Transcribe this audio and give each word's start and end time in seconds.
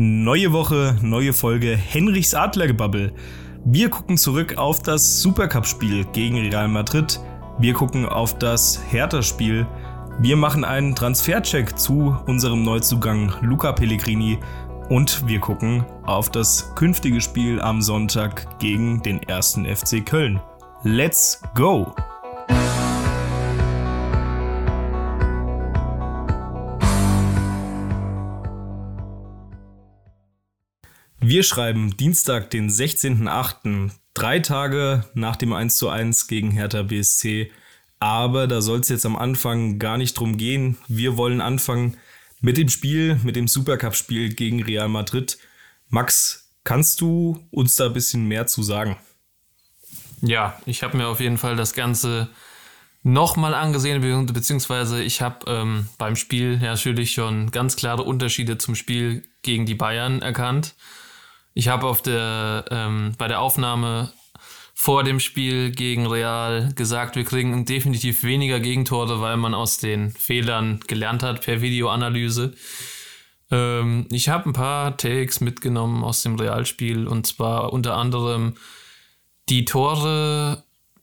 Neue 0.00 0.52
Woche, 0.52 0.96
neue 1.02 1.32
Folge 1.32 1.76
Henrichs 1.76 2.32
Adlergebabbel. 2.32 3.12
Wir 3.64 3.90
gucken 3.90 4.16
zurück 4.16 4.56
auf 4.56 4.80
das 4.80 5.20
Supercup-Spiel 5.20 6.04
gegen 6.12 6.36
Real 6.38 6.68
Madrid. 6.68 7.18
Wir 7.58 7.72
gucken 7.72 8.06
auf 8.06 8.38
das 8.38 8.80
Hertha-Spiel. 8.90 9.66
Wir 10.20 10.36
machen 10.36 10.64
einen 10.64 10.94
Transfercheck 10.94 11.76
zu 11.76 12.16
unserem 12.28 12.62
Neuzugang 12.62 13.34
Luca 13.40 13.72
Pellegrini 13.72 14.38
und 14.88 15.26
wir 15.26 15.40
gucken 15.40 15.84
auf 16.04 16.30
das 16.30 16.72
künftige 16.76 17.20
Spiel 17.20 17.60
am 17.60 17.82
Sonntag 17.82 18.60
gegen 18.60 19.02
den 19.02 19.20
ersten 19.24 19.66
FC 19.66 20.06
Köln. 20.06 20.40
Let's 20.84 21.42
go! 21.56 21.92
Wir 31.30 31.42
schreiben 31.42 31.94
Dienstag, 31.94 32.48
den 32.48 32.70
16.08., 32.70 33.90
drei 34.14 34.38
Tage 34.38 35.04
nach 35.12 35.36
dem 35.36 35.52
1:1 35.52 36.26
gegen 36.26 36.52
Hertha 36.52 36.84
BSC. 36.84 37.52
Aber 38.00 38.46
da 38.46 38.62
soll 38.62 38.80
es 38.80 38.88
jetzt 38.88 39.04
am 39.04 39.14
Anfang 39.14 39.78
gar 39.78 39.98
nicht 39.98 40.14
drum 40.14 40.38
gehen. 40.38 40.78
Wir 40.88 41.18
wollen 41.18 41.42
anfangen 41.42 41.98
mit 42.40 42.56
dem 42.56 42.70
Spiel, 42.70 43.20
mit 43.24 43.36
dem 43.36 43.46
Supercup-Spiel 43.46 44.32
gegen 44.36 44.62
Real 44.62 44.88
Madrid. 44.88 45.36
Max, 45.90 46.48
kannst 46.64 47.02
du 47.02 47.46
uns 47.50 47.76
da 47.76 47.88
ein 47.88 47.92
bisschen 47.92 48.24
mehr 48.26 48.46
zu 48.46 48.62
sagen? 48.62 48.96
Ja, 50.22 50.58
ich 50.64 50.82
habe 50.82 50.96
mir 50.96 51.08
auf 51.08 51.20
jeden 51.20 51.36
Fall 51.36 51.56
das 51.56 51.74
Ganze 51.74 52.30
nochmal 53.02 53.52
angesehen, 53.52 54.00
beziehungsweise 54.32 55.02
ich 55.02 55.20
habe 55.20 55.44
ähm, 55.46 55.90
beim 55.98 56.16
Spiel 56.16 56.56
natürlich 56.56 57.12
schon 57.12 57.50
ganz 57.50 57.76
klare 57.76 58.04
Unterschiede 58.04 58.56
zum 58.56 58.74
Spiel 58.74 59.28
gegen 59.42 59.66
die 59.66 59.74
Bayern 59.74 60.22
erkannt. 60.22 60.74
Ich 61.54 61.68
habe 61.68 61.86
auf 61.86 62.02
der 62.02 62.64
ähm, 62.70 63.14
bei 63.18 63.28
der 63.28 63.40
Aufnahme 63.40 64.12
vor 64.74 65.02
dem 65.02 65.18
Spiel 65.18 65.72
gegen 65.72 66.06
Real 66.06 66.72
gesagt, 66.76 67.16
wir 67.16 67.24
kriegen 67.24 67.64
definitiv 67.64 68.22
weniger 68.22 68.60
Gegentore, 68.60 69.20
weil 69.20 69.36
man 69.36 69.52
aus 69.52 69.78
den 69.78 70.12
Fehlern 70.12 70.78
gelernt 70.86 71.24
hat 71.24 71.42
per 71.42 71.60
Videoanalyse. 71.60 72.54
Ähm, 73.50 74.06
ich 74.10 74.28
habe 74.28 74.48
ein 74.48 74.52
paar 74.52 74.96
Takes 74.96 75.40
mitgenommen 75.40 76.04
aus 76.04 76.22
dem 76.22 76.36
Realspiel 76.36 77.08
und 77.08 77.26
zwar 77.26 77.72
unter 77.72 77.96
anderem 77.96 78.54
die 79.48 79.64
Tore. 79.64 80.62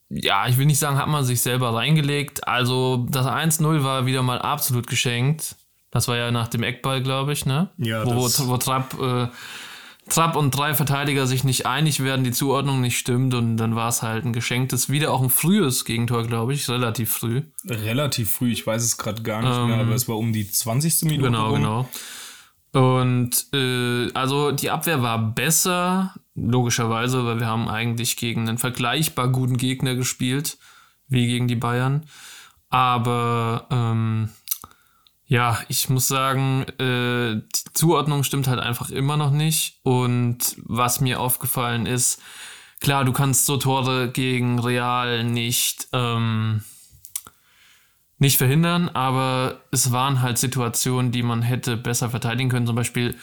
Ja, 0.09 0.47
ich 0.47 0.57
will 0.57 0.67
nicht 0.67 0.79
sagen, 0.79 0.97
hat 0.97 1.09
man 1.09 1.25
sich 1.25 1.41
selber 1.41 1.73
reingelegt. 1.73 2.47
Also 2.47 3.05
das 3.09 3.25
1-0 3.25 3.83
war 3.83 4.05
wieder 4.05 4.21
mal 4.21 4.39
absolut 4.39 4.87
geschenkt. 4.87 5.55
Das 5.91 6.07
war 6.07 6.15
ja 6.15 6.31
nach 6.31 6.47
dem 6.47 6.63
Eckball, 6.63 7.01
glaube 7.01 7.33
ich, 7.33 7.45
ne? 7.45 7.69
Ja, 7.77 8.05
wo, 8.05 8.25
wo 8.25 8.57
Trapp 8.57 8.95
äh, 9.01 9.27
Trapp 10.09 10.35
und 10.35 10.51
drei 10.51 10.75
Verteidiger 10.75 11.25
sich 11.25 11.43
nicht 11.43 11.65
einig 11.65 12.03
werden, 12.03 12.23
die 12.23 12.31
Zuordnung 12.31 12.79
nicht 12.79 12.97
stimmt 12.97 13.33
und 13.33 13.57
dann 13.57 13.75
war 13.75 13.89
es 13.89 14.03
halt 14.03 14.23
ein 14.23 14.33
geschenktes, 14.33 14.89
wieder 14.89 15.11
auch 15.11 15.21
ein 15.21 15.31
frühes 15.31 15.83
Gegentor, 15.83 16.27
glaube 16.27 16.53
ich, 16.53 16.69
relativ 16.69 17.11
früh. 17.11 17.41
Relativ 17.67 18.33
früh, 18.33 18.51
ich 18.51 18.67
weiß 18.67 18.83
es 18.83 18.97
gerade 18.97 19.23
gar 19.23 19.41
nicht 19.41 19.57
ähm, 19.57 19.67
mehr, 19.67 19.79
aber 19.79 19.95
es 19.95 20.07
war 20.07 20.17
um 20.17 20.31
die 20.31 20.49
20. 20.49 21.03
Minute. 21.03 21.23
Genau, 21.23 21.49
rum. 21.49 21.55
genau. 21.55 21.89
Und 22.75 23.47
äh, 23.53 24.11
also 24.13 24.51
die 24.51 24.69
Abwehr 24.69 25.01
war 25.01 25.17
besser, 25.17 26.13
logischerweise, 26.35 27.25
weil 27.25 27.39
wir 27.39 27.47
haben 27.47 27.69
eigentlich 27.69 28.17
gegen 28.17 28.47
einen 28.47 28.57
vergleichbar 28.57 29.29
guten 29.29 29.57
Gegner 29.57 29.95
gespielt, 29.95 30.57
wie 31.07 31.25
gegen 31.25 31.47
die 31.47 31.55
Bayern. 31.55 32.05
Aber 32.69 33.67
ähm, 33.71 34.29
ja, 35.27 35.59
ich 35.69 35.89
muss 35.89 36.07
sagen, 36.07 36.65
äh, 36.79 37.35
die 37.35 37.73
Zuordnung 37.73 38.23
stimmt 38.23 38.47
halt 38.47 38.59
einfach 38.59 38.89
immer 38.89 39.17
noch 39.17 39.31
nicht. 39.31 39.79
Und 39.83 40.55
was 40.57 41.01
mir 41.01 41.19
aufgefallen 41.19 41.87
ist, 41.87 42.21
klar, 42.79 43.05
du 43.05 43.11
kannst 43.11 43.45
so 43.45 43.57
Tore 43.57 44.11
gegen 44.11 44.59
Real 44.59 45.23
nicht, 45.23 45.87
ähm, 45.93 46.63
nicht 48.19 48.37
verhindern, 48.37 48.89
aber 48.89 49.61
es 49.71 49.91
waren 49.91 50.21
halt 50.21 50.37
Situationen, 50.37 51.11
die 51.11 51.23
man 51.23 51.41
hätte 51.41 51.75
besser 51.75 52.09
verteidigen 52.09 52.49
können. 52.49 52.67
Zum 52.67 52.75
Beispiel 52.75 53.17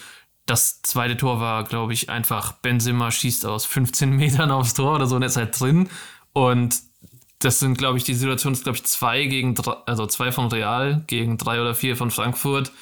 das 0.45 0.83
zweite 0.83 1.17
Tor 1.17 1.41
war, 1.41 1.62
glaube 1.65 1.93
ich, 1.93 2.11
einfach 2.11 2.53
Benzema 2.53 3.12
schießt 3.12 3.47
aus 3.47 3.65
15 3.65 4.11
Metern 4.11 4.51
aufs 4.51 4.75
Tor 4.75 4.97
oder 4.97 5.07
so 5.07 5.17
und 5.17 5.23
ist 5.23 5.37
halt 5.37 5.59
drin. 5.59 5.89
Und 6.33 6.81
das 7.45 7.59
sind, 7.59 7.79
glaube 7.79 7.99
ich, 7.99 8.05
die 8.05 8.15
Situation 8.15 8.53
ist, 8.53 8.65
glaube 8.65 8.77
ich, 8.77 8.85
zwei 8.85 9.25
gegen 9.27 9.55
drei, 9.55 9.73
also 9.87 10.07
zwei 10.07 10.33
von 10.33 10.49
Real 10.49 11.05
gegen 11.07 11.39
drei 11.39 11.61
oder 11.61 11.75
vier 11.75 11.97
von 11.97 12.11
Frankfurt. 12.11 12.73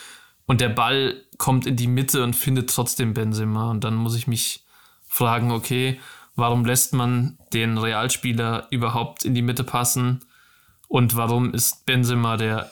Und 0.47 0.61
der 0.61 0.69
Ball 0.69 1.23
kommt 1.39 1.67
in 1.67 1.77
die 1.77 1.87
Mitte 1.87 2.25
und 2.25 2.35
findet 2.35 2.71
trotzdem 2.71 3.15
Benzema. 3.15 3.71
Und 3.71 3.85
dann 3.85 3.95
muss 3.95 4.17
ich 4.17 4.27
mich 4.27 4.65
fragen, 5.07 5.51
okay, 5.53 6.01
warum 6.37 6.65
lässt 6.65 6.93
man 6.93 7.39
den 7.53 7.79
Realspieler 7.79 8.67
überhaupt 8.71 9.25
in 9.25 9.35
die 9.35 9.43
Mitte 9.43 9.65
passen? 9.65 10.25
Und 10.89 11.17
warum 11.17 11.55
ist 11.55 11.87
Benzema, 11.87 12.37
der 12.37 12.71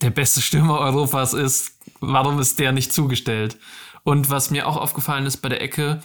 der 0.00 0.10
beste 0.10 0.40
Stürmer 0.40 0.78
Europas 0.78 1.32
ist, 1.32 1.78
warum 2.00 2.38
ist 2.38 2.58
der 2.58 2.72
nicht 2.72 2.92
zugestellt? 2.92 3.58
Und 4.02 4.30
was 4.30 4.50
mir 4.50 4.66
auch 4.66 4.76
aufgefallen 4.76 5.26
ist 5.26 5.38
bei 5.38 5.48
der 5.48 5.62
Ecke, 5.62 6.02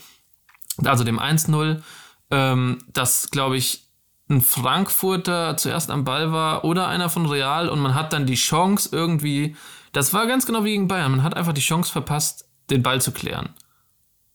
also 0.84 1.04
dem 1.04 1.18
1-0, 1.18 1.82
ähm, 2.30 2.78
dass, 2.88 3.30
glaube 3.30 3.56
ich, 3.56 3.89
ein 4.30 4.40
Frankfurter 4.40 5.56
zuerst 5.56 5.90
am 5.90 6.04
Ball 6.04 6.32
war 6.32 6.64
oder 6.64 6.88
einer 6.88 7.10
von 7.10 7.26
Real 7.26 7.68
und 7.68 7.80
man 7.80 7.94
hat 7.94 8.12
dann 8.12 8.26
die 8.26 8.36
Chance 8.36 8.88
irgendwie, 8.92 9.56
das 9.92 10.14
war 10.14 10.26
ganz 10.26 10.46
genau 10.46 10.64
wie 10.64 10.70
gegen 10.70 10.88
Bayern, 10.88 11.10
man 11.10 11.22
hat 11.22 11.36
einfach 11.36 11.52
die 11.52 11.60
Chance 11.60 11.90
verpasst, 11.90 12.48
den 12.70 12.82
Ball 12.82 13.00
zu 13.00 13.12
klären. 13.12 13.50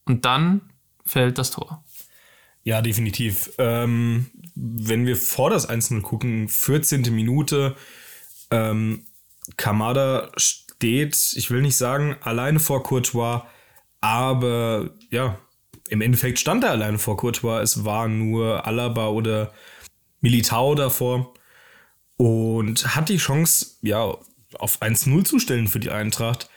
Und 0.06 0.26
dann 0.26 0.62
fällt 1.06 1.38
das 1.38 1.52
Tor. 1.52 1.84
Ja, 2.64 2.82
definitiv. 2.82 3.52
Ähm, 3.58 4.28
wenn 4.56 5.06
wir 5.06 5.16
vor 5.16 5.50
das 5.50 5.66
Einzelne 5.66 6.02
gucken, 6.02 6.50
14. 6.50 7.14
Minute, 7.14 7.76
ähm, 8.52 9.06
Kamada 9.56 10.32
steht, 10.36 11.34
ich 11.36 11.52
will 11.52 11.62
nicht 11.62 11.78
sagen, 11.78 12.18
alleine 12.22 12.60
vor 12.60 12.84
Courtois, 12.84 13.44
aber 14.02 14.90
ja, 15.10 15.38
im 15.88 16.02
Endeffekt 16.02 16.40
stand 16.40 16.64
er 16.64 16.72
alleine 16.72 16.98
vor 16.98 17.18
Courtois. 17.18 17.62
Es 17.62 17.86
war 17.86 18.08
nur 18.08 18.66
Alaba 18.66 19.08
oder 19.08 19.54
Militao 20.26 20.74
davor 20.74 21.36
und 22.18 22.96
hat 22.96 23.10
die 23.10 23.18
Chance, 23.18 23.78
ja, 23.84 24.18
auf 24.58 24.82
1-0 24.82 25.24
zu 25.24 25.38
stellen 25.38 25.68
für 25.68 25.80
die 25.80 25.92
Eintracht. 25.92 26.50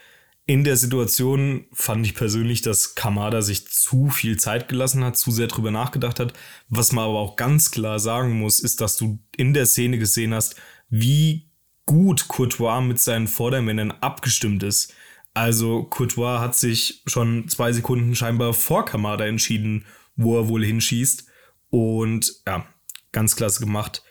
In 0.47 0.63
der 0.63 0.75
Situation 0.75 1.67
fand 1.71 2.03
ich 2.03 2.15
persönlich, 2.15 2.63
dass 2.63 2.95
Kamada 2.95 3.43
sich 3.43 3.67
zu 3.67 4.09
viel 4.09 4.39
Zeit 4.39 4.69
gelassen 4.69 5.03
hat, 5.03 5.17
zu 5.17 5.29
sehr 5.29 5.45
drüber 5.45 5.69
nachgedacht 5.69 6.19
hat. 6.19 6.33
Was 6.67 6.93
man 6.93 7.03
aber 7.03 7.19
auch 7.19 7.35
ganz 7.35 7.69
klar 7.69 7.99
sagen 7.99 8.39
muss, 8.39 8.59
ist, 8.59 8.81
dass 8.81 8.97
du 8.97 9.19
in 9.37 9.53
der 9.53 9.67
Szene 9.67 9.99
gesehen 9.99 10.33
hast, 10.33 10.55
wie 10.89 11.51
gut 11.85 12.27
Courtois 12.27 12.81
mit 12.81 12.99
seinen 12.99 13.27
Vordermännern 13.27 13.91
abgestimmt 13.91 14.63
ist. 14.63 14.95
Also 15.35 15.83
Courtois 15.83 16.39
hat 16.39 16.55
sich 16.55 17.03
schon 17.05 17.47
zwei 17.49 17.71
Sekunden 17.71 18.15
scheinbar 18.15 18.55
vor 18.55 18.85
Kamada 18.85 19.27
entschieden, 19.27 19.85
wo 20.15 20.39
er 20.39 20.47
wohl 20.47 20.65
hinschießt. 20.65 21.27
Und 21.69 22.41
ja, 22.47 22.65
ganz 23.11 23.35
klasse 23.35 23.59
gemacht. 23.59 24.03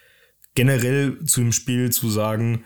Generell 0.54 1.25
zu 1.25 1.41
dem 1.41 1.53
Spiel 1.53 1.91
zu 1.91 2.10
sagen, 2.10 2.64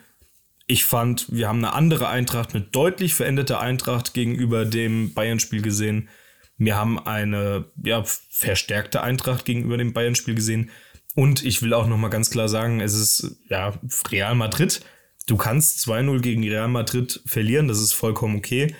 ich 0.66 0.84
fand, 0.84 1.26
wir 1.30 1.48
haben 1.48 1.58
eine 1.58 1.74
andere 1.74 2.08
Eintracht, 2.08 2.54
eine 2.54 2.64
deutlich 2.64 3.14
veränderte 3.14 3.58
Eintracht 3.58 4.14
gegenüber 4.14 4.64
dem 4.64 5.12
Bayern-Spiel 5.12 5.60
gesehen. 5.60 6.08
Wir 6.56 6.76
haben 6.76 6.98
eine 6.98 7.70
ja, 7.82 8.04
verstärkte 8.30 9.02
Eintracht 9.02 9.44
gegenüber 9.44 9.76
dem 9.76 9.92
Bayern-Spiel 9.92 10.34
gesehen. 10.34 10.70
Und 11.14 11.44
ich 11.44 11.60
will 11.60 11.74
auch 11.74 11.86
noch 11.86 11.98
mal 11.98 12.08
ganz 12.08 12.30
klar 12.30 12.48
sagen, 12.48 12.80
es 12.80 12.94
ist 12.94 13.36
ja 13.48 13.78
Real 14.10 14.34
Madrid. 14.34 14.82
Du 15.26 15.36
kannst 15.36 15.86
2-0 15.86 16.20
gegen 16.20 16.42
Real 16.44 16.68
Madrid 16.68 17.20
verlieren, 17.26 17.68
das 17.68 17.80
ist 17.80 17.92
vollkommen 17.92 18.36
okay. 18.36 18.74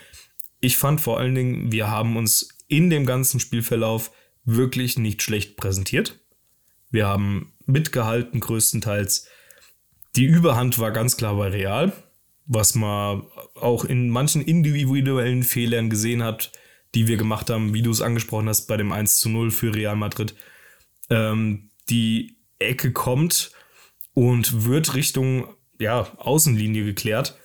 Ich 0.61 0.77
fand 0.77 1.01
vor 1.01 1.19
allen 1.19 1.35
Dingen, 1.35 1.73
wir 1.73 1.89
haben 1.89 2.17
uns 2.17 2.49
in 2.69 2.89
dem 2.89 3.05
ganzen 3.05 3.39
Spielverlauf 3.39 4.13
wirklich 4.45 4.99
nicht 4.99 5.23
schlecht 5.23 5.57
präsentiert. 5.57 6.21
Wir 6.93 7.09
haben 7.09 7.53
mitgehalten 7.67 8.39
größtenteils. 8.39 9.27
Die 10.15 10.25
Überhand 10.25 10.79
war 10.79 10.93
ganz 10.93 11.17
klar 11.17 11.35
bei 11.37 11.49
Real, 11.49 11.93
was 12.47 12.75
man 12.75 13.25
auch 13.55 13.85
in 13.85 14.11
manchen 14.11 14.43
individuellen 14.43 15.43
Fehlern 15.43 15.91
gesehen 15.91 16.23
hat, 16.23 16.53
die 16.95 17.09
wir 17.09 17.17
gemacht 17.17 17.51
haben, 17.51 17.73
wie 17.73 17.83
du 17.83 17.91
es 17.91 18.03
angesprochen 18.03 18.49
hast, 18.49 18.67
bei 18.67 18.77
dem 18.77 18.93
1 18.93 19.19
zu 19.19 19.31
0 19.31 19.51
für 19.51 19.75
Real 19.75 19.97
Madrid. 19.97 20.35
Ähm, 21.09 21.71
die 21.89 22.37
Ecke 22.59 22.93
kommt 22.93 23.53
und 24.13 24.67
wird 24.67 24.95
Richtung 24.95 25.47
ja, 25.79 26.07
Außenlinie 26.19 26.85
geklärt. 26.85 27.39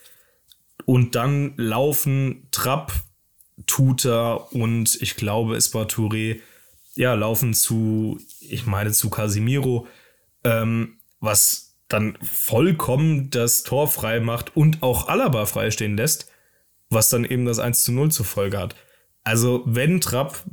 Und 0.85 1.15
dann 1.15 1.53
laufen 1.55 2.49
Trapp, 2.51 2.91
Tuta 3.65 4.33
und 4.33 5.01
ich 5.01 5.15
glaube, 5.15 5.55
es 5.55 5.73
war 5.73 5.85
Touré 5.85 6.41
ja, 6.97 7.13
laufen 7.13 7.53
zu, 7.53 8.19
ich 8.41 8.65
meine, 8.65 8.91
zu 8.91 9.09
Casimiro, 9.09 9.88
ähm, 10.44 10.97
was 11.19 11.75
dann 11.88 12.17
vollkommen 12.21 13.29
das 13.29 13.63
Tor 13.63 13.88
frei 13.88 14.19
macht 14.19 14.57
und 14.57 14.81
auch 14.81 15.07
Alaba 15.07 15.45
freistehen 15.45 15.95
lässt, 15.95 16.29
was 16.89 17.09
dann 17.09 17.23
eben 17.23 17.45
das 17.45 17.59
1 17.59 17.83
zu 17.83 17.91
0 17.91 18.11
zur 18.11 18.25
Folge 18.25 18.57
hat. 18.57 18.75
Also, 19.23 19.63
wenn 19.65 20.01
Trapp, 20.01 20.44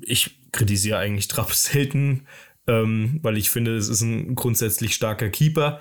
ich 0.00 0.38
kritisiere 0.52 0.98
eigentlich 0.98 1.28
Trapp 1.28 1.52
selten, 1.54 2.26
ähm, 2.66 3.18
weil 3.22 3.38
ich 3.38 3.48
finde, 3.48 3.76
es 3.76 3.88
ist 3.88 4.02
ein 4.02 4.34
grundsätzlich 4.34 4.94
starker 4.94 5.30
Keeper. 5.30 5.80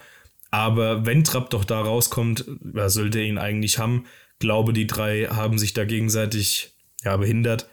Aber 0.50 1.06
wenn 1.06 1.26
Trapp 1.26 1.50
doch 1.50 1.66
da 1.66 1.82
rauskommt, 1.82 2.46
wer 2.62 2.90
sollte 2.90 3.20
ihn 3.20 3.38
eigentlich 3.38 3.80
haben? 3.80 4.06
Glaube, 4.40 4.72
die 4.72 4.88
drei 4.88 5.26
haben 5.26 5.58
sich 5.58 5.74
da 5.74 5.84
gegenseitig 5.84 6.74
ja, 7.04 7.18
behindert 7.18 7.68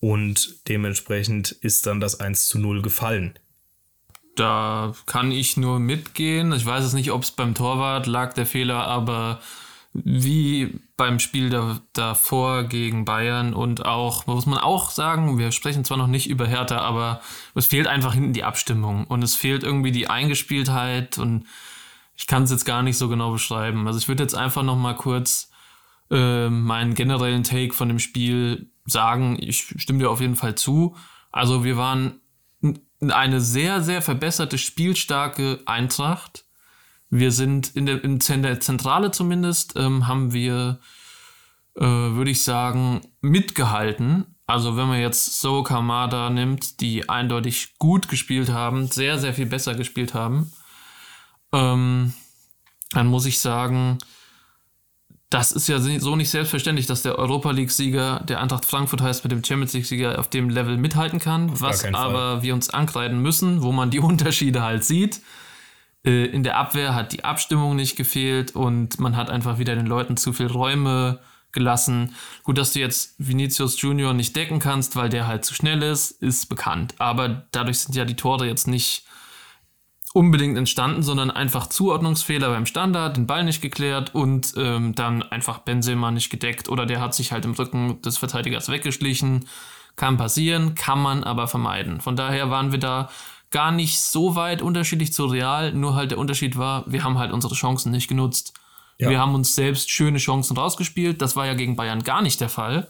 und 0.00 0.68
dementsprechend 0.68 1.50
ist 1.50 1.86
dann 1.86 2.00
das 2.00 2.20
1 2.20 2.48
zu 2.48 2.58
0 2.58 2.82
gefallen. 2.82 3.38
Da 4.36 4.92
kann 5.06 5.32
ich 5.32 5.56
nur 5.56 5.80
mitgehen. 5.80 6.52
Ich 6.52 6.64
weiß 6.64 6.84
es 6.84 6.92
nicht, 6.92 7.10
ob 7.10 7.22
es 7.24 7.32
beim 7.32 7.54
Torwart 7.54 8.06
lag, 8.06 8.34
der 8.34 8.46
Fehler, 8.46 8.86
aber 8.86 9.40
wie 9.92 10.78
beim 10.96 11.18
Spiel 11.18 11.50
da, 11.50 11.80
davor 11.92 12.64
gegen 12.64 13.04
Bayern 13.04 13.54
und 13.54 13.84
auch, 13.84 14.26
muss 14.26 14.46
man 14.46 14.58
auch 14.58 14.90
sagen, 14.90 15.38
wir 15.38 15.50
sprechen 15.50 15.84
zwar 15.84 15.96
noch 15.96 16.06
nicht 16.06 16.28
über 16.28 16.46
Hertha, 16.46 16.78
aber 16.78 17.20
es 17.54 17.66
fehlt 17.66 17.86
einfach 17.86 18.14
hinten 18.14 18.32
die 18.32 18.44
Abstimmung 18.44 19.06
und 19.06 19.22
es 19.22 19.34
fehlt 19.34 19.64
irgendwie 19.64 19.92
die 19.92 20.08
Eingespieltheit 20.08 21.18
und 21.18 21.46
ich 22.16 22.26
kann 22.26 22.42
es 22.42 22.50
jetzt 22.50 22.64
gar 22.64 22.82
nicht 22.82 22.98
so 22.98 23.08
genau 23.08 23.32
beschreiben. 23.32 23.86
Also 23.86 23.98
ich 23.98 24.08
würde 24.08 24.22
jetzt 24.22 24.34
einfach 24.34 24.62
noch 24.62 24.76
mal 24.76 24.94
kurz 24.94 25.50
äh, 26.10 26.48
meinen 26.48 26.94
generellen 26.94 27.44
Take 27.44 27.72
von 27.72 27.88
dem 27.88 27.98
Spiel 27.98 28.70
sagen. 28.88 29.36
Ich 29.40 29.74
stimme 29.76 30.00
dir 30.00 30.10
auf 30.10 30.20
jeden 30.20 30.36
Fall 30.36 30.54
zu. 30.54 30.96
Also 31.30 31.64
wir 31.64 31.76
waren 31.76 32.20
eine 33.00 33.40
sehr, 33.40 33.82
sehr 33.82 34.02
verbesserte, 34.02 34.58
spielstarke 34.58 35.60
Eintracht 35.66 36.44
wir 37.10 37.32
sind 37.32 37.74
in 37.74 37.86
der, 37.86 38.04
in 38.04 38.18
der 38.18 38.60
Zentrale 38.60 39.10
zumindest, 39.10 39.74
ähm, 39.76 40.06
haben 40.06 40.32
wir, 40.32 40.78
äh, 41.74 41.82
würde 41.82 42.30
ich 42.30 42.44
sagen, 42.44 43.00
mitgehalten. 43.20 44.34
Also 44.46 44.76
wenn 44.76 44.88
man 44.88 45.00
jetzt 45.00 45.40
So 45.40 45.62
Kamada 45.62 46.30
nimmt, 46.30 46.80
die 46.80 47.08
eindeutig 47.08 47.78
gut 47.78 48.08
gespielt 48.08 48.50
haben, 48.50 48.88
sehr, 48.88 49.18
sehr 49.18 49.34
viel 49.34 49.46
besser 49.46 49.74
gespielt 49.74 50.14
haben, 50.14 50.52
ähm, 51.52 52.12
dann 52.92 53.06
muss 53.06 53.26
ich 53.26 53.40
sagen, 53.40 53.98
das 55.30 55.52
ist 55.52 55.68
ja 55.68 55.78
so 55.78 56.16
nicht 56.16 56.30
selbstverständlich, 56.30 56.86
dass 56.86 57.02
der 57.02 57.18
Europa 57.18 57.50
League-Sieger, 57.50 58.20
der 58.20 58.40
Eintracht 58.40 58.64
Frankfurt 58.64 59.02
heißt, 59.02 59.24
mit 59.24 59.32
dem 59.32 59.44
Champions 59.44 59.74
League-Sieger 59.74 60.18
auf 60.18 60.30
dem 60.30 60.48
Level 60.48 60.78
mithalten 60.78 61.18
kann, 61.18 61.50
auf 61.50 61.60
was 61.60 61.84
aber 61.84 62.12
Fall. 62.12 62.42
wir 62.42 62.54
uns 62.54 62.70
ankreiden 62.70 63.20
müssen, 63.20 63.62
wo 63.62 63.70
man 63.72 63.90
die 63.90 63.98
Unterschiede 64.00 64.62
halt 64.62 64.84
sieht. 64.84 65.20
Äh, 66.04 66.26
in 66.26 66.44
der 66.44 66.56
Abwehr 66.56 66.94
hat 66.94 67.12
die 67.12 67.24
Abstimmung 67.24 67.76
nicht 67.76 67.96
gefehlt 67.96 68.56
und 68.56 68.98
man 69.00 69.16
hat 69.16 69.28
einfach 69.28 69.58
wieder 69.58 69.74
den 69.74 69.86
Leuten 69.86 70.16
zu 70.16 70.32
viel 70.32 70.46
Räume 70.46 71.20
gelassen. 71.52 72.14
Gut, 72.42 72.56
dass 72.56 72.72
du 72.72 72.80
jetzt 72.80 73.14
Vinicius 73.18 73.80
Junior 73.80 74.14
nicht 74.14 74.34
decken 74.34 74.60
kannst, 74.60 74.96
weil 74.96 75.10
der 75.10 75.26
halt 75.26 75.44
zu 75.44 75.54
schnell 75.54 75.82
ist, 75.82 76.10
ist 76.10 76.48
bekannt. 76.48 76.94
Aber 76.98 77.46
dadurch 77.52 77.80
sind 77.80 77.94
ja 77.94 78.04
die 78.04 78.16
Tore 78.16 78.46
jetzt 78.46 78.66
nicht 78.66 79.04
unbedingt 80.14 80.56
entstanden, 80.56 81.02
sondern 81.02 81.30
einfach 81.30 81.66
Zuordnungsfehler 81.66 82.48
beim 82.50 82.66
Standard, 82.66 83.16
den 83.16 83.26
Ball 83.26 83.44
nicht 83.44 83.60
geklärt 83.60 84.14
und 84.14 84.54
ähm, 84.56 84.94
dann 84.94 85.22
einfach 85.22 85.58
Benzema 85.58 86.10
nicht 86.10 86.30
gedeckt 86.30 86.68
oder 86.68 86.86
der 86.86 87.00
hat 87.00 87.14
sich 87.14 87.32
halt 87.32 87.44
im 87.44 87.52
Rücken 87.52 88.00
des 88.02 88.18
Verteidigers 88.18 88.68
weggeschlichen. 88.68 89.46
Kann 89.96 90.16
passieren, 90.16 90.74
kann 90.74 91.00
man 91.00 91.24
aber 91.24 91.48
vermeiden. 91.48 92.00
Von 92.00 92.16
daher 92.16 92.50
waren 92.50 92.72
wir 92.72 92.78
da 92.78 93.10
gar 93.50 93.72
nicht 93.72 94.00
so 94.00 94.34
weit 94.34 94.62
unterschiedlich 94.62 95.12
zu 95.12 95.26
Real, 95.26 95.72
nur 95.72 95.94
halt 95.94 96.10
der 96.10 96.18
Unterschied 96.18 96.56
war, 96.56 96.84
wir 96.86 97.02
haben 97.04 97.18
halt 97.18 97.32
unsere 97.32 97.54
Chancen 97.54 97.90
nicht 97.90 98.08
genutzt. 98.08 98.54
Ja. 98.98 99.10
Wir 99.10 99.20
haben 99.20 99.34
uns 99.34 99.54
selbst 99.54 99.90
schöne 99.90 100.18
Chancen 100.18 100.56
rausgespielt. 100.56 101.22
Das 101.22 101.36
war 101.36 101.46
ja 101.46 101.54
gegen 101.54 101.76
Bayern 101.76 102.02
gar 102.02 102.20
nicht 102.20 102.40
der 102.40 102.48
Fall. 102.48 102.88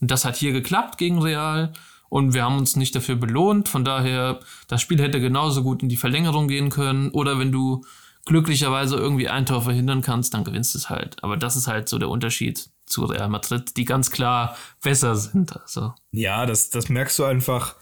Und 0.00 0.10
das 0.10 0.24
hat 0.24 0.36
hier 0.36 0.52
geklappt 0.52 0.98
gegen 0.98 1.20
Real. 1.20 1.72
Und 2.08 2.34
wir 2.34 2.44
haben 2.44 2.58
uns 2.58 2.76
nicht 2.76 2.94
dafür 2.94 3.16
belohnt. 3.16 3.68
Von 3.68 3.84
daher, 3.84 4.40
das 4.66 4.80
Spiel 4.80 5.00
hätte 5.00 5.20
genauso 5.20 5.62
gut 5.62 5.82
in 5.82 5.88
die 5.88 5.96
Verlängerung 5.96 6.48
gehen 6.48 6.70
können. 6.70 7.10
Oder 7.10 7.38
wenn 7.38 7.52
du 7.52 7.84
glücklicherweise 8.24 8.96
irgendwie 8.96 9.28
ein 9.28 9.46
Tor 9.46 9.62
verhindern 9.62 10.02
kannst, 10.02 10.34
dann 10.34 10.44
gewinnst 10.44 10.74
du 10.74 10.78
es 10.78 10.90
halt. 10.90 11.22
Aber 11.22 11.36
das 11.36 11.56
ist 11.56 11.66
halt 11.66 11.88
so 11.88 11.98
der 11.98 12.08
Unterschied 12.08 12.70
zu 12.86 13.04
Real 13.04 13.28
Madrid, 13.28 13.76
die 13.76 13.84
ganz 13.84 14.10
klar 14.10 14.56
besser 14.82 15.16
sind. 15.16 15.56
Also. 15.60 15.94
Ja, 16.12 16.46
das, 16.46 16.70
das 16.70 16.88
merkst 16.88 17.18
du 17.18 17.24
einfach 17.24 17.76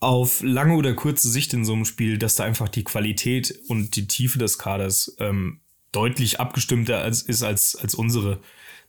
auf 0.00 0.42
lange 0.42 0.74
oder 0.74 0.94
kurze 0.94 1.30
Sicht 1.30 1.54
in 1.54 1.64
so 1.64 1.72
einem 1.72 1.84
Spiel, 1.84 2.18
dass 2.18 2.34
da 2.36 2.44
einfach 2.44 2.68
die 2.68 2.84
Qualität 2.84 3.58
und 3.68 3.96
die 3.96 4.06
Tiefe 4.06 4.38
des 4.38 4.58
Kaders 4.58 5.16
ähm, 5.18 5.60
deutlich 5.92 6.40
abgestimmter 6.40 6.98
als, 6.98 7.22
ist 7.22 7.42
als, 7.42 7.76
als 7.76 7.94
unsere. 7.94 8.40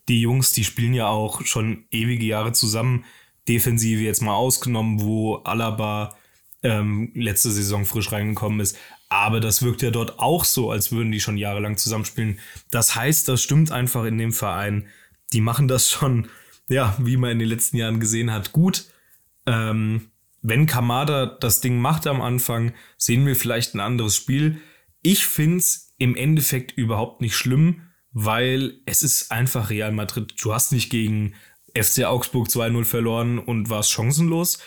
Die 0.07 0.21
Jungs, 0.21 0.51
die 0.51 0.63
spielen 0.63 0.93
ja 0.93 1.07
auch 1.07 1.43
schon 1.45 1.85
ewige 1.89 2.25
Jahre 2.25 2.51
zusammen. 2.51 3.05
Defensive 3.47 4.01
jetzt 4.01 4.21
mal 4.21 4.33
ausgenommen, 4.33 5.01
wo 5.01 5.35
Alaba 5.37 6.17
ähm, 6.63 7.11
letzte 7.13 7.51
Saison 7.51 7.85
frisch 7.85 8.11
reingekommen 8.11 8.59
ist. 8.59 8.77
Aber 9.09 9.39
das 9.39 9.61
wirkt 9.61 9.81
ja 9.81 9.91
dort 9.91 10.19
auch 10.19 10.43
so, 10.43 10.71
als 10.71 10.91
würden 10.91 11.11
die 11.11 11.19
schon 11.19 11.37
jahrelang 11.37 11.77
zusammenspielen. 11.77 12.39
Das 12.71 12.95
heißt, 12.95 13.27
das 13.27 13.41
stimmt 13.41 13.71
einfach 13.71 14.05
in 14.05 14.17
dem 14.17 14.33
Verein. 14.33 14.87
Die 15.31 15.41
machen 15.41 15.67
das 15.67 15.91
schon, 15.91 16.27
ja, 16.67 16.95
wie 16.99 17.17
man 17.17 17.31
in 17.31 17.39
den 17.39 17.47
letzten 17.49 17.77
Jahren 17.77 17.99
gesehen 17.99 18.31
hat, 18.31 18.51
gut. 18.51 18.85
Ähm, 19.45 20.09
wenn 20.41 20.65
Kamada 20.65 21.25
das 21.25 21.61
Ding 21.61 21.79
macht 21.79 22.07
am 22.07 22.21
Anfang, 22.21 22.73
sehen 22.97 23.25
wir 23.25 23.35
vielleicht 23.35 23.73
ein 23.73 23.79
anderes 23.79 24.15
Spiel. 24.15 24.59
Ich 25.01 25.25
finde 25.25 25.57
es 25.57 25.93
im 25.97 26.15
Endeffekt 26.15 26.71
überhaupt 26.71 27.21
nicht 27.21 27.35
schlimm, 27.35 27.81
weil 28.11 28.79
es 28.85 29.01
ist 29.01 29.31
einfach 29.31 29.69
Real 29.69 29.91
Madrid. 29.91 30.33
Du 30.41 30.53
hast 30.53 30.71
nicht 30.71 30.89
gegen 30.89 31.33
FC 31.75 32.05
Augsburg 32.05 32.47
2-0 32.47 32.85
verloren 32.85 33.39
und 33.39 33.69
warst 33.69 33.91
chancenlos. 33.91 34.59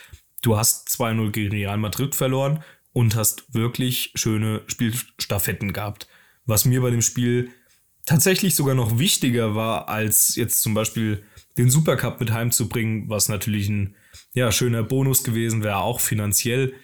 Du 0.43 0.57
hast 0.57 0.89
2-0 0.89 1.31
gegen 1.31 1.51
Real 1.51 1.79
Madrid 1.79 2.15
verloren 2.15 2.63
und 2.93 3.17
hast 3.17 3.55
wirklich 3.55 4.13
schöne 4.15 4.63
Spielstaffetten 4.67 5.73
gehabt. 5.73 6.07
Was 6.47 6.65
mir 6.65 6.81
bei 6.81 6.91
dem 6.91 7.03
Spiel 7.03 7.51
tatsächlich 8.05 8.55
sogar 8.55 8.75
noch 8.75 8.99
wichtiger 8.99 9.55
war, 9.55 9.89
als 9.89 10.35
jetzt 10.37 10.63
zum 10.63 10.75
Beispiel 10.75 11.25
den 11.59 11.71
Supercup 11.71 12.21
mit 12.21 12.33
heimzubringen, 12.33 13.09
was 13.09 13.29
natürlich 13.29 13.69
ein 13.69 13.97
ja, 14.33 14.53
schöner 14.53 14.83
Bonus 14.83 15.25
gewesen 15.25 15.63
wäre, 15.63 15.79
auch 15.79 16.01
finanziell, 16.01 16.75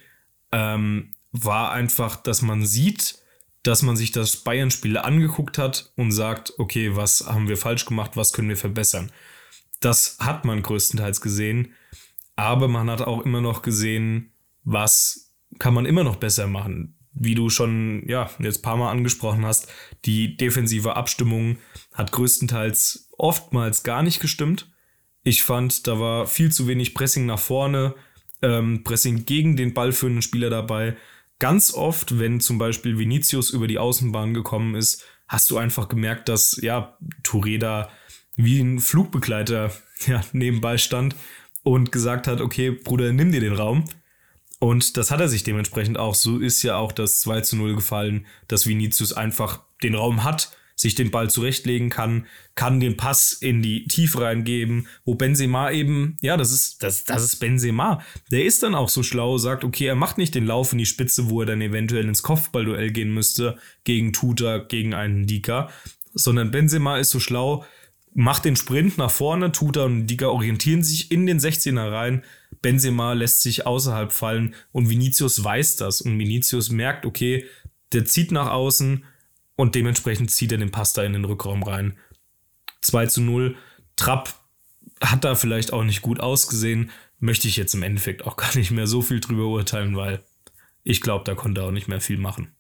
ähm, 0.53 1.15
war 1.33 1.73
einfach, 1.73 2.17
dass 2.17 2.43
man 2.43 2.65
sieht, 2.67 3.19
dass 3.63 3.83
man 3.83 3.97
sich 3.97 4.13
das 4.13 4.37
Bayern-Spiel 4.37 4.99
angeguckt 4.99 5.59
hat 5.59 5.93
und 5.97 6.13
sagt, 6.13 6.53
okay, 6.59 6.95
was 6.95 7.27
haben 7.27 7.49
wir 7.49 7.57
falsch 7.57 7.87
gemacht, 7.87 8.13
was 8.15 8.33
können 8.33 8.51
wir 8.51 8.57
verbessern. 8.57 9.11
Das 9.85 10.17
hat 10.19 10.47
man 10.47 10.63
größtenteils 10.63 11.21
gesehen, 11.21 11.75
aber 12.37 12.69
man 12.69 12.89
hat 12.89 13.03
auch 13.03 13.21
immer 13.21 13.43
noch 13.43 13.61
gesehen, 13.61 14.33
was 14.63 15.35
kann 15.59 15.75
man 15.75 15.85
immer 15.85 16.05
noch 16.05 16.17
besser 16.17 16.47
machen. 16.47 16.99
Wie 17.13 17.35
du 17.35 17.51
schon 17.51 18.03
ja 18.09 18.31
jetzt 18.39 18.61
ein 18.61 18.63
paar 18.63 18.79
Mal 18.79 18.91
angesprochen 18.91 19.45
hast, 19.45 19.71
die 20.07 20.39
defensive 20.39 20.97
Abstimmung 20.97 21.59
hat 21.93 22.13
größtenteils 22.13 23.11
oftmals 23.19 23.83
gar 23.83 24.03
nicht 24.03 24.21
gestimmt. 24.21 24.73
Ich 25.23 25.43
fand, 25.43 25.87
da 25.87 26.01
war 26.01 26.27
viel 26.27 26.51
zu 26.51 26.67
wenig 26.67 26.95
Pressing 26.95 27.27
nach 27.27 27.39
vorne, 27.39 27.95
ähm, 28.41 28.85
Pressing 28.85 29.27
gegen 29.27 29.55
den 29.55 29.75
ballführenden 29.75 30.23
Spieler 30.23 30.49
dabei. 30.49 30.97
Ganz 31.39 31.75
oft, 31.75 32.19
wenn 32.19 32.41
zum 32.41 32.57
Beispiel 32.57 32.99
Vinicius 32.99 33.51
über 33.51 33.67
die 33.67 33.79
Außenbahn 33.79 34.33
gekommen 34.33 34.77
ist, 34.77 35.05
hast 35.29 35.51
du 35.51 35.59
einfach 35.59 35.89
gemerkt, 35.89 36.31
dass 36.31 36.59
ja 36.63 36.97
Touré 37.23 37.59
da 37.59 37.91
wie 38.37 38.61
ein 38.61 38.79
Flugbegleiter 38.79 39.73
ja, 40.07 40.23
nebenbei 40.33 40.79
stand 40.79 41.17
und 41.63 41.93
gesagt 41.93 42.27
hat, 42.27 42.41
okay, 42.41 42.71
Bruder, 42.71 43.13
nimm 43.13 43.33
dir 43.33 43.41
den 43.41 43.55
Raum. 43.55 43.85
Und 44.61 44.97
das 44.97 45.11
hat 45.11 45.21
er 45.21 45.29
sich 45.29 45.43
dementsprechend 45.43 45.99
auch. 45.99 46.15
So 46.15 46.39
ist 46.39 46.63
ja 46.63 46.77
auch 46.77 46.93
das 46.93 47.21
2 47.21 47.41
zu 47.43 47.57
0 47.57 47.75
gefallen, 47.75 48.27
dass 48.49 48.67
Vinicius 48.67 49.13
einfach 49.13 49.63
den 49.83 49.95
Raum 49.95 50.25
hat, 50.25 50.57
sich 50.77 50.95
den 50.95 51.11
Ball 51.11 51.31
zurechtlegen 51.31 51.91
kann, 51.91 52.27
kann 52.55 52.81
den 52.81 52.97
Pass 52.97 53.33
in 53.33 53.63
die 53.63 53.87
Tiefe 53.87 54.23
reingeben, 54.23 54.89
wo 55.05 55.15
Benzema 55.15 55.71
eben, 55.71 56.17
ja, 56.21 56.37
das 56.37 56.51
ist, 56.51 56.83
das, 56.83 57.05
das 57.05 57.23
ist 57.23 57.37
Benzema. 57.37 58.03
Der 58.31 58.45
ist 58.45 58.63
dann 58.63 58.75
auch 58.75 58.89
so 58.89 59.03
schlau, 59.03 59.39
sagt, 59.39 59.65
okay, 59.65 59.87
er 59.87 59.95
macht 59.95 60.19
nicht 60.19 60.35
den 60.35 60.47
Lauf 60.47 60.73
in 60.73 60.79
die 60.79 60.87
Spitze, 60.87 61.31
wo 61.31 61.41
er 61.43 61.47
dann 61.47 61.61
eventuell 61.61 62.09
ins 62.09 62.23
Kopfballduell 62.23 62.91
gehen 62.91 63.15
müsste, 63.15 63.59
gegen 63.85 64.13
Tuta, 64.13 64.59
gegen 64.59 64.95
einen 64.95 65.27
Dika, 65.27 65.71
sondern 66.13 66.51
Benzema 66.51 66.99
ist 66.99 67.11
so 67.11 67.21
schlau, 67.21 67.65
macht 68.15 68.45
den 68.45 68.57
Sprint 68.57 68.97
nach 68.97 69.11
vorne, 69.11 69.53
Tuta 69.53 69.85
und 69.85 70.07
Dika 70.07 70.29
orientieren 70.29 70.83
sich 70.83 71.11
in 71.11 71.27
den 71.27 71.39
16er 71.39 71.93
rein, 71.93 72.25
Benzema 72.63 73.13
lässt 73.13 73.43
sich 73.43 73.67
außerhalb 73.67 74.13
fallen 74.13 74.55
und 74.73 74.89
Vinicius 74.89 75.45
weiß 75.45 75.77
das 75.77 76.01
und 76.01 76.19
Vinicius 76.19 76.71
merkt, 76.71 77.05
okay, 77.05 77.45
der 77.93 78.07
zieht 78.07 78.33
nach 78.33 78.51
außen, 78.51 79.05
und 79.57 79.75
dementsprechend 79.75 80.31
zieht 80.31 80.53
er 80.53 80.59
den 80.59 80.71
Pasta 80.71 81.03
in 81.03 81.13
den 81.13 81.25
Rückraum 81.25 81.63
rein. 81.63 81.97
2 82.83 83.07
zu 83.07 83.21
0. 83.21 83.57
Trapp 83.97 84.35
hat 85.01 85.25
da 85.25 85.35
vielleicht 85.35 85.73
auch 85.73 85.85
nicht 85.85 86.03
gut 86.03 86.21
ausgesehen. 86.21 86.91
Möchte 87.21 87.49
ich 87.49 87.57
jetzt 87.57 87.75
im 87.75 87.83
Endeffekt 87.83 88.25
auch 88.27 88.37
gar 88.37 88.55
nicht 88.57 88.71
mehr 88.71 88.87
so 88.87 89.03
viel 89.03 89.21
drüber 89.21 89.47
urteilen, 89.47 89.97
weil 89.97 90.23
ich 90.83 91.01
glaube, 91.01 91.25
da 91.25 91.35
konnte 91.35 91.61
er 91.61 91.69
auch 91.69 91.73
nicht 91.73 91.89
mehr 91.89 92.01
viel 92.01 92.19
machen. 92.19 92.53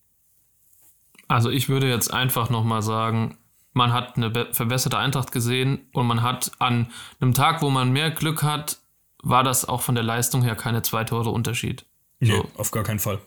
Also 1.27 1.51
ich 1.51 1.69
würde 1.69 1.89
jetzt 1.89 2.13
einfach 2.13 2.51
nochmal 2.51 2.83
sagen, 2.83 3.37
man 3.75 3.93
hat 3.93 4.17
eine 4.17 4.33
verbesserte 4.53 4.99
Eintracht 4.99 5.33
gesehen 5.33 5.89
und 5.93 6.07
man 6.07 6.23
hat 6.23 6.53
an 6.59 6.91
einem 7.21 7.35
Tag, 7.35 7.61
wo 7.61 7.71
man 7.71 7.93
mehr 7.93 8.11
Glück 8.11 8.43
hat, 8.43 8.79
war 9.23 9.43
das 9.43 9.69
auch 9.69 9.83
von 9.83 9.95
der 9.95 10.05
Leistung 10.05 10.43
her 10.43 10.55
keine 10.55 10.83
zwei 10.83 11.05
Tore 11.05 11.31
Unterschied. 11.31 11.85
Nee, 12.21 12.37
so. 12.37 12.51
auf 12.57 12.71
gar 12.71 12.85
keinen 12.85 13.01
Fall. 13.01 13.21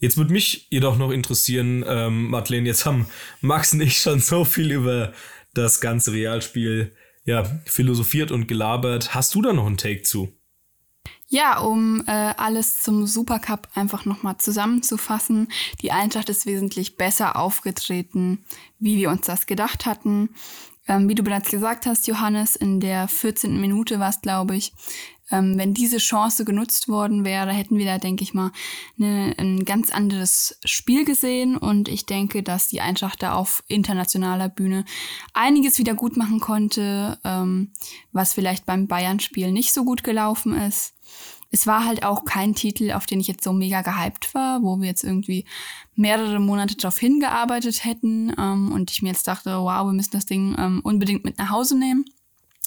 Jetzt 0.00 0.16
würde 0.16 0.32
mich 0.32 0.66
jedoch 0.70 0.98
noch 0.98 1.12
interessieren, 1.12 1.84
ähm, 1.86 2.28
Madeleine, 2.28 2.66
jetzt 2.66 2.86
haben 2.86 3.06
Max 3.40 3.72
und 3.72 3.82
ich 3.82 3.98
schon 3.98 4.18
so 4.18 4.44
viel 4.44 4.72
über 4.72 5.12
das 5.54 5.80
ganze 5.80 6.12
Realspiel 6.12 6.92
ja, 7.24 7.44
philosophiert 7.66 8.32
und 8.32 8.48
gelabert. 8.48 9.14
Hast 9.14 9.34
du 9.34 9.42
da 9.42 9.52
noch 9.52 9.66
einen 9.66 9.76
Take 9.76 10.02
zu? 10.02 10.32
Ja, 11.32 11.60
um 11.60 12.04
äh, 12.06 12.34
alles 12.36 12.82
zum 12.82 13.06
Supercup 13.06 13.66
einfach 13.74 14.04
nochmal 14.04 14.36
zusammenzufassen. 14.36 15.48
Die 15.80 15.90
Eintracht 15.90 16.28
ist 16.28 16.44
wesentlich 16.44 16.98
besser 16.98 17.36
aufgetreten, 17.36 18.44
wie 18.78 18.98
wir 18.98 19.08
uns 19.08 19.28
das 19.28 19.46
gedacht 19.46 19.86
hatten. 19.86 20.28
Ähm, 20.86 21.08
wie 21.08 21.14
du 21.14 21.22
bereits 21.22 21.50
gesagt 21.50 21.86
hast, 21.86 22.06
Johannes, 22.06 22.54
in 22.54 22.80
der 22.80 23.08
14. 23.08 23.58
Minute 23.58 23.98
war 23.98 24.10
es, 24.10 24.20
glaube 24.20 24.56
ich, 24.56 24.74
ähm, 25.30 25.56
wenn 25.56 25.72
diese 25.72 25.96
Chance 25.96 26.44
genutzt 26.44 26.88
worden 26.88 27.24
wäre, 27.24 27.50
hätten 27.50 27.78
wir 27.78 27.86
da, 27.86 27.96
denke 27.96 28.24
ich 28.24 28.34
mal, 28.34 28.52
ne, 28.98 29.34
ein 29.38 29.64
ganz 29.64 29.90
anderes 29.90 30.58
Spiel 30.66 31.06
gesehen. 31.06 31.56
Und 31.56 31.88
ich 31.88 32.04
denke, 32.04 32.42
dass 32.42 32.68
die 32.68 32.82
Eintracht 32.82 33.22
da 33.22 33.32
auf 33.32 33.64
internationaler 33.68 34.50
Bühne 34.50 34.84
einiges 35.32 35.78
wieder 35.78 35.94
gut 35.94 36.18
machen 36.18 36.40
konnte, 36.40 37.18
ähm, 37.24 37.72
was 38.12 38.34
vielleicht 38.34 38.66
beim 38.66 38.86
Bayern-Spiel 38.86 39.50
nicht 39.50 39.72
so 39.72 39.86
gut 39.86 40.04
gelaufen 40.04 40.54
ist 40.54 40.91
es 41.52 41.66
war 41.66 41.84
halt 41.84 42.02
auch 42.02 42.24
kein 42.24 42.54
Titel, 42.54 42.92
auf 42.92 43.06
den 43.06 43.20
ich 43.20 43.28
jetzt 43.28 43.44
so 43.44 43.52
mega 43.52 43.82
gehypt 43.82 44.34
war, 44.34 44.62
wo 44.62 44.80
wir 44.80 44.88
jetzt 44.88 45.04
irgendwie 45.04 45.44
mehrere 45.94 46.40
Monate 46.40 46.76
darauf 46.76 46.98
hingearbeitet 46.98 47.84
hätten 47.84 48.32
ähm, 48.38 48.72
und 48.72 48.90
ich 48.90 49.02
mir 49.02 49.10
jetzt 49.10 49.28
dachte, 49.28 49.50
wow, 49.58 49.86
wir 49.86 49.92
müssen 49.92 50.12
das 50.12 50.24
Ding 50.24 50.56
ähm, 50.58 50.80
unbedingt 50.82 51.24
mit 51.24 51.38
nach 51.38 51.50
Hause 51.50 51.78
nehmen. 51.78 52.06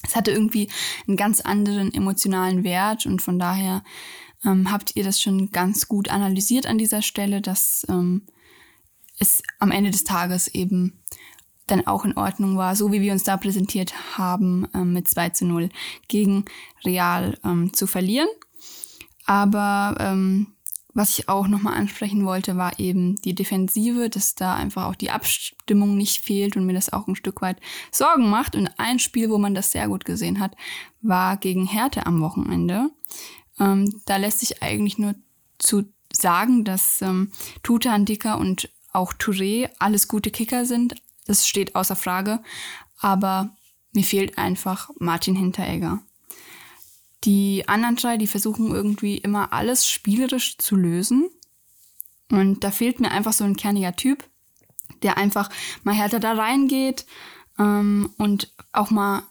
Es 0.03 0.15
hatte 0.15 0.29
irgendwie 0.29 0.69
einen 1.07 1.17
ganz 1.17 1.41
anderen 1.41 1.91
emotionalen 1.93 2.63
Wert 2.63 3.07
und 3.07 3.23
von 3.23 3.39
daher 3.39 3.83
ähm, 4.45 4.71
habt 4.71 4.95
ihr 4.95 5.03
das 5.03 5.19
schon 5.19 5.49
ganz 5.49 5.87
gut 5.87 6.09
analysiert 6.09 6.67
an 6.67 6.77
dieser 6.77 7.01
Stelle, 7.01 7.41
dass 7.41 7.87
ähm, 7.89 8.27
es 9.17 9.41
am 9.57 9.71
Ende 9.71 9.89
des 9.89 10.03
Tages 10.03 10.47
eben 10.47 11.01
dann 11.65 11.87
auch 11.87 12.05
in 12.05 12.15
Ordnung 12.15 12.55
war, 12.57 12.75
so 12.75 12.91
wie 12.91 13.01
wir 13.01 13.13
uns 13.13 13.23
da 13.23 13.37
präsentiert 13.37 14.17
haben, 14.17 14.67
ähm, 14.75 14.93
mit 14.93 15.09
2 15.09 15.29
zu 15.29 15.45
0 15.45 15.69
gegen 16.07 16.45
Real 16.85 17.39
ähm, 17.43 17.73
zu 17.73 17.87
verlieren. 17.87 18.27
Aber 19.25 19.95
ähm, 19.99 20.47
was 20.95 21.19
ich 21.19 21.27
auch 21.27 21.47
nochmal 21.47 21.73
ansprechen 21.73 22.25
wollte, 22.25 22.55
war 22.55 22.79
eben 22.79 23.17
die 23.17 23.35
Defensive, 23.35 24.09
dass 24.09 24.33
da 24.33 24.55
einfach 24.55 24.85
auch 24.85 24.95
die 24.95 25.11
Abstimmung 25.11 25.97
nicht 25.97 26.23
fehlt 26.23 26.55
und 26.55 26.65
mir 26.65 26.73
das 26.73 26.93
auch 26.93 27.07
ein 27.07 27.17
Stück 27.17 27.41
weit 27.41 27.59
Sorgen 27.91 28.29
macht. 28.29 28.55
Und 28.55 28.69
ein 28.77 28.99
Spiel, 28.99 29.29
wo 29.29 29.37
man 29.37 29.53
das 29.53 29.71
sehr 29.71 29.89
gut 29.89 30.05
gesehen 30.05 30.39
hat, 30.39 30.55
war 31.01 31.35
gegen 31.35 31.67
Härte 31.67 32.05
am 32.05 32.21
Wochenende. 32.21 32.91
Ähm, 33.59 34.01
da 34.05 34.15
lässt 34.15 34.39
sich 34.39 34.63
eigentlich 34.63 34.97
nur 34.97 35.15
zu 35.57 35.83
sagen, 36.13 36.63
dass 36.63 37.01
ähm, 37.01 37.31
Tutan, 37.61 38.05
Dicker 38.05 38.37
und 38.37 38.69
auch 38.93 39.13
Touré 39.13 39.69
alles 39.79 40.07
gute 40.07 40.31
Kicker 40.31 40.65
sind. 40.65 40.95
Das 41.27 41.45
steht 41.45 41.75
außer 41.75 41.97
Frage. 41.97 42.41
Aber 42.99 43.53
mir 43.91 44.03
fehlt 44.03 44.37
einfach 44.37 44.89
Martin 44.97 45.35
Hinteregger. 45.35 46.01
Die 47.25 47.67
anderen 47.67 47.95
drei, 47.95 48.17
die 48.17 48.27
versuchen 48.27 48.71
irgendwie 48.71 49.17
immer 49.17 49.51
alles 49.51 49.89
spielerisch 49.89 50.57
zu 50.57 50.75
lösen. 50.75 51.29
Und 52.31 52.63
da 52.63 52.71
fehlt 52.71 52.99
mir 52.99 53.11
einfach 53.11 53.33
so 53.33 53.43
ein 53.43 53.55
kerniger 53.55 53.95
Typ, 53.95 54.23
der 55.03 55.17
einfach 55.17 55.49
mal 55.83 55.95
härter 55.95 56.19
da 56.19 56.33
reingeht 56.33 57.05
ähm, 57.59 58.13
und 58.17 58.53
auch 58.71 58.91
mal 58.91 59.23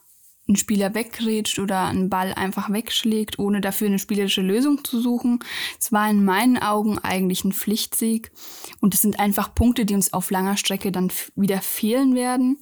einen 0.47 0.57
Spieler 0.57 0.93
weggrätscht 0.93 1.57
oder 1.57 1.85
einen 1.85 2.09
Ball 2.09 2.33
einfach 2.33 2.71
wegschlägt, 2.71 3.39
ohne 3.39 3.61
dafür 3.61 3.87
eine 3.87 3.97
spielerische 3.97 4.41
Lösung 4.41 4.83
zu 4.83 5.01
suchen. 5.01 5.39
Es 5.79 5.91
war 5.91 6.09
in 6.09 6.23
meinen 6.23 6.57
Augen 6.57 6.99
eigentlich 6.99 7.43
ein 7.43 7.53
Pflichtsieg. 7.53 8.31
Und 8.79 8.93
es 8.93 9.01
sind 9.01 9.19
einfach 9.19 9.55
Punkte, 9.55 9.85
die 9.85 9.95
uns 9.95 10.13
auf 10.13 10.29
langer 10.29 10.57
Strecke 10.57 10.91
dann 10.91 11.11
wieder 11.35 11.61
fehlen 11.61 12.13
werden. 12.13 12.59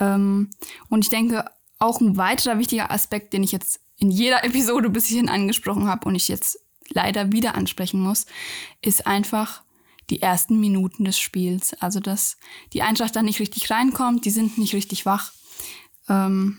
Ähm, 0.00 0.50
und 0.88 1.04
ich 1.04 1.10
denke, 1.10 1.44
auch 1.78 2.00
ein 2.00 2.16
weiterer 2.16 2.58
wichtiger 2.58 2.90
Aspekt, 2.90 3.32
den 3.32 3.42
ich 3.42 3.52
jetzt 3.52 3.81
in 4.02 4.10
jeder 4.10 4.44
Episode 4.44 4.90
bis 4.90 5.06
hierhin 5.06 5.28
angesprochen 5.28 5.86
habe 5.86 6.06
und 6.06 6.14
ich 6.16 6.28
jetzt 6.28 6.58
leider 6.88 7.32
wieder 7.32 7.54
ansprechen 7.54 8.00
muss, 8.00 8.26
ist 8.82 9.06
einfach 9.06 9.62
die 10.10 10.20
ersten 10.20 10.60
Minuten 10.60 11.04
des 11.04 11.18
Spiels. 11.18 11.72
Also, 11.80 12.00
dass 12.00 12.36
die 12.72 12.82
Eintracht 12.82 13.16
dann 13.16 13.24
nicht 13.24 13.40
richtig 13.40 13.70
reinkommt, 13.70 14.24
die 14.24 14.30
sind 14.30 14.58
nicht 14.58 14.74
richtig 14.74 15.06
wach. 15.06 15.32
Ähm, 16.08 16.58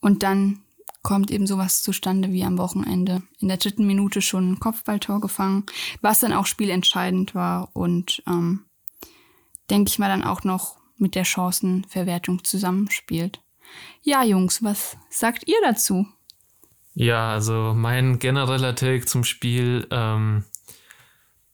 und 0.00 0.22
dann 0.22 0.62
kommt 1.02 1.30
eben 1.30 1.46
sowas 1.46 1.82
zustande 1.82 2.32
wie 2.32 2.44
am 2.44 2.56
Wochenende. 2.56 3.22
In 3.40 3.48
der 3.48 3.56
dritten 3.56 3.86
Minute 3.86 4.22
schon 4.22 4.52
ein 4.52 4.60
Kopfballtor 4.60 5.20
gefangen, 5.20 5.66
was 6.00 6.20
dann 6.20 6.32
auch 6.32 6.46
spielentscheidend 6.46 7.34
war 7.34 7.70
und 7.74 8.22
ähm, 8.26 8.64
denke 9.70 9.88
ich 9.88 9.98
mal 9.98 10.08
dann 10.08 10.24
auch 10.24 10.44
noch 10.44 10.78
mit 10.96 11.14
der 11.14 11.24
Chancenverwertung 11.24 12.44
zusammenspielt. 12.44 13.40
Ja, 14.02 14.22
Jungs, 14.22 14.62
was 14.62 14.96
sagt 15.08 15.48
ihr 15.48 15.58
dazu? 15.62 16.06
Ja, 16.94 17.32
also 17.32 17.72
mein 17.74 18.18
genereller 18.18 18.74
Take 18.74 19.06
zum 19.06 19.24
Spiel, 19.24 19.86
ähm, 19.90 20.44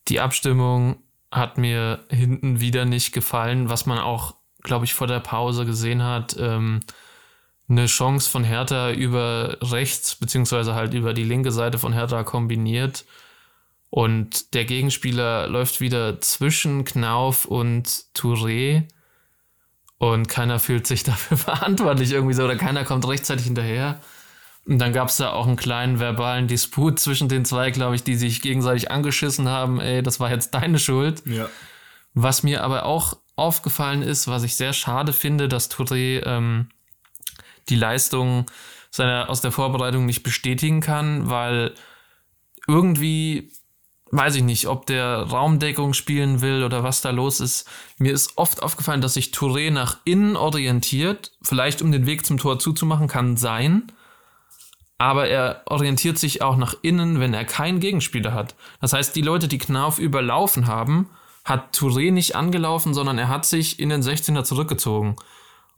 die 0.09 0.21
Abstimmung 0.21 1.03
hat 1.31 1.59
mir 1.59 2.05
hinten 2.11 2.61
wieder 2.61 2.85
nicht 2.85 3.13
gefallen, 3.13 3.69
was 3.69 3.87
man 3.87 3.99
auch, 3.99 4.35
glaube 4.63 4.85
ich, 4.85 4.95
vor 4.95 5.07
der 5.07 5.21
Pause 5.21 5.67
gesehen 5.67 6.03
hat. 6.03 6.37
Ähm, 6.39 6.81
eine 7.69 7.87
Chance 7.87 8.31
von 8.31 8.45
Hertha 8.45 8.93
über 8.93 9.59
rechts, 9.61 10.15
beziehungsweise 10.15 10.75
halt 10.75 10.95
über 10.95 11.13
die 11.13 11.25
linke 11.25 11.51
Seite 11.51 11.79
von 11.79 11.93
Hertha 11.93 12.23
kombiniert. 12.23 13.05
Und 13.91 14.55
der 14.55 14.65
Gegenspieler 14.65 15.49
läuft 15.49 15.81
wieder 15.81 16.21
zwischen 16.21 16.85
Knauf 16.85 17.45
und 17.45 17.89
Touré. 18.15 18.85
Und 19.99 20.29
keiner 20.29 20.59
fühlt 20.59 20.87
sich 20.87 21.03
dafür 21.05 21.37
verantwortlich 21.37 22.13
irgendwie 22.13 22.35
so, 22.35 22.45
oder 22.45 22.57
keiner 22.57 22.85
kommt 22.85 23.07
rechtzeitig 23.09 23.47
hinterher. 23.47 24.01
Und 24.67 24.79
dann 24.79 24.93
gab 24.93 25.09
es 25.09 25.17
da 25.17 25.31
auch 25.31 25.47
einen 25.47 25.57
kleinen 25.57 26.01
verbalen 26.01 26.49
Disput 26.49 26.99
zwischen 26.99 27.29
den 27.29 27.45
zwei, 27.45 27.71
glaube 27.71 27.95
ich, 27.95 28.03
die 28.03 28.17
sich 28.17 28.43
gegenseitig 28.43 28.91
angeschissen 28.91 29.49
haben, 29.49 29.81
ey, 29.81 30.03
das 30.03 30.19
war 30.19 30.31
jetzt 30.31 30.55
deine 30.55 30.81
Schuld. 30.81 31.23
Ja. 31.25 31.49
Was 32.15 32.43
mir 32.43 32.65
aber 32.65 32.85
auch 32.85 33.17
aufgefallen 33.37 34.03
ist, 34.03 34.27
was 34.27 34.43
ich 34.43 34.57
sehr 34.57 34.73
schade 34.73 35.13
finde, 35.13 35.47
dass 35.47 35.71
Touré 35.71 36.25
ähm, 36.27 36.69
die 37.69 37.77
Leistung 37.77 38.47
seiner 38.91 39.29
aus 39.29 39.41
der 39.41 39.53
Vorbereitung 39.53 40.05
nicht 40.05 40.23
bestätigen 40.23 40.81
kann, 40.81 41.31
weil 41.31 41.75
irgendwie 42.67 43.53
weiß 44.11 44.37
ich 44.37 44.43
nicht, 44.43 44.67
ob 44.67 44.87
der 44.87 45.19
Raumdeckung 45.19 45.93
spielen 45.93 46.41
will 46.41 46.65
oder 46.65 46.83
was 46.83 47.03
da 47.03 47.11
los 47.11 47.41
ist. 47.41 47.69
Mir 47.99 48.13
ist 48.13 48.39
oft 48.39 48.63
aufgefallen, 48.63 49.01
dass 49.01 49.15
sich 49.15 49.27
Touré 49.27 49.71
nach 49.71 49.99
innen 50.05 50.37
orientiert, 50.37 51.33
vielleicht 51.43 51.83
um 51.83 51.93
den 51.93 52.07
Weg 52.07 52.25
zum 52.25 52.39
Tor 52.39 52.59
zuzumachen, 52.59 53.09
kann 53.09 53.37
sein 53.37 53.93
aber 54.99 55.29
er 55.29 55.63
orientiert 55.67 56.19
sich 56.19 56.43
auch 56.43 56.57
nach 56.57 56.75
innen, 56.83 57.21
wenn 57.21 57.35
er 57.35 57.45
keinen 57.45 57.81
Gegenspieler 57.81 58.33
hat. 58.33 58.55
Das 58.81 58.93
heißt, 58.93 59.15
die 59.15 59.23
Leute, 59.23 59.49
die 59.49 59.59
Knauf 59.59 59.99
überlaufen 59.99 60.67
haben, 60.67 61.11
hat 61.45 61.77
Touré 61.77 62.11
nicht 62.11 62.35
angelaufen, 62.35 62.95
sondern 62.95 63.19
er 63.19 63.29
hat 63.29 63.47
sich 63.47 63.79
in 63.79 63.91
den 63.91 64.03
16er 64.03 64.45
zurückgezogen. 64.45 65.17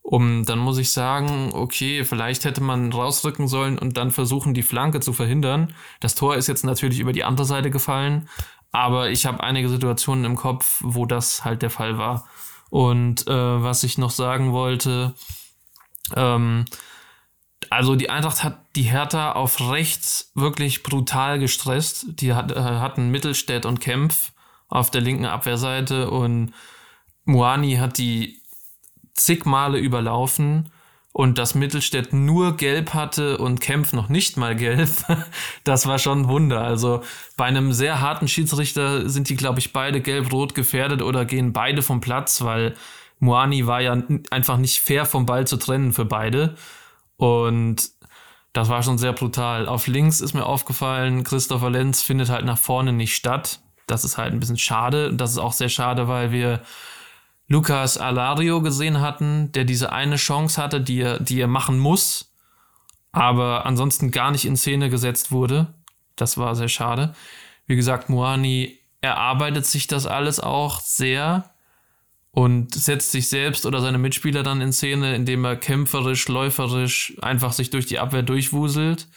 Um, 0.03 0.47
dann 0.47 0.59
muss 0.59 0.79
ich 0.79 0.91
sagen, 0.91 1.51
okay, 1.53 2.03
vielleicht 2.03 2.47
hätte 2.47 2.63
man 2.63 2.91
rausrücken 2.91 3.47
sollen 3.47 3.79
und 3.79 3.99
dann 3.99 4.11
versuchen, 4.11 4.55
die 4.55 4.63
Flanke 4.63 5.01
zu 5.01 5.13
verhindern. 5.13 5.75
Das 6.01 6.15
Tor 6.15 6.37
ist 6.37 6.47
jetzt 6.47 6.65
natürlich 6.65 7.01
über 7.01 7.13
die 7.13 7.25
andere 7.25 7.45
Seite 7.45 7.71
gefallen, 7.71 8.27
aber 8.73 9.11
ich 9.11 9.27
habe 9.27 9.43
einige 9.43 9.69
Situationen 9.69 10.25
im 10.25 10.37
Kopf, 10.37 10.81
wo 10.83 11.05
das 11.05 11.45
halt 11.45 11.61
der 11.61 11.69
Fall 11.69 11.99
war. 11.99 12.27
Und 12.71 13.27
äh, 13.27 13.33
was 13.63 13.83
ich 13.83 13.99
noch 13.99 14.11
sagen 14.11 14.53
wollte, 14.53 15.15
ähm, 16.17 16.65
also 17.71 17.97
die 17.97 18.11
Eintracht 18.11 18.45
hat 18.45 18.61
die 18.77 18.83
Hertha 18.83 19.33
auf 19.33 19.71
rechts 19.71 20.31
wirklich 20.35 20.83
brutal 20.83 21.39
gestresst. 21.39 22.07
Die 22.21 22.35
hat, 22.35 22.53
äh, 22.53 22.61
hatten 22.61 23.11
Mittelstädt 23.11 23.67
und 23.67 23.81
Kempf 23.81 24.33
auf 24.69 24.91
der 24.91 25.01
linken 25.01 25.27
Abwehrseite 25.27 26.11
und 26.11 26.53
Moani 27.25 27.77
hat 27.77 27.99
die 27.99 28.41
zig 29.15 29.45
Male 29.45 29.79
überlaufen 29.79 30.71
und 31.13 31.39
dass 31.39 31.55
Mittelstädt 31.55 32.13
nur 32.13 32.57
gelb 32.57 32.95
hatte 32.95 33.39
und 33.39 33.61
Kempf 33.61 33.93
noch 33.93 34.09
nicht 34.09 34.37
mal 34.37 34.55
gelb, 34.55 34.89
das 35.65 35.87
war 35.87 35.99
schon 35.99 36.23
ein 36.23 36.29
Wunder. 36.29 36.63
Also 36.63 37.03
bei 37.37 37.45
einem 37.45 37.73
sehr 37.73 38.01
harten 38.01 38.29
Schiedsrichter 38.29 39.09
sind 39.09 39.29
die, 39.29 39.37
glaube 39.37 39.59
ich, 39.59 39.73
beide 39.73 40.01
gelb-rot 40.01 40.55
gefährdet 40.55 41.03
oder 41.03 41.25
gehen 41.25 41.53
beide 41.53 41.83
vom 41.83 42.01
Platz, 42.01 42.43
weil 42.43 42.75
Moani 43.19 43.67
war 43.67 43.81
ja 43.81 44.01
einfach 44.31 44.59
nicht 44.59 44.81
fair 44.81 45.05
vom 45.07 45.27
Ball 45.27 45.47
zu 45.47 45.57
trennen 45.57 45.93
für 45.93 46.05
beide. 46.05 46.57
Und 47.19 47.91
das 48.55 48.71
war 48.71 48.83
schon 48.83 48.97
sehr 48.97 49.13
brutal. 49.13 49.69
Auf 49.69 49.87
links 49.87 50.23
ist 50.23 50.33
mir 50.33 50.47
aufgefallen, 50.47 51.23
Christopher 51.25 51.69
Lenz 51.71 52.01
findet 52.03 52.31
halt 52.31 52.47
nach 52.47 52.57
vorne 52.59 52.95
nicht 52.95 53.15
statt. 53.15 53.61
Das 53.87 54.05
ist 54.05 54.17
halt 54.17 54.33
ein 54.33 54.41
bisschen 54.41 54.57
schade. 54.59 55.13
Das 55.13 55.33
ist 55.33 55.39
auch 55.39 55.53
sehr 55.53 55.69
schade, 55.69 56.09
weil 56.09 56.33
wir 56.33 56.63
Lucas 57.49 57.99
Alario 57.99 58.63
gesehen 58.63 59.01
hatten, 59.01 59.53
der 59.53 59.65
diese 59.65 59.93
eine 59.93 60.17
Chance 60.17 60.63
hatte, 60.63 60.81
die 60.81 61.01
er, 61.01 61.19
die 61.21 61.41
er 61.41 61.49
machen 61.49 61.79
muss. 61.79 62.33
aber 63.13 63.67
ansonsten 63.67 64.11
gar 64.11 64.31
nicht 64.31 64.45
in 64.45 64.57
Szene 64.57 64.91
gesetzt 64.91 65.33
wurde. 65.33 65.75
Das 66.17 66.39
war 66.39 66.55
sehr 66.55 66.69
schade. 66.69 67.15
Wie 67.67 67.77
gesagt, 67.77 68.09
Moani 68.09 68.79
erarbeitet 69.01 69.67
sich 69.67 69.87
das 69.87 70.07
alles 70.07 70.41
auch 70.41 70.81
sehr 70.81 71.51
und 72.39 72.73
setzt 72.73 73.11
sich 73.11 73.29
selbst 73.29 73.67
oder 73.67 73.81
seine 73.81 73.99
Mitspieler 73.99 74.45
dann 74.45 74.61
in 74.61 74.73
Szene, 74.73 75.17
indem 75.17 75.45
er 75.45 75.57
kämpferisch, 75.57 76.29
läuferisch 76.29 77.17
einfach 77.21 77.53
sich 77.53 77.71
durch 77.71 77.87
die 77.87 77.99
Abwehr 77.99 78.23
durchwuselt. 78.23 79.09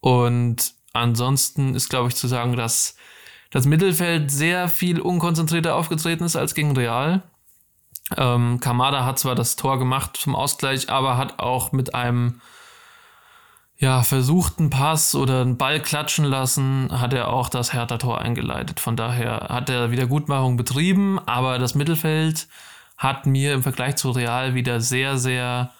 Und 0.00 0.72
ansonsten 0.94 1.74
ist, 1.74 1.90
glaube 1.90 2.08
ich, 2.08 2.14
zu 2.14 2.28
sagen, 2.28 2.56
dass 2.56 2.96
das 3.50 3.66
Mittelfeld 3.66 4.30
sehr 4.30 4.70
viel 4.70 4.98
unkonzentrierter 4.98 5.74
aufgetreten 5.74 6.24
ist 6.24 6.36
als 6.36 6.54
gegen 6.54 6.74
Real. 6.74 7.22
Ähm, 8.16 8.60
Kamada 8.60 9.04
hat 9.04 9.18
zwar 9.18 9.34
das 9.34 9.56
Tor 9.56 9.78
gemacht 9.78 10.16
zum 10.16 10.34
Ausgleich, 10.34 10.88
aber 10.88 11.18
hat 11.18 11.38
auch 11.38 11.72
mit 11.72 11.94
einem 11.94 12.40
ja, 13.82 14.04
versuchten 14.04 14.70
Pass 14.70 15.16
oder 15.16 15.40
einen 15.40 15.56
Ball 15.56 15.82
klatschen 15.82 16.24
lassen, 16.24 16.88
hat 16.92 17.12
er 17.12 17.32
auch 17.32 17.48
das 17.48 17.72
Hertha-Tor 17.72 18.20
eingeleitet. 18.20 18.78
Von 18.78 18.96
daher 18.96 19.48
hat 19.48 19.68
er 19.70 19.90
Wiedergutmachung 19.90 20.56
betrieben, 20.56 21.18
aber 21.26 21.58
das 21.58 21.74
Mittelfeld 21.74 22.46
hat 22.96 23.26
mir 23.26 23.52
im 23.54 23.64
Vergleich 23.64 23.96
zu 23.96 24.12
Real 24.12 24.54
wieder 24.54 24.80
sehr, 24.80 25.18
sehr 25.18 25.72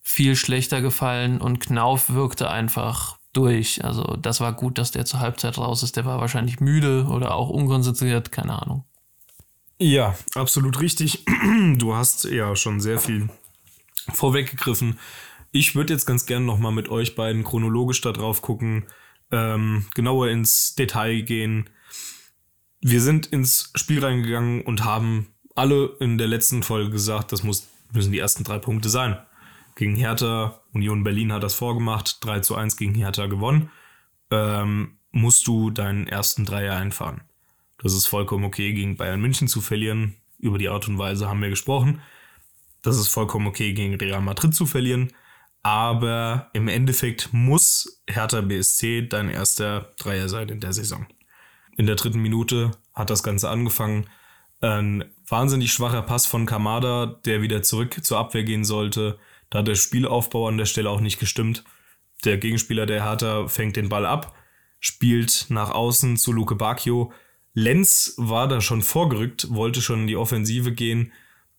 viel 0.00 0.36
schlechter 0.36 0.80
gefallen 0.80 1.38
und 1.38 1.60
Knauf 1.60 2.08
wirkte 2.08 2.50
einfach 2.50 3.18
durch. 3.34 3.84
Also 3.84 4.16
das 4.16 4.40
war 4.40 4.54
gut, 4.54 4.78
dass 4.78 4.92
der 4.92 5.04
zur 5.04 5.20
Halbzeit 5.20 5.58
raus 5.58 5.82
ist. 5.82 5.96
Der 5.96 6.06
war 6.06 6.22
wahrscheinlich 6.22 6.60
müde 6.60 7.04
oder 7.10 7.34
auch 7.34 7.50
unkonzentriert, 7.50 8.32
keine 8.32 8.62
Ahnung. 8.62 8.84
Ja, 9.78 10.14
absolut 10.34 10.80
richtig. 10.80 11.26
Du 11.76 11.94
hast 11.94 12.24
ja 12.24 12.56
schon 12.56 12.80
sehr 12.80 12.98
viel 12.98 13.28
vorweggegriffen. 14.14 14.98
Ich 15.56 15.76
würde 15.76 15.92
jetzt 15.92 16.04
ganz 16.04 16.26
gerne 16.26 16.44
nochmal 16.44 16.72
mit 16.72 16.88
euch 16.88 17.14
beiden 17.14 17.44
chronologisch 17.44 18.00
da 18.00 18.10
drauf 18.10 18.42
gucken, 18.42 18.86
ähm, 19.30 19.86
genauer 19.94 20.28
ins 20.28 20.74
Detail 20.74 21.20
gehen. 21.22 21.70
Wir 22.80 23.00
sind 23.00 23.26
ins 23.26 23.70
Spiel 23.76 24.04
reingegangen 24.04 24.62
und 24.62 24.84
haben 24.84 25.28
alle 25.54 25.96
in 26.00 26.18
der 26.18 26.26
letzten 26.26 26.64
Folge 26.64 26.90
gesagt, 26.90 27.30
das 27.30 27.44
muss, 27.44 27.68
müssen 27.92 28.10
die 28.10 28.18
ersten 28.18 28.42
drei 28.42 28.58
Punkte 28.58 28.88
sein. 28.88 29.16
Gegen 29.76 29.94
Hertha, 29.94 30.60
Union 30.72 31.04
Berlin 31.04 31.32
hat 31.32 31.44
das 31.44 31.54
vorgemacht, 31.54 32.18
3 32.24 32.40
zu 32.40 32.56
1 32.56 32.76
gegen 32.76 32.96
Hertha 32.96 33.26
gewonnen. 33.26 33.70
Ähm, 34.32 34.98
musst 35.12 35.46
du 35.46 35.70
deinen 35.70 36.08
ersten 36.08 36.44
Dreier 36.44 36.74
einfahren. 36.74 37.20
Das 37.78 37.92
ist 37.92 38.06
vollkommen 38.06 38.44
okay, 38.44 38.72
gegen 38.72 38.96
Bayern 38.96 39.20
München 39.20 39.46
zu 39.46 39.60
verlieren. 39.60 40.16
Über 40.36 40.58
die 40.58 40.68
Art 40.68 40.88
und 40.88 40.98
Weise 40.98 41.28
haben 41.28 41.42
wir 41.42 41.50
gesprochen. 41.50 42.00
Das 42.82 42.98
ist 42.98 43.06
vollkommen 43.06 43.46
okay, 43.46 43.72
gegen 43.72 43.94
Real 43.94 44.20
Madrid 44.20 44.52
zu 44.52 44.66
verlieren. 44.66 45.12
Aber 45.64 46.50
im 46.52 46.68
Endeffekt 46.68 47.30
muss 47.32 48.02
Hertha 48.06 48.42
BSC 48.42 49.08
dein 49.08 49.30
erster 49.30 49.92
Dreier 49.98 50.28
sein 50.28 50.50
in 50.50 50.60
der 50.60 50.74
Saison. 50.74 51.06
In 51.78 51.86
der 51.86 51.96
dritten 51.96 52.20
Minute 52.20 52.72
hat 52.92 53.08
das 53.08 53.22
Ganze 53.22 53.48
angefangen. 53.48 54.06
Ein 54.60 55.06
wahnsinnig 55.26 55.72
schwacher 55.72 56.02
Pass 56.02 56.26
von 56.26 56.44
Kamada, 56.44 57.18
der 57.24 57.40
wieder 57.40 57.62
zurück 57.62 58.04
zur 58.04 58.18
Abwehr 58.18 58.44
gehen 58.44 58.66
sollte. 58.66 59.18
Da 59.48 59.60
hat 59.60 59.68
der 59.68 59.74
Spielaufbau 59.74 60.48
an 60.48 60.58
der 60.58 60.66
Stelle 60.66 60.90
auch 60.90 61.00
nicht 61.00 61.18
gestimmt. 61.18 61.64
Der 62.26 62.36
Gegenspieler 62.36 62.84
der 62.84 63.02
Hertha 63.02 63.48
fängt 63.48 63.76
den 63.76 63.88
Ball 63.88 64.04
ab, 64.04 64.34
spielt 64.80 65.46
nach 65.48 65.70
außen 65.70 66.18
zu 66.18 66.32
Luke 66.32 66.56
Bacchio. 66.56 67.10
Lenz 67.54 68.14
war 68.18 68.48
da 68.48 68.60
schon 68.60 68.82
vorgerückt, 68.82 69.46
wollte 69.48 69.80
schon 69.80 70.02
in 70.02 70.06
die 70.08 70.16
Offensive 70.16 70.72
gehen 70.72 71.10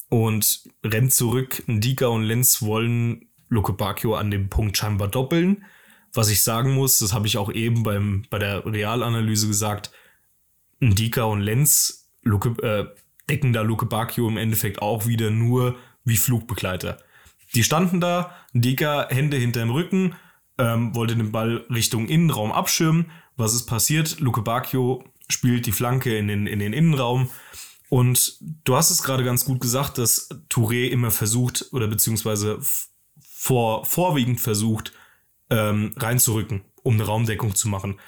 und 0.09 0.61
rennt 0.83 1.11
zurück. 1.11 1.63
Ndika 1.65 2.05
und 2.05 2.23
Lenz 2.23 2.61
wollen 2.61 3.29
Luke 3.49 3.73
Bacchio 3.73 4.15
an 4.15 4.31
dem 4.31 4.49
Punkt 4.49 4.77
scheinbar 4.77 5.07
doppeln. 5.07 5.65
Was 6.13 6.29
ich 6.29 6.43
sagen 6.43 6.73
muss, 6.73 6.99
das 6.99 7.13
habe 7.13 7.27
ich 7.27 7.37
auch 7.37 7.51
eben 7.51 7.83
beim, 7.83 8.23
bei 8.29 8.39
der 8.39 8.65
Realanalyse 8.65 9.47
gesagt, 9.47 9.91
Ndika 10.79 11.23
und 11.23 11.41
Lenz 11.41 12.09
Luke, 12.21 12.49
äh, 12.63 12.85
decken 13.29 13.53
da 13.53 13.61
Luke 13.61 13.85
Bacchio 13.85 14.27
im 14.27 14.37
Endeffekt 14.37 14.81
auch 14.81 15.05
wieder 15.05 15.29
nur 15.31 15.75
wie 16.03 16.17
Flugbegleiter. 16.17 16.97
Die 17.53 17.63
standen 17.63 18.01
da, 18.01 18.35
Ndika 18.53 19.07
Hände 19.09 19.37
hinterm 19.37 19.69
Rücken, 19.69 20.15
ähm, 20.57 20.95
wollte 20.95 21.15
den 21.15 21.31
Ball 21.31 21.65
Richtung 21.69 22.07
Innenraum 22.07 22.51
abschirmen. 22.51 23.11
Was 23.37 23.53
ist 23.53 23.65
passiert? 23.65 24.19
Luke 24.19 24.41
Bacchio 24.41 25.03
spielt 25.29 25.65
die 25.65 25.71
Flanke 25.71 26.17
in 26.17 26.27
den, 26.27 26.47
in 26.47 26.59
den 26.59 26.73
Innenraum. 26.73 27.29
Und 27.89 28.39
du 28.63 28.75
hast 28.75 28.89
es 28.89 29.03
gerade 29.03 29.23
ganz 29.23 29.45
gut 29.45 29.61
gesagt, 29.61 29.97
dass 29.97 30.29
Touré 30.49 30.89
immer 30.89 31.11
versucht 31.11 31.67
oder 31.71 31.87
beziehungsweise 31.87 32.59
vor, 33.45 33.85
vorwiegend 33.85 34.41
versucht, 34.41 34.91
ähm, 35.51 35.93
reinzurücken, 35.97 36.63
um 36.81 36.95
eine 36.95 37.03
Raumdeckung 37.03 37.53
zu 37.53 37.69
machen. 37.69 37.99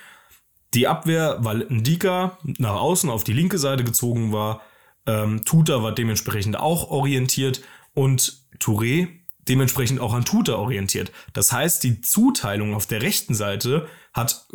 Die 0.73 0.87
Abwehr, 0.87 1.37
weil 1.41 1.67
Ndika 1.69 2.39
nach 2.57 2.73
außen 2.73 3.11
auf 3.11 3.23
die 3.23 3.33
linke 3.33 3.59
Seite 3.59 3.83
gezogen 3.83 4.31
war, 4.31 4.61
ähm, 5.05 5.45
Tuta 5.45 5.83
war 5.83 5.91
dementsprechend 5.91 6.57
auch 6.59 6.89
orientiert 6.89 7.61
und 7.93 8.47
Touré 8.59 9.09
dementsprechend 9.47 9.99
auch 9.99 10.15
an 10.15 10.25
Tuta 10.25 10.55
orientiert. 10.55 11.11
Das 11.33 11.51
heißt, 11.51 11.83
die 11.83 12.01
Zuteilung 12.01 12.73
auf 12.73 12.87
der 12.87 13.03
rechten 13.03 13.35
Seite 13.35 13.87
hat 14.13 14.47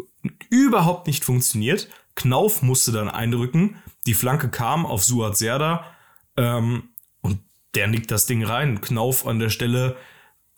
überhaupt 0.50 1.06
nicht 1.06 1.24
funktioniert. 1.24 1.88
Knauf 2.16 2.60
musste 2.60 2.90
dann 2.90 3.08
einrücken. 3.08 3.76
Die 4.06 4.14
Flanke 4.14 4.48
kam 4.48 4.84
auf 4.84 5.04
Suat 5.04 5.36
Serda 5.36 5.86
ähm, 6.36 6.88
und 7.20 7.38
der 7.76 7.86
nickt 7.86 8.10
das 8.10 8.26
Ding 8.26 8.44
rein. 8.44 8.80
Knauf 8.80 9.28
an 9.28 9.38
der 9.38 9.48
Stelle 9.48 9.96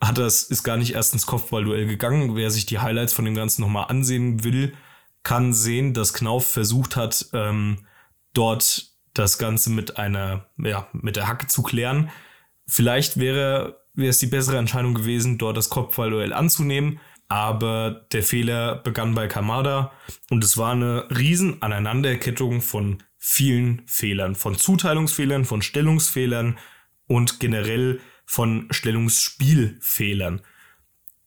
hat 0.06 0.18
das, 0.18 0.42
ist 0.44 0.62
gar 0.62 0.76
nicht 0.76 0.94
erst 0.94 1.12
ins 1.12 1.26
Kopfballduell 1.26 1.86
gegangen. 1.86 2.36
Wer 2.36 2.50
sich 2.50 2.66
die 2.66 2.78
Highlights 2.78 3.12
von 3.12 3.24
dem 3.24 3.34
Ganzen 3.34 3.62
nochmal 3.62 3.86
ansehen 3.88 4.44
will, 4.44 4.74
kann 5.22 5.52
sehen, 5.52 5.94
dass 5.94 6.12
Knauf 6.14 6.46
versucht 6.46 6.96
hat, 6.96 7.26
ähm, 7.32 7.86
dort 8.32 8.92
das 9.14 9.38
Ganze 9.38 9.70
mit 9.70 9.96
einer, 9.96 10.46
ja, 10.58 10.88
mit 10.92 11.16
der 11.16 11.28
Hacke 11.28 11.46
zu 11.46 11.62
klären. 11.62 12.10
Vielleicht 12.66 13.18
wäre, 13.18 13.80
wäre 13.94 14.10
es 14.10 14.18
die 14.18 14.26
bessere 14.26 14.58
Entscheidung 14.58 14.94
gewesen, 14.94 15.38
dort 15.38 15.56
das 15.56 15.70
Kopfballduell 15.70 16.32
anzunehmen. 16.32 17.00
Aber 17.28 18.06
der 18.12 18.22
Fehler 18.22 18.76
begann 18.76 19.14
bei 19.14 19.28
Kamada 19.28 19.92
und 20.28 20.44
es 20.44 20.58
war 20.58 20.72
eine 20.72 21.08
riesen 21.16 21.62
Aneinanderkettung 21.62 22.60
von 22.60 23.02
vielen 23.16 23.82
Fehlern, 23.86 24.34
von 24.34 24.56
Zuteilungsfehlern, 24.56 25.46
von 25.46 25.62
Stellungsfehlern 25.62 26.58
und 27.06 27.40
generell 27.40 28.00
von 28.24 28.68
Stellungsspielfehlern. 28.70 30.42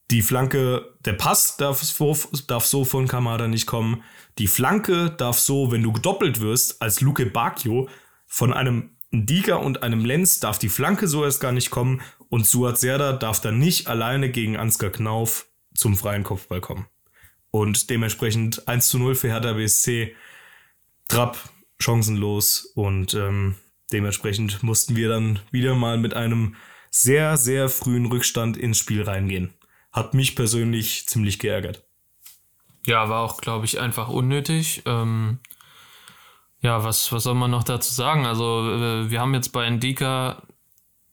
Die 0.10 0.22
Flanke, 0.22 0.94
der 1.04 1.14
Pass 1.14 1.58
darf 1.58 1.84
so, 1.84 2.16
darf 2.48 2.66
so 2.66 2.86
von 2.86 3.08
Kamada 3.08 3.48
nicht 3.48 3.66
kommen. 3.66 4.04
Die 4.38 4.48
Flanke 4.48 5.10
darf 5.10 5.38
so, 5.38 5.72
wenn 5.72 5.84
du 5.84 5.92
gedoppelt 5.92 6.40
wirst, 6.40 6.82
als 6.82 7.02
Luke 7.02 7.26
Bacchio, 7.26 7.90
von 8.26 8.54
einem 8.54 8.92
Ndika 9.12 9.56
und 9.56 9.84
einem 9.84 10.06
Lenz 10.06 10.40
darf 10.40 10.60
die 10.60 10.70
Flanke 10.70 11.08
so 11.08 11.24
erst 11.24 11.40
gar 11.40 11.54
nicht 11.54 11.72
kommen 11.72 12.02
und 12.30 12.46
Suat 12.46 12.78
Serda 12.78 13.14
darf 13.14 13.40
dann 13.40 13.58
nicht 13.58 13.88
alleine 13.88 14.30
gegen 14.30 14.58
Ansgar 14.58 14.90
Knauf 14.90 15.48
zum 15.74 15.96
freien 15.96 16.24
Kopfball 16.24 16.62
kommen. 16.62 16.88
Und 17.52 17.90
dementsprechend 17.90 18.68
1 18.68 18.90
zu 18.90 19.00
0 19.00 19.16
für 19.16 19.30
Hertha 19.30 19.54
BSC. 19.54 20.16
Trapp 21.08 21.38
chancenlos 21.80 22.66
und 22.76 23.14
ähm, 23.14 23.56
dementsprechend 23.94 24.62
mussten 24.62 24.96
wir 24.96 25.08
dann 25.08 25.40
wieder 25.52 25.74
mal 25.76 25.98
mit 25.98 26.14
einem 26.14 26.56
sehr, 27.02 27.38
sehr 27.38 27.70
frühen 27.70 28.06
Rückstand 28.08 28.58
ins 28.58 28.78
Spiel 28.78 29.04
reingehen. 29.04 29.54
Hat 29.92 30.14
mich 30.14 30.36
persönlich 30.36 31.08
ziemlich 31.08 31.40
geärgert. 31.40 31.84
Ja, 32.86 33.10
war 33.10 33.22
auch, 33.22 33.42
glaube 33.42 33.66
ich, 33.66 33.80
einfach 33.80 34.08
unnötig. 34.10 34.84
Ähm, 34.86 35.40
ja, 36.62 36.84
was, 36.84 37.12
was 37.12 37.24
soll 37.24 37.36
man 37.36 37.52
noch 37.52 37.64
dazu 37.64 37.94
sagen? 37.94 38.26
Also, 38.26 38.72
äh, 38.72 39.12
wir 39.12 39.20
haben 39.20 39.34
jetzt 39.34 39.50
bei 39.50 39.68
Indika 39.68 40.42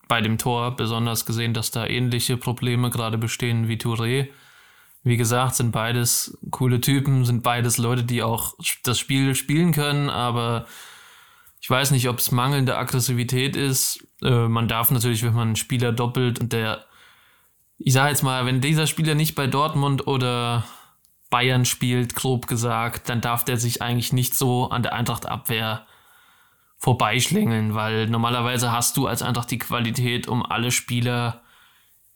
bei 0.08 0.20
dem 0.20 0.38
Tor 0.38 0.76
besonders 0.76 1.26
gesehen, 1.26 1.54
dass 1.54 1.70
da 1.70 1.86
ähnliche 1.86 2.36
Probleme 2.36 2.90
gerade 2.90 3.18
bestehen 3.18 3.68
wie 3.68 3.76
Touré. 3.76 4.28
Wie 5.02 5.16
gesagt, 5.16 5.56
sind 5.56 5.72
beides 5.72 6.38
coole 6.50 6.80
Typen, 6.80 7.24
sind 7.24 7.42
beides 7.42 7.78
Leute, 7.78 8.04
die 8.04 8.22
auch 8.22 8.54
das 8.84 8.98
Spiel 8.98 9.34
spielen 9.34 9.72
können, 9.72 10.08
aber 10.08 10.66
ich 11.64 11.70
weiß 11.70 11.92
nicht, 11.92 12.10
ob 12.10 12.18
es 12.18 12.30
mangelnde 12.30 12.76
Aggressivität 12.76 13.56
ist. 13.56 14.06
Äh, 14.22 14.48
man 14.48 14.68
darf 14.68 14.90
natürlich, 14.90 15.22
wenn 15.22 15.32
man 15.32 15.48
einen 15.48 15.56
Spieler 15.56 15.92
doppelt 15.92 16.38
und 16.38 16.52
der, 16.52 16.84
ich 17.78 17.94
sage 17.94 18.10
jetzt 18.10 18.22
mal, 18.22 18.44
wenn 18.44 18.60
dieser 18.60 18.86
Spieler 18.86 19.14
nicht 19.14 19.34
bei 19.34 19.46
Dortmund 19.46 20.06
oder 20.06 20.66
Bayern 21.30 21.64
spielt, 21.64 22.16
grob 22.16 22.48
gesagt, 22.48 23.08
dann 23.08 23.22
darf 23.22 23.46
der 23.46 23.56
sich 23.56 23.80
eigentlich 23.80 24.12
nicht 24.12 24.34
so 24.34 24.68
an 24.68 24.82
der 24.82 24.92
Eintracht-Abwehr 24.92 25.86
vorbeischlängeln, 26.76 27.74
weil 27.74 28.10
normalerweise 28.10 28.70
hast 28.70 28.98
du 28.98 29.06
als 29.06 29.22
Eintracht 29.22 29.50
die 29.50 29.56
Qualität, 29.56 30.28
um 30.28 30.44
alle 30.44 30.70
Spieler, 30.70 31.40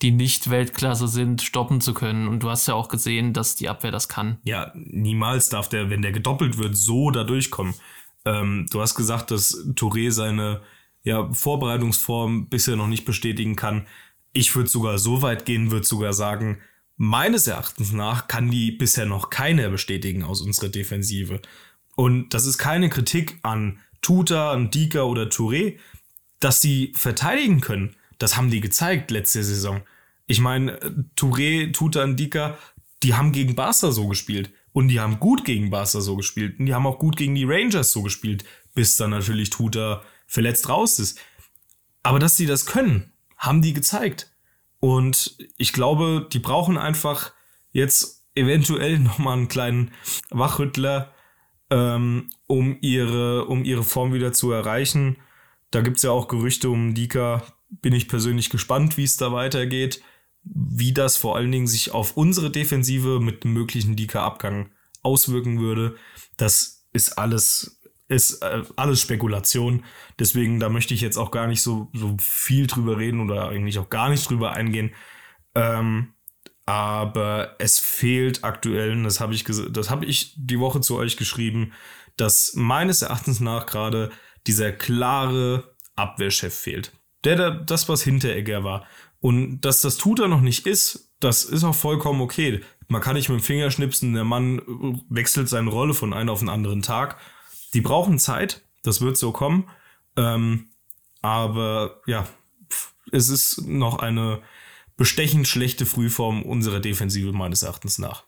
die 0.03 0.11
nicht 0.11 0.51
Weltklasse 0.51 1.09
sind, 1.09 1.41
stoppen 1.41 1.81
zu 1.81 1.95
können. 1.95 2.29
Und 2.29 2.43
du 2.43 2.51
hast 2.51 2.69
ja 2.69 2.75
auch 2.75 2.89
gesehen, 2.89 3.33
dass 3.33 3.57
die 3.57 3.71
Abwehr 3.71 3.93
das 3.93 4.11
kann. 4.11 4.41
Ja, 4.45 4.73
niemals 4.75 5.49
darf 5.49 5.71
der, 5.71 5.89
wenn 5.89 6.03
der 6.03 6.13
gedoppelt 6.13 6.59
wird, 6.59 6.77
so 6.77 7.11
da 7.11 7.25
durchkommen. 7.25 7.73
Ähm, 8.29 8.67
du 8.71 8.81
hast 8.81 8.95
gesagt, 8.95 9.31
dass 9.31 9.67
Touré 9.75 10.11
seine 10.11 10.61
ja, 11.03 11.33
Vorbereitungsform 11.33 12.49
bisher 12.49 12.77
noch 12.77 12.87
nicht 12.87 13.07
bestätigen 13.07 13.57
kann. 13.57 13.87
Ich 14.33 14.55
würde 14.55 14.69
sogar 14.69 14.99
so 14.99 15.23
weit 15.23 15.47
gehen, 15.47 15.71
würde 15.71 15.87
sogar 15.87 16.13
sagen, 16.13 16.59
meines 16.97 17.47
Erachtens 17.47 17.93
nach 17.93 18.29
kann 18.29 18.51
die 18.51 18.71
bisher 18.73 19.07
noch 19.07 19.31
keiner 19.31 19.71
bestätigen 19.71 20.25
aus 20.25 20.43
unserer 20.43 20.69
Defensive. 20.69 21.41
Und 21.97 22.35
das 22.35 22.45
ist 22.45 22.59
keine 22.59 22.91
Kritik 22.91 23.39
an 23.43 23.79
Tuta, 24.03 24.53
an 24.53 24.71
Dika 24.71 25.03
oder 25.03 25.25
Touré, 25.25 25.79
dass 26.39 26.61
die 26.61 26.93
verteidigen 26.95 27.61
können. 27.61 27.97
Das 28.19 28.37
haben 28.37 28.51
die 28.51 28.61
gezeigt 28.61 29.11
letzte 29.11 29.43
Saison. 29.43 29.81
Ich 30.27 30.41
meine, 30.41 30.79
Touré, 31.17 31.73
Tuta 31.73 32.05
und 32.05 32.17
Dika, 32.17 32.59
die 33.03 33.15
haben 33.15 33.33
gegen 33.33 33.55
Barca 33.55 33.91
so 33.91 34.07
gespielt. 34.07 34.51
Und 34.79 34.87
die 34.87 35.01
haben 35.01 35.19
gut 35.19 35.45
gegen 35.45 35.71
Barca 35.71 36.01
so 36.01 36.15
gespielt. 36.15 36.61
Und 36.61 36.67
die 36.67 36.73
haben 36.73 36.87
auch 36.87 37.01
gut 37.01 37.17
gegen 37.17 37.35
die 37.35 37.43
Rangers 37.43 37.91
so 37.91 38.05
gespielt, 38.05 38.45
bis 38.75 38.97
dann 38.97 39.11
natürlich 39.11 39.51
Tuta 39.51 40.05
verletzt 40.29 40.69
raus 40.69 41.01
ist. 41.01 41.19
Aber 42.05 42.21
dass 42.21 42.37
sie 42.37 42.47
das 42.47 42.65
können, 42.65 43.13
haben 43.37 43.61
die 43.61 43.73
gezeigt. 43.73 44.33
Und 44.79 45.37
ich 45.57 45.73
glaube, 45.73 46.29
die 46.33 46.39
brauchen 46.39 46.79
einfach 46.79 47.33
jetzt 47.73 48.25
eventuell 48.37 48.99
nochmal 49.01 49.39
einen 49.39 49.49
kleinen 49.49 49.91
Wachrüttler, 50.31 51.13
ähm, 51.71 52.31
um, 52.47 52.79
ihre, 52.81 53.47
um 53.47 53.65
ihre 53.65 53.83
Form 53.83 54.13
wieder 54.13 54.33
zu 54.33 54.53
erreichen. 54.53 55.17
Da 55.73 55.81
gibt 55.81 55.97
es 55.97 56.05
ja 56.05 56.13
auch 56.13 56.29
Gerüchte 56.29 56.71
um 56.71 56.95
Dika. 56.95 57.43
Bin 57.69 57.95
ich 57.95 58.07
persönlich 58.07 58.49
gespannt, 58.49 58.97
wie 58.97 59.03
es 59.03 59.17
da 59.17 59.33
weitergeht. 59.33 60.01
Wie 60.43 60.93
das 60.93 61.17
vor 61.17 61.37
allen 61.37 61.53
Dingen 61.53 61.67
sich 61.67 61.93
auf 61.93 62.17
unsere 62.17 62.51
Defensive 62.51 63.21
mit 63.21 63.45
einem 63.45 63.55
möglichen 63.55 63.97
Dika-Abgang 63.97 64.71
auswirken 65.03 65.61
würde. 65.61 65.97
Das 66.37 66.87
ist 66.93 67.19
alles 67.19 67.79
ist 68.09 68.43
äh, 68.43 68.63
alles 68.77 69.03
Spekulation. 69.03 69.85
Deswegen, 70.19 70.61
da 70.61 70.69
möchte 70.69 70.95
ich 70.95 71.03
jetzt 71.03 71.19
auch 71.19 71.31
gar 71.31 71.47
nicht 71.47 71.63
so, 71.63 71.91
so 71.93 72.17
viel 72.19 72.67
drüber 72.67 72.97
reden 72.97 73.21
oder 73.21 73.49
eigentlich 73.49 73.79
auch 73.79 73.91
gar 73.91 74.09
nicht 74.09 74.29
drüber 74.29 74.53
eingehen. 74.53 74.95
Ähm, 75.55 76.15
aber 76.65 77.57
es 77.59 77.79
fehlt 77.79 78.45
aktuell, 78.45 79.03
das 79.03 79.21
habe 79.21 79.35
ich, 79.35 79.45
das 79.45 79.91
habe 79.91 80.05
ich 80.05 80.35
die 80.37 80.59
Woche 80.59 80.81
zu 80.81 80.97
euch 80.97 81.17
geschrieben, 81.17 81.73
dass 82.17 82.53
meines 82.55 83.03
Erachtens 83.03 83.41
nach 83.41 83.67
gerade 83.67 84.11
dieser 84.47 84.73
klare 84.73 85.75
Abwehrchef 85.97 86.55
fehlt. 86.55 86.93
Der, 87.25 87.37
der 87.37 87.51
das, 87.51 87.89
was 87.89 88.03
Hinteregger 88.03 88.65
war. 88.65 88.87
Und 89.21 89.61
dass 89.63 89.81
das 89.81 89.97
tut 89.97 90.21
er 90.21 90.29
noch 90.29 90.41
nicht 90.41 90.67
ist, 90.67 91.11
das 91.21 91.45
ist 91.45 91.65
auch 91.65 91.75
vollkommen 91.75 92.21
okay. 92.21 92.61
Man 92.87 93.03
kann 93.03 93.17
nicht 93.17 93.29
mit 93.29 93.41
dem 93.41 93.45
Finger 93.45 93.71
schnipsen, 93.71 94.15
der 94.15 94.25
Mann 94.25 95.03
wechselt 95.11 95.49
seine 95.49 95.71
Rolle 95.71 95.95
von 95.95 96.13
einem 96.13 96.31
auf 96.31 96.39
den 96.39 96.49
anderen 96.49 96.83
Tag 96.83 97.19
die 97.75 97.81
brauchen 97.81 98.19
Zeit, 98.19 98.63
das 98.83 99.01
wird 99.01 99.17
so 99.17 99.33
kommen. 99.33 99.69
Ähm, 100.17 100.69
aber 101.23 102.01
ja, 102.07 102.27
es 103.13 103.29
ist 103.29 103.67
noch 103.67 103.99
eine 103.99 104.41
bestechend 104.97 105.47
schlechte 105.47 105.87
Frühform 105.87 106.43
unserer 106.43 106.81
Defensive 106.81 107.33
meines 107.33 107.63
Erachtens 107.63 107.99
nach. 107.99 108.25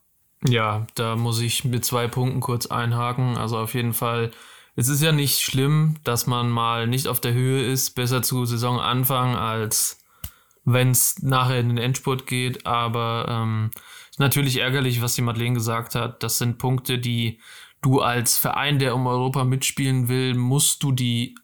Ja, 0.47 0.87
da 0.95 1.17
muss 1.17 1.41
ich 1.41 1.65
mit 1.65 1.85
zwei 1.85 2.09
Punkten 2.09 2.41
kurz 2.41 2.67
einhaken. 2.67 3.37
Also 3.37 3.59
auf 3.59 3.75
jeden 3.75 3.93
Fall, 3.93 4.31
es 4.77 4.89
ist 4.89 5.03
ja 5.03 5.13
nicht 5.13 5.41
schlimm, 5.41 5.97
dass 6.05 6.27
man 6.27 6.49
mal 6.49 6.87
nicht 6.87 7.09
auf 7.09 7.21
der 7.21 7.35
Höhe 7.35 7.65
ist, 7.65 7.91
besser 7.91 8.23
zu 8.23 8.45
Saisonanfang 8.47 9.37
als 9.37 10.00
wenn 10.65 10.91
es 10.91 11.23
nachher 11.23 11.61
in 11.61 11.69
den 11.69 11.79
Endspurt 11.79 12.27
geht. 12.27 12.67
Aber 12.67 13.27
ähm, 13.29 13.71
ist 14.11 14.21
natürlich 14.21 14.59
ärgerlich, 14.59 15.03
was 15.03 15.15
die 15.15 15.23
Madeleine 15.23 15.55
gesagt 15.55 15.95
hat. 15.95 16.23
Das 16.23 16.39
sind 16.39 16.59
Punkte, 16.59 16.99
die 16.99 17.41
du 17.83 18.01
als 18.01 18.37
Verein, 18.37 18.79
der 18.79 18.95
um 18.95 19.07
Europa 19.07 19.45
mitspielen 19.45 20.09
will, 20.09 20.35
musst 20.35 20.83
du 20.83 20.93
die 20.93 21.35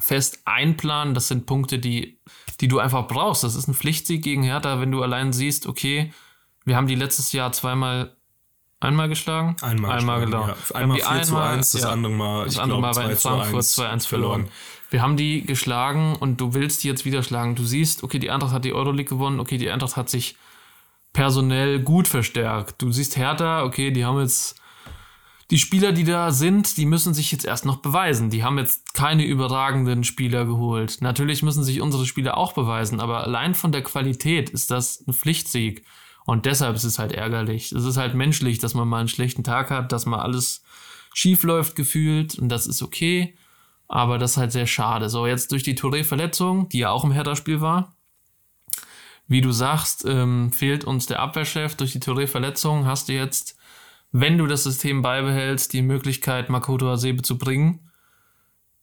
fest 0.00 0.42
einplanen. 0.44 1.14
Das 1.14 1.28
sind 1.28 1.46
Punkte, 1.46 1.78
die, 1.78 2.20
die 2.60 2.68
du 2.68 2.78
einfach 2.78 3.06
brauchst. 3.06 3.44
Das 3.44 3.54
ist 3.54 3.68
ein 3.68 3.74
Pflichtsieg 3.74 4.22
gegen 4.22 4.42
Hertha, 4.42 4.80
wenn 4.80 4.90
du 4.90 5.02
allein 5.02 5.32
siehst, 5.32 5.66
okay, 5.66 6.12
wir 6.64 6.76
haben 6.76 6.86
die 6.86 6.94
letztes 6.94 7.32
Jahr 7.32 7.52
zweimal 7.52 8.16
einmal 8.80 9.08
geschlagen? 9.08 9.56
Einmal, 9.62 9.98
einmal 9.98 10.20
geschlagen, 10.20 10.46
genau. 10.46 10.56
Ja. 10.70 10.76
Einmal 10.76 10.98
4 10.98 11.22
zu 11.22 11.36
1, 11.36 11.72
das 11.72 11.82
ja, 11.82 11.90
andere 11.90 12.12
Mal, 12.12 12.44
das 12.44 12.58
andere 12.58 12.80
glaub, 12.80 12.94
Mal 12.94 13.08
bei 13.08 13.16
Frankfurt 13.16 13.62
2-1 13.62 14.06
verloren. 14.06 14.48
Wir 14.90 15.02
haben 15.02 15.16
die 15.16 15.42
geschlagen 15.42 16.16
und 16.16 16.40
du 16.40 16.54
willst 16.54 16.82
die 16.82 16.88
jetzt 16.88 17.04
wieder 17.04 17.22
schlagen. 17.22 17.54
Du 17.54 17.64
siehst, 17.64 18.02
okay, 18.02 18.18
die 18.18 18.30
Eintracht 18.30 18.52
hat 18.52 18.64
die 18.64 18.72
Euroleague 18.72 19.08
gewonnen, 19.08 19.40
okay, 19.40 19.58
die 19.58 19.70
Eintracht 19.70 19.96
hat 19.96 20.08
sich 20.08 20.36
personell 21.12 21.80
gut 21.80 22.08
verstärkt. 22.08 22.80
Du 22.80 22.90
siehst 22.92 23.16
Hertha, 23.16 23.64
okay, 23.64 23.90
die 23.90 24.04
haben 24.04 24.20
jetzt 24.20 24.60
die 25.50 25.58
Spieler, 25.58 25.92
die 25.92 26.04
da 26.04 26.30
sind, 26.30 26.76
die 26.76 26.84
müssen 26.84 27.14
sich 27.14 27.32
jetzt 27.32 27.46
erst 27.46 27.64
noch 27.64 27.78
beweisen. 27.78 28.28
Die 28.28 28.44
haben 28.44 28.58
jetzt 28.58 28.92
keine 28.92 29.24
überragenden 29.24 30.04
Spieler 30.04 30.44
geholt. 30.44 30.98
Natürlich 31.00 31.42
müssen 31.42 31.64
sich 31.64 31.80
unsere 31.80 32.04
Spieler 32.04 32.36
auch 32.36 32.52
beweisen, 32.52 33.00
aber 33.00 33.24
allein 33.24 33.54
von 33.54 33.72
der 33.72 33.82
Qualität 33.82 34.50
ist 34.50 34.70
das 34.70 35.06
ein 35.06 35.14
Pflichtsieg. 35.14 35.84
Und 36.26 36.44
deshalb 36.44 36.76
ist 36.76 36.84
es 36.84 36.98
halt 36.98 37.12
ärgerlich. 37.12 37.72
Es 37.72 37.84
ist 37.84 37.96
halt 37.96 38.14
menschlich, 38.14 38.58
dass 38.58 38.74
man 38.74 38.86
mal 38.86 38.98
einen 38.98 39.08
schlechten 39.08 39.42
Tag 39.42 39.70
hat, 39.70 39.92
dass 39.92 40.04
mal 40.04 40.20
alles 40.20 40.62
schief 41.14 41.42
läuft 41.42 41.74
gefühlt 41.74 42.38
und 42.38 42.50
das 42.50 42.66
ist 42.66 42.82
okay. 42.82 43.34
Aber 43.88 44.18
das 44.18 44.32
ist 44.32 44.36
halt 44.36 44.52
sehr 44.52 44.66
schade. 44.66 45.08
So, 45.08 45.26
jetzt 45.26 45.50
durch 45.50 45.62
die 45.62 45.74
Touré-Verletzung, 45.74 46.68
die 46.68 46.78
ja 46.78 46.90
auch 46.90 47.04
im 47.04 47.12
Hertha-Spiel 47.12 47.60
war. 47.60 47.96
Wie 49.26 49.40
du 49.40 49.50
sagst, 49.50 50.04
ähm, 50.06 50.52
fehlt 50.52 50.84
uns 50.84 51.06
der 51.06 51.20
Abwehrchef. 51.20 51.74
Durch 51.74 51.92
die 51.92 52.00
Touré-Verletzung 52.00 52.86
hast 52.86 53.08
du 53.08 53.14
jetzt 53.14 53.58
wenn 54.12 54.38
du 54.38 54.46
das 54.46 54.64
System 54.64 55.02
beibehältst, 55.02 55.72
die 55.72 55.82
Möglichkeit, 55.82 56.48
Makoto 56.48 56.86
Hasebe 56.86 57.22
zu 57.22 57.38
bringen. 57.38 57.80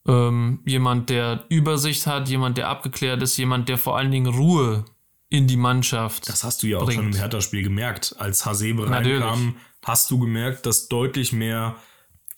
Ähm, 0.08 0.60
jemand, 0.66 1.10
der 1.10 1.46
Übersicht 1.50 2.06
hat, 2.06 2.30
jemand, 2.30 2.58
der 2.58 2.70
abgeklärt 2.70 3.24
ist, 3.24 3.38
jemand, 3.38 3.70
der 3.70 3.78
vor 3.78 3.98
allen 3.98 4.12
Dingen 4.12 4.28
Ruhe 4.28 4.86
in 5.30 5.48
die 5.48 5.58
Mannschaft. 5.58 6.30
Das 6.30 6.44
hast 6.44 6.62
du 6.62 6.68
ja 6.68 6.78
auch 6.78 6.86
bringt. 6.86 7.02
schon 7.02 7.12
im 7.12 7.18
Hertha-Spiel 7.18 7.64
gemerkt. 7.64 8.16
Als 8.20 8.46
Hasebe 8.46 8.88
reinkam, 8.88 9.56
hast 9.84 10.12
du 10.12 10.20
gemerkt, 10.20 10.68
dass 10.68 10.88
deutlich 10.88 11.34
mehr 11.34 11.76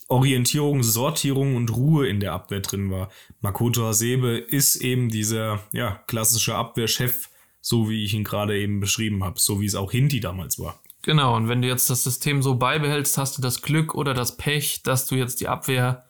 Orientierung, 0.07 0.83
Sortierung 0.83 1.55
und 1.55 1.75
Ruhe 1.75 2.07
in 2.07 2.19
der 2.19 2.33
Abwehr 2.33 2.61
drin 2.61 2.89
war. 2.89 3.09
Makoto 3.41 3.85
Hasebe 3.85 4.37
ist 4.37 4.77
eben 4.77 5.09
dieser 5.09 5.59
ja, 5.73 6.01
klassische 6.07 6.55
Abwehrchef, 6.55 7.29
so 7.61 7.89
wie 7.89 8.05
ich 8.05 8.13
ihn 8.13 8.23
gerade 8.23 8.57
eben 8.57 8.79
beschrieben 8.79 9.23
habe, 9.23 9.39
so 9.39 9.59
wie 9.59 9.65
es 9.65 9.75
auch 9.75 9.91
Hinti 9.91 10.19
damals 10.19 10.59
war. 10.59 10.81
Genau, 11.01 11.35
und 11.35 11.47
wenn 11.47 11.61
du 11.61 11.67
jetzt 11.67 11.89
das 11.89 12.03
System 12.03 12.41
so 12.41 12.55
beibehältst, 12.55 13.17
hast 13.17 13.37
du 13.37 13.41
das 13.41 13.61
Glück 13.61 13.95
oder 13.95 14.13
das 14.13 14.37
Pech, 14.37 14.83
dass 14.83 15.07
du 15.07 15.15
jetzt 15.15 15.41
die 15.41 15.47
Abwehr 15.47 16.05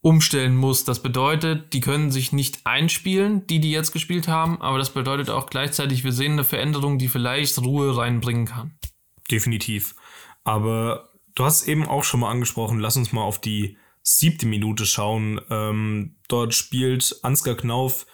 umstellen 0.00 0.56
musst. 0.56 0.88
Das 0.88 1.00
bedeutet, 1.00 1.72
die 1.72 1.80
können 1.80 2.10
sich 2.10 2.32
nicht 2.32 2.66
einspielen, 2.66 3.46
die, 3.46 3.60
die 3.60 3.70
jetzt 3.70 3.92
gespielt 3.92 4.28
haben, 4.28 4.60
aber 4.60 4.78
das 4.78 4.90
bedeutet 4.90 5.30
auch 5.30 5.46
gleichzeitig, 5.46 6.04
wir 6.04 6.12
sehen 6.12 6.32
eine 6.32 6.44
Veränderung, 6.44 6.98
die 6.98 7.08
vielleicht 7.08 7.58
Ruhe 7.58 7.96
reinbringen 7.96 8.46
kann. 8.46 8.72
Definitiv. 9.30 9.94
Aber 10.42 11.11
du 11.34 11.44
hast 11.44 11.66
eben 11.68 11.86
auch 11.86 12.04
schon 12.04 12.20
mal 12.20 12.30
angesprochen, 12.30 12.78
lass 12.78 12.96
uns 12.96 13.12
mal 13.12 13.22
auf 13.22 13.40
die 13.40 13.76
siebte 14.02 14.46
Minute 14.46 14.86
schauen. 14.86 15.40
Ähm, 15.50 16.16
dort 16.28 16.54
spielt 16.54 17.16
Ansgar 17.22 17.54
Knauf, 17.54 18.06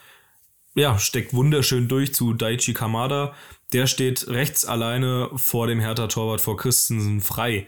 ja, 0.75 0.99
steckt 0.99 1.33
wunderschön 1.33 1.87
durch 1.87 2.13
zu 2.13 2.33
Daichi 2.33 2.73
Kamada, 2.73 3.33
der 3.73 3.87
steht 3.87 4.27
rechts 4.27 4.65
alleine 4.65 5.29
vor 5.35 5.67
dem 5.67 5.79
Hertha-Torwart 5.79 6.41
vor 6.41 6.57
Christensen 6.57 7.21
frei. 7.21 7.67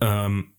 Ähm, 0.00 0.52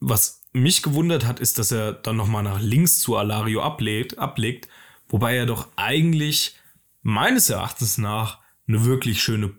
was 0.00 0.42
mich 0.52 0.82
gewundert 0.82 1.24
hat, 1.24 1.40
ist, 1.40 1.58
dass 1.58 1.72
er 1.72 1.92
dann 1.92 2.16
nochmal 2.16 2.42
nach 2.42 2.60
links 2.60 2.98
zu 2.98 3.16
Alario 3.16 3.62
ablegt, 3.62 4.18
ablegt, 4.18 4.68
wobei 5.08 5.36
er 5.36 5.46
doch 5.46 5.68
eigentlich 5.76 6.56
meines 7.02 7.50
Erachtens 7.50 7.98
nach 7.98 8.38
eine 8.68 8.84
wirklich 8.84 9.22
schöne 9.22 9.54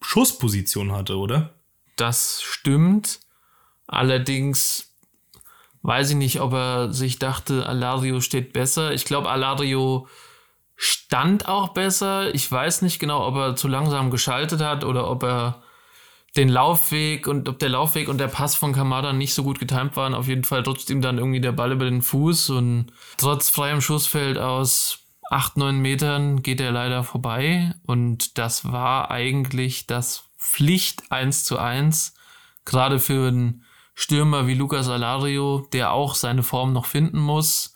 Schussposition 0.00 0.92
hatte, 0.92 1.16
oder? 1.16 1.54
Das 1.96 2.42
stimmt. 2.42 3.20
Allerdings 3.88 4.94
weiß 5.82 6.10
ich 6.10 6.16
nicht, 6.16 6.40
ob 6.40 6.52
er 6.52 6.92
sich 6.92 7.18
dachte, 7.18 7.66
Alario 7.66 8.20
steht 8.20 8.52
besser. 8.52 8.92
Ich 8.92 9.04
glaube, 9.04 9.30
Alario 9.30 10.06
stand 10.76 11.48
auch 11.48 11.68
besser. 11.70 12.32
Ich 12.34 12.50
weiß 12.50 12.82
nicht 12.82 13.00
genau, 13.00 13.26
ob 13.26 13.34
er 13.36 13.56
zu 13.56 13.66
langsam 13.66 14.10
geschaltet 14.10 14.60
hat 14.60 14.84
oder 14.84 15.10
ob 15.10 15.24
er 15.24 15.62
den 16.36 16.48
Laufweg 16.48 17.26
und 17.26 17.48
ob 17.48 17.58
der 17.58 17.70
Laufweg 17.70 18.08
und 18.08 18.18
der 18.18 18.28
Pass 18.28 18.54
von 18.54 18.72
Kamada 18.72 19.12
nicht 19.12 19.34
so 19.34 19.42
gut 19.42 19.58
getimt 19.58 19.96
waren. 19.96 20.14
Auf 20.14 20.28
jeden 20.28 20.44
Fall 20.44 20.60
rutscht 20.60 20.90
ihm 20.90 21.00
dann 21.00 21.18
irgendwie 21.18 21.40
der 21.40 21.52
Ball 21.52 21.72
über 21.72 21.86
den 21.86 22.02
Fuß 22.02 22.50
und 22.50 22.92
trotz 23.16 23.48
freiem 23.48 23.80
Schussfeld 23.80 24.38
aus 24.38 25.00
8, 25.30 25.56
9 25.56 25.78
Metern 25.78 26.42
geht 26.42 26.60
er 26.60 26.70
leider 26.70 27.02
vorbei. 27.02 27.74
Und 27.86 28.38
das 28.38 28.70
war 28.70 29.10
eigentlich 29.10 29.86
das 29.86 30.24
Pflicht 30.38 31.10
1 31.10 31.44
zu 31.44 31.58
1. 31.58 32.14
Gerade 32.64 32.98
für 32.98 33.28
einen 33.28 33.64
Stürmer 33.98 34.46
wie 34.46 34.54
Lucas 34.54 34.88
Alario, 34.88 35.66
der 35.72 35.92
auch 35.92 36.14
seine 36.14 36.42
Form 36.42 36.72
noch 36.72 36.86
finden 36.86 37.18
muss 37.18 37.74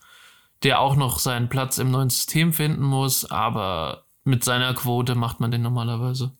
der 0.63 0.81
auch 0.81 0.97
noch 0.97 1.19
seinen 1.19 1.49
Platz 1.49 1.79
im 1.79 1.91
neuen 1.91 2.11
System 2.11 2.53
finden 2.53 2.83
muss, 2.83 3.25
aber 3.31 4.05
mit 4.25 4.45
seiner 4.45 4.75
Quote 4.75 5.15
macht 5.15 5.41
man 5.41 5.51
den 5.51 5.63
normalerweise. 5.63 6.37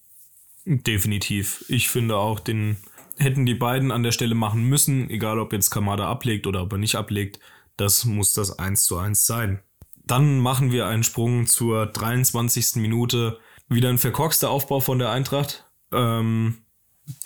Definitiv. 0.65 1.65
Ich 1.69 1.89
finde 1.89 2.17
auch, 2.17 2.39
den 2.39 2.77
hätten 3.19 3.47
die 3.47 3.55
beiden 3.55 3.91
an 3.91 4.03
der 4.03 4.13
Stelle 4.13 4.35
machen 4.35 4.65
müssen, 4.65 5.11
egal 5.11 5.39
ob 5.39 5.53
jetzt 5.53 5.71
Kamada 5.71 6.09
ablegt 6.09 6.47
oder 6.47 6.63
ob 6.63 6.73
er 6.73 6.79
nicht 6.79 6.95
ablegt. 6.95 7.41
Das 7.77 8.05
muss 8.05 8.33
das 8.33 8.59
1 8.59 8.85
zu 8.85 8.97
1 8.97 9.27
sein. 9.27 9.61
Dann 10.05 10.39
machen 10.39 10.71
wir 10.71 10.87
einen 10.87 11.03
Sprung 11.03 11.47
zur 11.47 11.87
23. 11.87 12.77
Minute. 12.77 13.39
Wieder 13.69 13.89
ein 13.89 13.99
verkorkster 13.99 14.51
Aufbau 14.51 14.81
von 14.81 14.99
der 14.99 15.11
Eintracht. 15.11 15.67
Ähm, 15.91 16.59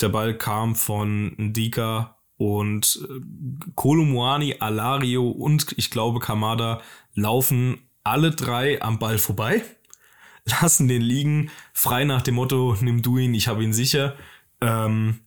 der 0.01 0.09
Ball 0.09 0.37
kam 0.37 0.75
von 0.75 1.35
Ndika 1.37 2.16
und 2.37 3.01
äh, 3.09 3.21
Kolumuani, 3.75 4.57
Alario 4.61 5.29
und 5.29 5.75
ich 5.77 5.91
glaube 5.91 6.21
Kamada 6.21 6.83
laufen 7.15 7.79
alle 8.05 8.31
drei 8.31 8.81
am 8.83 8.99
Ball 8.99 9.19
vorbei, 9.19 9.65
lassen 10.45 10.89
den 10.89 11.03
liegen, 11.03 11.51
frei 11.73 12.05
nach 12.05 12.23
dem 12.23 12.37
Motto, 12.37 12.77
nimm 12.81 13.03
du 13.03 13.19
ihn, 13.19 13.35
ich 13.35 13.49
habe 13.49 13.65
ihn 13.65 13.73
sicher. 13.73 14.17
Ähm, 14.61 15.21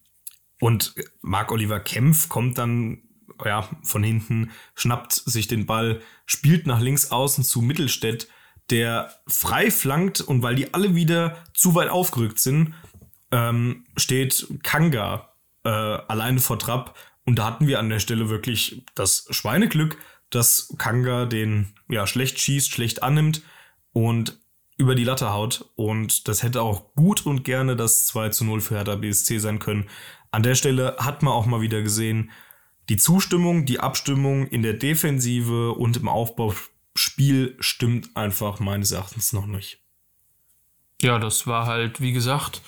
und 0.62 0.94
Marc 1.22 1.52
Oliver 1.52 1.80
Kempf 1.80 2.30
kommt 2.30 2.58
dann 2.58 3.04
ja, 3.46 3.68
von 3.84 4.04
hinten, 4.04 4.52
schnappt 4.76 5.14
sich 5.14 5.48
den 5.48 5.66
Ball, 5.66 6.02
spielt 6.26 6.68
nach 6.68 6.82
links 6.82 7.12
außen 7.12 7.44
zu 7.44 7.62
Mittelstädt, 7.62 8.28
der 8.70 9.14
frei 9.28 9.72
flankt 9.72 10.22
und 10.22 10.44
weil 10.44 10.56
die 10.56 10.74
alle 10.74 10.96
wieder 10.96 11.38
zu 11.54 11.76
weit 11.76 11.90
aufgerückt 11.90 12.40
sind, 12.40 12.76
ähm, 13.32 13.86
steht 13.96 14.48
Kanga 14.64 15.29
äh, 15.64 15.70
alleine 15.70 16.40
vor 16.40 16.60
Trapp. 16.60 16.98
Und 17.26 17.38
da 17.38 17.46
hatten 17.46 17.68
wir 17.68 17.80
an 17.80 17.90
der 17.90 18.00
Stelle 18.00 18.30
wirklich 18.30 18.84
das 18.96 19.28
Schweineglück, 19.30 19.98
dass 20.30 20.74
Kanga 20.78 21.26
den 21.26 21.74
ja 21.90 22.08
schlecht 22.08 22.40
schießt, 22.40 22.72
schlecht 22.72 23.04
annimmt 23.04 23.42
und 23.94 24.40
über 24.78 24.96
die 24.96 25.04
Latte 25.04 25.32
haut. 25.32 25.66
Und 25.76 26.28
das 26.28 26.44
hätte 26.44 26.62
auch 26.62 26.94
gut 26.96 27.26
und 27.26 27.44
gerne 27.44 27.76
das 27.76 28.06
2 28.08 28.30
zu 28.30 28.46
0 28.46 28.62
für 28.62 28.76
Hertha 28.76 28.96
BSC 28.96 29.38
sein 29.40 29.60
können. 29.60 29.90
An 30.32 30.44
der 30.44 30.56
Stelle 30.56 30.96
hat 31.00 31.24
man 31.24 31.34
auch 31.34 31.46
mal 31.46 31.62
wieder 31.62 31.82
gesehen, 31.82 32.32
die 32.88 32.98
Zustimmung, 32.98 33.66
die 33.66 33.80
Abstimmung 33.80 34.48
in 34.48 34.64
der 34.64 34.74
Defensive 34.74 35.74
und 35.74 35.98
im 35.98 36.08
Aufbauspiel 36.08 37.56
stimmt 37.60 38.16
einfach 38.16 38.60
meines 38.60 38.92
Erachtens 38.92 39.34
noch 39.34 39.46
nicht. 39.46 39.80
Ja, 41.02 41.20
das 41.20 41.46
war 41.46 41.66
halt, 41.68 42.02
wie 42.02 42.12
gesagt, 42.12 42.62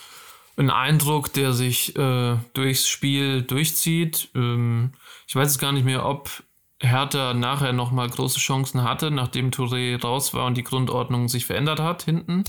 ein 0.58 0.70
Eindruck, 0.70 1.34
der 1.34 1.54
sich 1.54 1.96
äh, 1.96 2.38
durchs 2.54 2.88
Spiel 2.88 3.42
durchzieht. 3.42 4.30
Ähm, 4.36 4.92
ich 5.28 5.36
weiß 5.36 5.48
jetzt 5.54 5.60
gar 5.60 5.72
nicht 5.72 5.86
mehr, 5.86 6.06
ob 6.06 6.44
Hertha 6.80 7.34
nachher 7.34 7.74
nochmal 7.74 8.10
große 8.10 8.40
Chancen 8.40 8.84
hatte, 8.84 9.12
nachdem 9.12 9.52
Touré 9.52 10.02
raus 10.02 10.34
war 10.34 10.46
und 10.46 10.58
die 10.58 10.64
Grundordnung 10.64 11.30
sich 11.30 11.46
verändert 11.46 11.80
hat 11.80 12.04
hinten. 12.04 12.44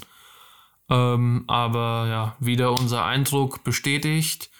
Ähm, 0.88 1.44
aber 1.46 2.06
ja, 2.08 2.36
wieder 2.40 2.72
unser 2.72 3.04
Eindruck 3.04 3.62
bestätigt. 3.64 4.50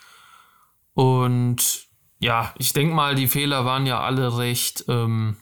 Und 0.94 1.87
ja, 2.20 2.55
ich 2.59 2.72
denke 2.72 2.94
mal, 2.94 3.14
die 3.14 3.28
Fehler 3.28 3.64
waren 3.64 3.87
ja 3.87 4.00
alle 4.00 4.38
recht, 4.38 4.85
ähm, 4.88 5.37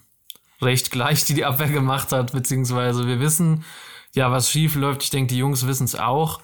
recht 0.61 0.91
gleich, 0.91 1.25
die 1.25 1.33
die 1.33 1.45
Abwehr 1.45 1.69
gemacht 1.69 2.11
hat, 2.11 2.31
beziehungsweise 2.31 3.07
wir 3.07 3.19
wissen 3.19 3.63
ja, 4.13 4.31
was 4.31 4.51
schief 4.51 4.75
läuft. 4.75 5.03
Ich 5.03 5.09
denke, 5.09 5.33
die 5.33 5.39
Jungs 5.39 5.65
wissen 5.67 5.85
es 5.85 5.95
auch. 5.95 6.41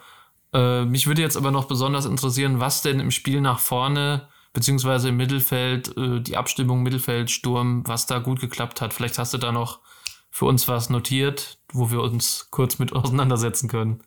Äh, 0.54 0.86
mich 0.86 1.08
würde 1.08 1.22
jetzt 1.22 1.38
aber 1.38 1.52
noch 1.52 1.66
besonders 1.66 2.06
interessieren, 2.06 2.60
was 2.60 2.82
denn 2.82 3.00
im 3.00 3.12
Spiel 3.12 3.42
nach 3.42 3.60
vorne, 3.60 4.28
beziehungsweise 4.54 5.10
im 5.10 5.18
Mittelfeld, 5.18 5.96
äh, 5.98 6.22
die 6.22 6.38
Abstimmung 6.38 6.84
Mittelfeld, 6.84 7.30
Sturm, 7.30 7.84
was 7.86 8.06
da 8.06 8.20
gut 8.20 8.40
geklappt 8.40 8.82
hat. 8.82 8.94
Vielleicht 8.94 9.18
hast 9.18 9.34
du 9.34 9.38
da 9.38 9.52
noch 9.52 9.80
für 10.30 10.46
uns 10.46 10.68
was 10.68 10.90
notiert, 10.90 11.60
wo 11.72 11.92
wir 11.92 12.02
uns 12.02 12.48
kurz 12.52 12.80
mit 12.80 12.94
auseinandersetzen 12.94 13.70
können. 13.70 14.04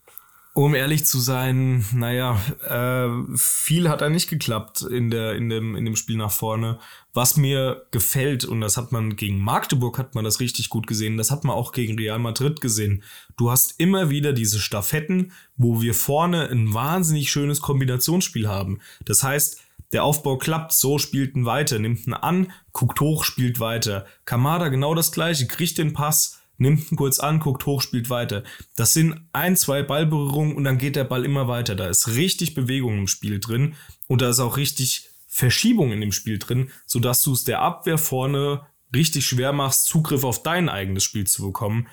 Um 0.52 0.74
ehrlich 0.74 1.06
zu 1.06 1.20
sein, 1.20 1.84
naja, 1.94 2.40
äh, 2.66 3.36
viel 3.36 3.88
hat 3.88 4.00
da 4.00 4.08
nicht 4.08 4.28
geklappt 4.28 4.82
in, 4.82 5.08
der, 5.08 5.36
in, 5.36 5.48
dem, 5.48 5.76
in 5.76 5.84
dem 5.84 5.94
Spiel 5.94 6.16
nach 6.16 6.32
vorne. 6.32 6.80
Was 7.14 7.36
mir 7.36 7.86
gefällt, 7.92 8.44
und 8.44 8.60
das 8.60 8.76
hat 8.76 8.90
man 8.90 9.14
gegen 9.14 9.38
Magdeburg, 9.38 9.96
hat 9.96 10.16
man 10.16 10.24
das 10.24 10.40
richtig 10.40 10.68
gut 10.68 10.88
gesehen, 10.88 11.16
das 11.16 11.30
hat 11.30 11.44
man 11.44 11.54
auch 11.54 11.70
gegen 11.70 11.96
Real 11.96 12.18
Madrid 12.18 12.60
gesehen. 12.60 13.04
Du 13.36 13.52
hast 13.52 13.78
immer 13.78 14.10
wieder 14.10 14.32
diese 14.32 14.58
Staffetten, 14.58 15.30
wo 15.56 15.82
wir 15.82 15.94
vorne 15.94 16.48
ein 16.48 16.74
wahnsinnig 16.74 17.30
schönes 17.30 17.60
Kombinationsspiel 17.60 18.48
haben. 18.48 18.80
Das 19.04 19.22
heißt, 19.22 19.60
der 19.92 20.02
Aufbau 20.02 20.36
klappt, 20.36 20.72
so 20.72 20.98
spielt 20.98 21.36
ein 21.36 21.46
weiter, 21.46 21.78
nimmt 21.78 22.06
einen 22.06 22.14
an, 22.14 22.52
guckt 22.72 23.00
hoch, 23.00 23.22
spielt 23.24 23.60
weiter. 23.60 24.04
Kamada 24.24 24.68
genau 24.68 24.94
das 24.94 25.12
gleiche, 25.12 25.46
kriegt 25.46 25.78
den 25.78 25.92
Pass, 25.92 26.39
nimmt 26.60 26.92
ihn 26.92 26.96
kurz 26.96 27.18
an, 27.18 27.40
guckt 27.40 27.66
hoch, 27.66 27.82
spielt 27.82 28.10
weiter. 28.10 28.44
Das 28.76 28.92
sind 28.92 29.20
ein, 29.32 29.56
zwei 29.56 29.82
Ballberührungen 29.82 30.54
und 30.54 30.64
dann 30.64 30.78
geht 30.78 30.94
der 30.94 31.04
Ball 31.04 31.24
immer 31.24 31.48
weiter. 31.48 31.74
Da 31.74 31.88
ist 31.88 32.08
richtig 32.08 32.54
Bewegung 32.54 32.98
im 32.98 33.08
Spiel 33.08 33.40
drin 33.40 33.74
und 34.06 34.20
da 34.20 34.30
ist 34.30 34.40
auch 34.40 34.56
richtig 34.56 35.10
Verschiebung 35.26 35.92
in 35.92 36.00
dem 36.00 36.12
Spiel 36.12 36.38
drin, 36.38 36.70
sodass 36.86 37.22
du 37.22 37.32
es 37.32 37.44
der 37.44 37.62
Abwehr 37.62 37.98
vorne 37.98 38.66
richtig 38.94 39.26
schwer 39.26 39.52
machst, 39.52 39.86
Zugriff 39.86 40.24
auf 40.24 40.42
dein 40.42 40.68
eigenes 40.68 41.04
Spiel 41.04 41.26
zu 41.26 41.42
bekommen. 41.42 41.88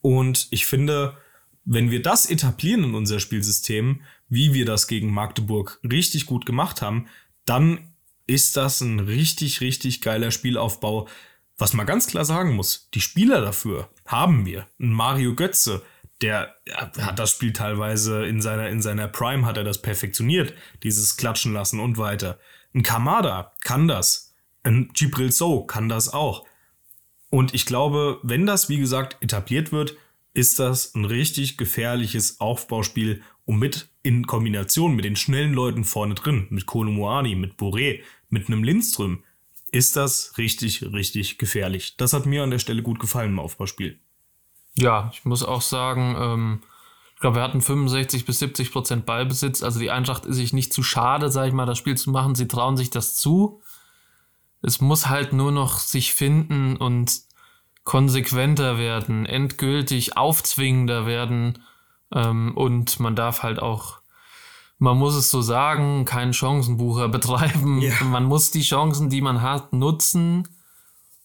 Und 0.00 0.48
ich 0.50 0.66
finde, 0.66 1.16
wenn 1.64 1.90
wir 1.90 2.02
das 2.02 2.28
etablieren 2.28 2.84
in 2.84 2.94
unser 2.94 3.20
Spielsystem, 3.20 4.02
wie 4.28 4.52
wir 4.52 4.66
das 4.66 4.88
gegen 4.88 5.12
Magdeburg 5.12 5.80
richtig 5.88 6.26
gut 6.26 6.44
gemacht 6.44 6.82
haben, 6.82 7.06
dann 7.44 7.92
ist 8.26 8.56
das 8.56 8.80
ein 8.80 9.00
richtig, 9.00 9.60
richtig 9.60 10.00
geiler 10.00 10.30
Spielaufbau, 10.30 11.08
was 11.58 11.74
man 11.74 11.86
ganz 11.86 12.06
klar 12.06 12.24
sagen 12.24 12.54
muss, 12.54 12.88
die 12.94 13.00
Spieler 13.00 13.40
dafür 13.40 13.90
haben 14.06 14.46
wir. 14.46 14.66
Ein 14.80 14.92
Mario 14.92 15.34
Götze, 15.34 15.82
der 16.20 16.54
hat 16.72 17.18
das 17.18 17.32
Spiel 17.32 17.52
teilweise 17.52 18.24
in 18.24 18.40
seiner, 18.40 18.68
in 18.68 18.80
seiner 18.80 19.08
Prime 19.08 19.44
hat 19.44 19.56
er 19.56 19.64
das 19.64 19.82
perfektioniert, 19.82 20.54
dieses 20.82 21.16
Klatschen 21.16 21.52
lassen 21.52 21.80
und 21.80 21.98
weiter. 21.98 22.38
Ein 22.74 22.82
Kamada 22.82 23.52
kann 23.60 23.88
das. 23.88 24.34
Ein 24.62 24.90
Gibril 24.94 25.32
So 25.32 25.64
kann 25.64 25.88
das 25.88 26.12
auch. 26.12 26.46
Und 27.30 27.54
ich 27.54 27.66
glaube, 27.66 28.20
wenn 28.22 28.46
das, 28.46 28.68
wie 28.68 28.78
gesagt, 28.78 29.16
etabliert 29.22 29.72
wird, 29.72 29.96
ist 30.34 30.58
das 30.58 30.94
ein 30.94 31.04
richtig 31.04 31.56
gefährliches 31.58 32.40
Aufbauspiel, 32.40 33.22
um 33.44 33.58
mit 33.58 33.88
in 34.02 34.26
Kombination 34.26 34.94
mit 34.94 35.04
den 35.04 35.16
schnellen 35.16 35.52
Leuten 35.52 35.84
vorne 35.84 36.14
drin, 36.14 36.46
mit 36.50 36.66
Kolumuani, 36.66 37.34
mit 37.34 37.54
Boré, 37.54 38.00
mit 38.28 38.48
einem 38.48 38.64
Lindström, 38.64 39.24
ist 39.72 39.96
das 39.96 40.36
richtig, 40.38 40.82
richtig 40.92 41.38
gefährlich. 41.38 41.96
Das 41.96 42.12
hat 42.12 42.26
mir 42.26 42.44
an 42.44 42.50
der 42.50 42.58
Stelle 42.58 42.82
gut 42.82 43.00
gefallen 43.00 43.32
im 43.32 43.38
Aufbauspiel. 43.38 43.98
Ja, 44.74 45.10
ich 45.12 45.24
muss 45.24 45.42
auch 45.42 45.62
sagen, 45.62 46.14
ähm, 46.18 46.62
ich 47.14 47.20
glaube, 47.20 47.36
wir 47.36 47.42
hatten 47.42 47.62
65 47.62 48.26
bis 48.26 48.38
70 48.38 48.70
Prozent 48.70 49.06
Ballbesitz. 49.06 49.62
Also 49.62 49.80
die 49.80 49.90
Eintracht 49.90 50.26
ist 50.26 50.36
sich 50.36 50.52
nicht 50.52 50.72
zu 50.72 50.82
schade, 50.82 51.30
sage 51.30 51.48
ich 51.48 51.54
mal, 51.54 51.66
das 51.66 51.78
Spiel 51.78 51.96
zu 51.96 52.10
machen. 52.10 52.34
Sie 52.34 52.48
trauen 52.48 52.76
sich 52.76 52.90
das 52.90 53.16
zu. 53.16 53.62
Es 54.60 54.80
muss 54.80 55.08
halt 55.08 55.32
nur 55.32 55.52
noch 55.52 55.78
sich 55.78 56.14
finden 56.14 56.76
und 56.76 57.22
konsequenter 57.84 58.78
werden, 58.78 59.26
endgültig 59.26 60.16
aufzwingender 60.16 61.06
werden. 61.06 61.64
Ähm, 62.14 62.56
und 62.56 63.00
man 63.00 63.16
darf 63.16 63.42
halt 63.42 63.58
auch 63.58 64.01
man 64.82 64.98
muss 64.98 65.14
es 65.14 65.30
so 65.30 65.42
sagen, 65.42 66.04
keinen 66.04 66.32
Chancenbucher 66.32 67.08
betreiben. 67.16 67.80
Ja. 67.80 68.02
Man 68.02 68.24
muss 68.24 68.50
die 68.50 68.62
Chancen, 68.62 69.10
die 69.10 69.20
man 69.20 69.40
hat, 69.40 69.72
nutzen. 69.72 70.48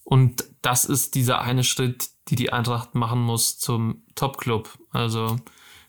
Und 0.04 0.44
das 0.62 0.84
ist 0.84 1.16
dieser 1.16 1.40
eine 1.40 1.64
Schritt, 1.64 2.08
die 2.28 2.36
die 2.36 2.52
Eintracht 2.52 2.94
machen 2.94 3.20
muss 3.20 3.58
zum 3.58 4.04
Top-Club. 4.14 4.78
Also 4.92 5.40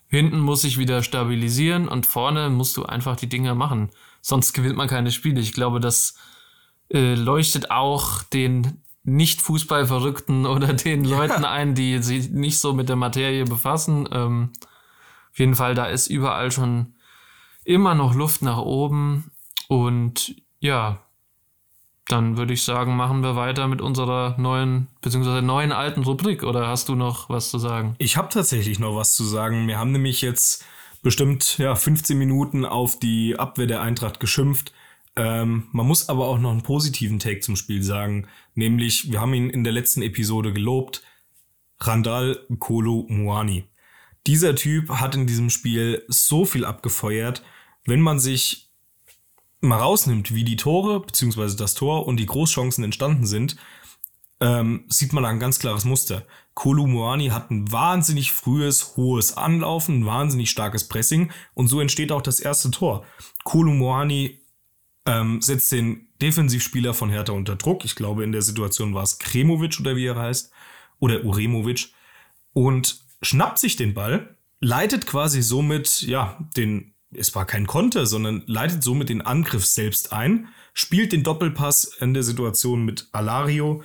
hinten 0.07 0.39
muss 0.39 0.61
sich 0.61 0.79
wieder 0.79 1.03
stabilisieren 1.03 1.87
und 1.87 2.07
vorne 2.07 2.49
musst 2.49 2.75
du 2.75 2.85
einfach 2.85 3.15
die 3.15 3.29
Dinge 3.29 3.53
machen. 3.53 3.91
Sonst 4.21 4.53
gewinnt 4.53 4.75
man 4.75 4.87
keine 4.87 5.11
Spiele. 5.11 5.39
Ich 5.39 5.53
glaube, 5.53 5.79
das 5.79 6.15
äh, 6.91 7.13
leuchtet 7.13 7.69
auch 7.69 8.23
den 8.23 8.81
nicht 9.03 9.43
Fußballverrückten 9.43 10.45
oder 10.47 10.73
den 10.73 11.05
ja. 11.05 11.17
Leuten 11.17 11.45
ein, 11.45 11.75
die 11.75 12.01
sich 12.01 12.31
nicht 12.31 12.57
so 12.59 12.73
mit 12.73 12.89
der 12.89 12.95
Materie 12.95 13.45
befassen. 13.45 14.09
Ähm, 14.11 14.53
auf 15.31 15.37
jeden 15.37 15.53
Fall, 15.53 15.75
da 15.75 15.85
ist 15.85 16.07
überall 16.07 16.51
schon 16.51 16.95
immer 17.63 17.95
noch 17.95 18.15
Luft 18.15 18.41
nach 18.41 18.59
oben. 18.59 19.31
Und 19.67 20.35
ja, 20.59 20.99
dann 22.07 22.37
würde 22.37 22.53
ich 22.53 22.63
sagen, 22.63 22.95
machen 22.95 23.21
wir 23.21 23.35
weiter 23.35 23.67
mit 23.67 23.81
unserer 23.81 24.35
neuen, 24.37 24.87
beziehungsweise 25.01 25.41
neuen 25.41 25.71
alten 25.71 26.03
Rubrik. 26.03 26.43
Oder 26.43 26.67
hast 26.67 26.89
du 26.89 26.95
noch 26.95 27.29
was 27.29 27.49
zu 27.49 27.59
sagen? 27.59 27.95
Ich 27.99 28.17
habe 28.17 28.29
tatsächlich 28.29 28.79
noch 28.79 28.95
was 28.95 29.13
zu 29.13 29.23
sagen. 29.23 29.67
Wir 29.67 29.77
haben 29.77 29.91
nämlich 29.91 30.21
jetzt 30.21 30.65
bestimmt 31.01 31.57
ja, 31.59 31.75
15 31.75 32.17
Minuten 32.17 32.65
auf 32.65 32.97
die 32.99 33.37
Abwehr 33.37 33.67
der 33.67 33.81
Eintracht 33.81 34.19
geschimpft. 34.19 34.73
Ähm, 35.15 35.67
man 35.71 35.85
muss 35.85 36.09
aber 36.09 36.27
auch 36.27 36.39
noch 36.39 36.51
einen 36.51 36.63
positiven 36.63 37.19
Take 37.19 37.41
zum 37.41 37.55
Spiel 37.55 37.83
sagen. 37.83 38.27
Nämlich, 38.55 39.11
wir 39.11 39.21
haben 39.21 39.33
ihn 39.33 39.49
in 39.49 39.63
der 39.63 39.73
letzten 39.73 40.01
Episode 40.01 40.51
gelobt. 40.51 41.03
Randall 41.79 42.39
Kolo 42.57 43.05
Muani. 43.07 43.65
Dieser 44.27 44.55
Typ 44.55 44.89
hat 44.89 45.15
in 45.15 45.27
diesem 45.27 45.49
Spiel 45.49 46.03
so 46.07 46.45
viel 46.45 46.65
abgefeuert 46.65 47.43
wenn 47.89 48.01
man 48.01 48.19
sich 48.19 48.69
mal 49.61 49.77
rausnimmt, 49.77 50.33
wie 50.33 50.43
die 50.43 50.55
Tore, 50.55 51.01
beziehungsweise 51.01 51.57
das 51.57 51.73
Tor 51.73 52.07
und 52.07 52.17
die 52.17 52.25
Großchancen 52.25 52.83
entstanden 52.83 53.25
sind, 53.25 53.57
ähm, 54.39 54.85
sieht 54.87 55.11
man 55.11 55.23
da 55.23 55.29
ein 55.29 55.39
ganz 55.39 55.59
klares 55.59 55.83
Muster. 55.83 56.25
Kolu 56.53 56.87
Moani 56.87 57.27
hat 57.27 57.51
ein 57.51 57.69
wahnsinnig 57.71 58.31
frühes, 58.31 58.95
hohes 58.95 59.35
Anlaufen, 59.35 60.01
ein 60.01 60.05
wahnsinnig 60.05 60.49
starkes 60.49 60.87
Pressing 60.87 61.31
und 61.55 61.67
so 61.67 61.81
entsteht 61.81 62.13
auch 62.13 62.21
das 62.21 62.39
erste 62.39 62.71
Tor. 62.71 63.05
Kolu 63.43 63.71
Moani 63.71 64.39
ähm, 65.05 65.41
setzt 65.41 65.71
den 65.73 66.07
Defensivspieler 66.21 66.93
von 66.93 67.09
Hertha 67.09 67.33
unter 67.33 67.57
Druck. 67.57 67.83
Ich 67.83 67.95
glaube, 67.95 68.23
in 68.23 68.31
der 68.31 68.41
Situation 68.41 68.93
war 68.93 69.03
es 69.03 69.19
Kremovic 69.19 69.79
oder 69.79 69.95
wie 69.95 70.05
er 70.05 70.15
heißt, 70.15 70.51
oder 70.99 71.23
Uremovic 71.23 71.89
und 72.53 73.08
schnappt 73.21 73.59
sich 73.59 73.75
den 73.75 73.93
Ball, 73.93 74.35
leitet 74.59 75.05
quasi 75.05 75.41
somit 75.41 76.01
ja 76.01 76.37
den 76.55 76.93
es 77.11 77.33
war 77.33 77.45
kein 77.45 77.67
Konter, 77.67 78.05
sondern 78.05 78.43
leitet 78.45 78.83
somit 78.83 79.09
den 79.09 79.21
Angriff 79.21 79.65
selbst 79.65 80.13
ein, 80.13 80.47
spielt 80.73 81.11
den 81.11 81.23
Doppelpass 81.23 81.83
in 81.99 82.13
der 82.13 82.23
Situation 82.23 82.85
mit 82.85 83.07
Alario 83.11 83.83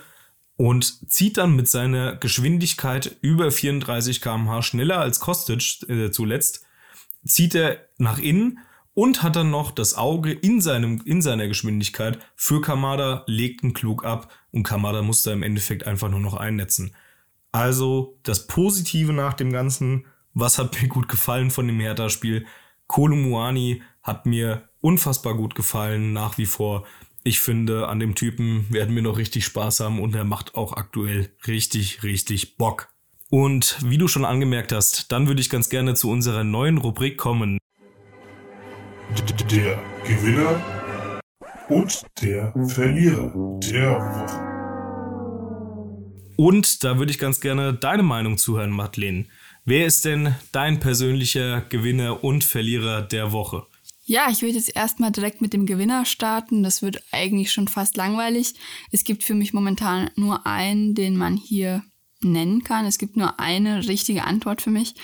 und 0.57 1.11
zieht 1.11 1.39
dann 1.39 1.57
mit 1.57 1.69
seiner 1.69 2.17
Geschwindigkeit 2.17 3.17
über 3.23 3.51
34 3.51 4.21
km/h 4.21 4.63
schneller 4.63 5.01
als 5.01 5.21
Kostic 5.21 5.89
äh, 5.89 6.11
zuletzt, 6.11 6.65
zieht 7.25 7.55
er 7.55 7.89
nach 7.99 8.19
innen 8.19 8.59
und 8.93 9.23
hat 9.23 9.37
dann 9.37 9.51
noch 9.51 9.73
das 9.73 9.95
Auge 9.95 10.33
in, 10.33 10.61
seinem, 10.61 11.03
in 11.05 11.21
seiner 11.21 11.49
Geschwindigkeit 11.49 12.19
für 12.37 12.61
Kamada, 12.61 13.25
legt 13.27 13.65
einen 13.65 13.75
Klug 13.75 14.05
ab 14.05 14.33
und 14.53 14.63
Kamada 14.63 15.03
musste 15.03 15.33
im 15.33 15.43
Endeffekt 15.43 15.87
einfach 15.87 16.09
nur 16.09 16.21
noch 16.21 16.35
einnetzen. 16.35 16.95
Also 17.55 18.19
das 18.25 18.49
Positive 18.49 19.13
nach 19.13 19.35
dem 19.35 19.53
Ganzen, 19.53 20.07
was 20.33 20.59
hat 20.59 20.83
mir 20.83 20.89
gut 20.89 21.07
gefallen 21.07 21.53
von 21.53 21.69
dem 21.69 21.79
Hertha-Spiel? 21.79 22.47
Kolumuani 22.89 23.81
hat 24.03 24.27
mir 24.27 24.69
unfassbar 24.81 25.37
gut 25.37 25.55
gefallen, 25.55 26.13
nach 26.13 26.37
wie 26.37 26.47
vor. 26.47 26.85
Ich 27.23 27.39
finde, 27.39 27.87
an 27.87 28.01
dem 28.01 28.17
Typen 28.17 28.67
werden 28.71 28.97
wir 28.97 29.03
noch 29.03 29.19
richtig 29.19 29.45
Spaß 29.45 29.79
haben 29.79 30.01
und 30.01 30.17
er 30.17 30.25
macht 30.25 30.57
auch 30.57 30.73
aktuell 30.73 31.31
richtig, 31.47 32.03
richtig 32.03 32.57
Bock. 32.57 32.89
Und 33.31 33.79
wie 33.85 33.99
du 33.99 34.09
schon 34.09 34.25
angemerkt 34.25 34.73
hast, 34.73 35.13
dann 35.13 35.29
würde 35.29 35.41
ich 35.41 35.49
ganz 35.49 35.69
gerne 35.69 35.95
zu 35.95 36.11
unserer 36.11 36.43
neuen 36.43 36.79
Rubrik 36.79 37.17
kommen. 37.19 37.59
Der 39.49 39.81
Gewinner 40.05 40.61
und 41.69 42.05
der 42.21 42.53
Verlierer 42.67 43.61
der 43.61 44.01
Woche. 44.01 44.54
Und 46.37 46.85
da 46.85 46.99
würde 46.99 47.13
ich 47.13 47.19
ganz 47.19 47.41
gerne 47.41 47.75
deine 47.75 48.03
Meinung 48.03 48.39
zuhören, 48.39 48.71
Madeleine. 48.71 49.27
Wer 49.65 49.87
ist 49.87 50.05
denn 50.05 50.35
dein 50.53 50.81
persönlicher 50.81 51.63
Gewinner 51.63 52.23
und 52.23 52.45
Verlierer 52.45 53.03
der 53.03 53.33
Woche? 53.33 53.67
Ja, 54.07 54.27
ich 54.31 54.43
würde 54.43 54.57
jetzt 54.57 54.77
erstmal 54.77 55.13
direkt 55.13 55.41
mit 55.41 55.55
dem 55.55 55.65
Gewinner 55.65 56.05
starten. 56.05 56.63
Das 56.63 56.83
wird 56.83 57.03
eigentlich 57.13 57.53
schon 57.53 57.69
fast 57.69 57.97
langweilig. 57.97 58.55
Es 58.93 59.05
gibt 59.05 59.23
für 59.23 59.35
mich 59.35 59.55
momentan 59.55 60.11
nur 60.17 60.47
einen, 60.47 60.95
den 60.95 61.17
man 61.17 61.37
hier 61.37 61.83
nennen 62.21 62.63
kann. 62.65 62.85
Es 62.85 62.99
gibt 62.99 63.17
nur 63.17 63.41
eine 63.41 63.89
richtige 63.89 64.25
Antwort 64.25 64.61
für 64.61 64.71
mich. 64.71 64.95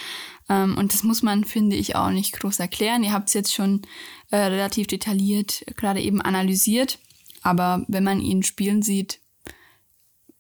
Ähm, 0.51 0.77
und 0.77 0.93
das 0.93 1.03
muss 1.03 1.23
man, 1.23 1.45
finde 1.45 1.77
ich, 1.77 1.97
auch 1.97 2.11
nicht 2.11 2.33
groß 2.33 2.61
erklären. 2.61 3.03
Ihr 3.03 3.13
habt 3.13 3.29
es 3.29 3.35
jetzt 3.35 3.55
schon 3.55 3.83
äh, 4.31 4.37
relativ 4.37 4.87
detailliert 4.89 5.65
gerade 5.77 6.01
eben 6.01 6.21
analysiert. 6.21 6.99
Aber 7.43 7.87
wenn 7.89 8.05
man 8.05 8.21
ihn 8.21 8.43
spielen 8.43 8.83
sieht, 8.83 9.21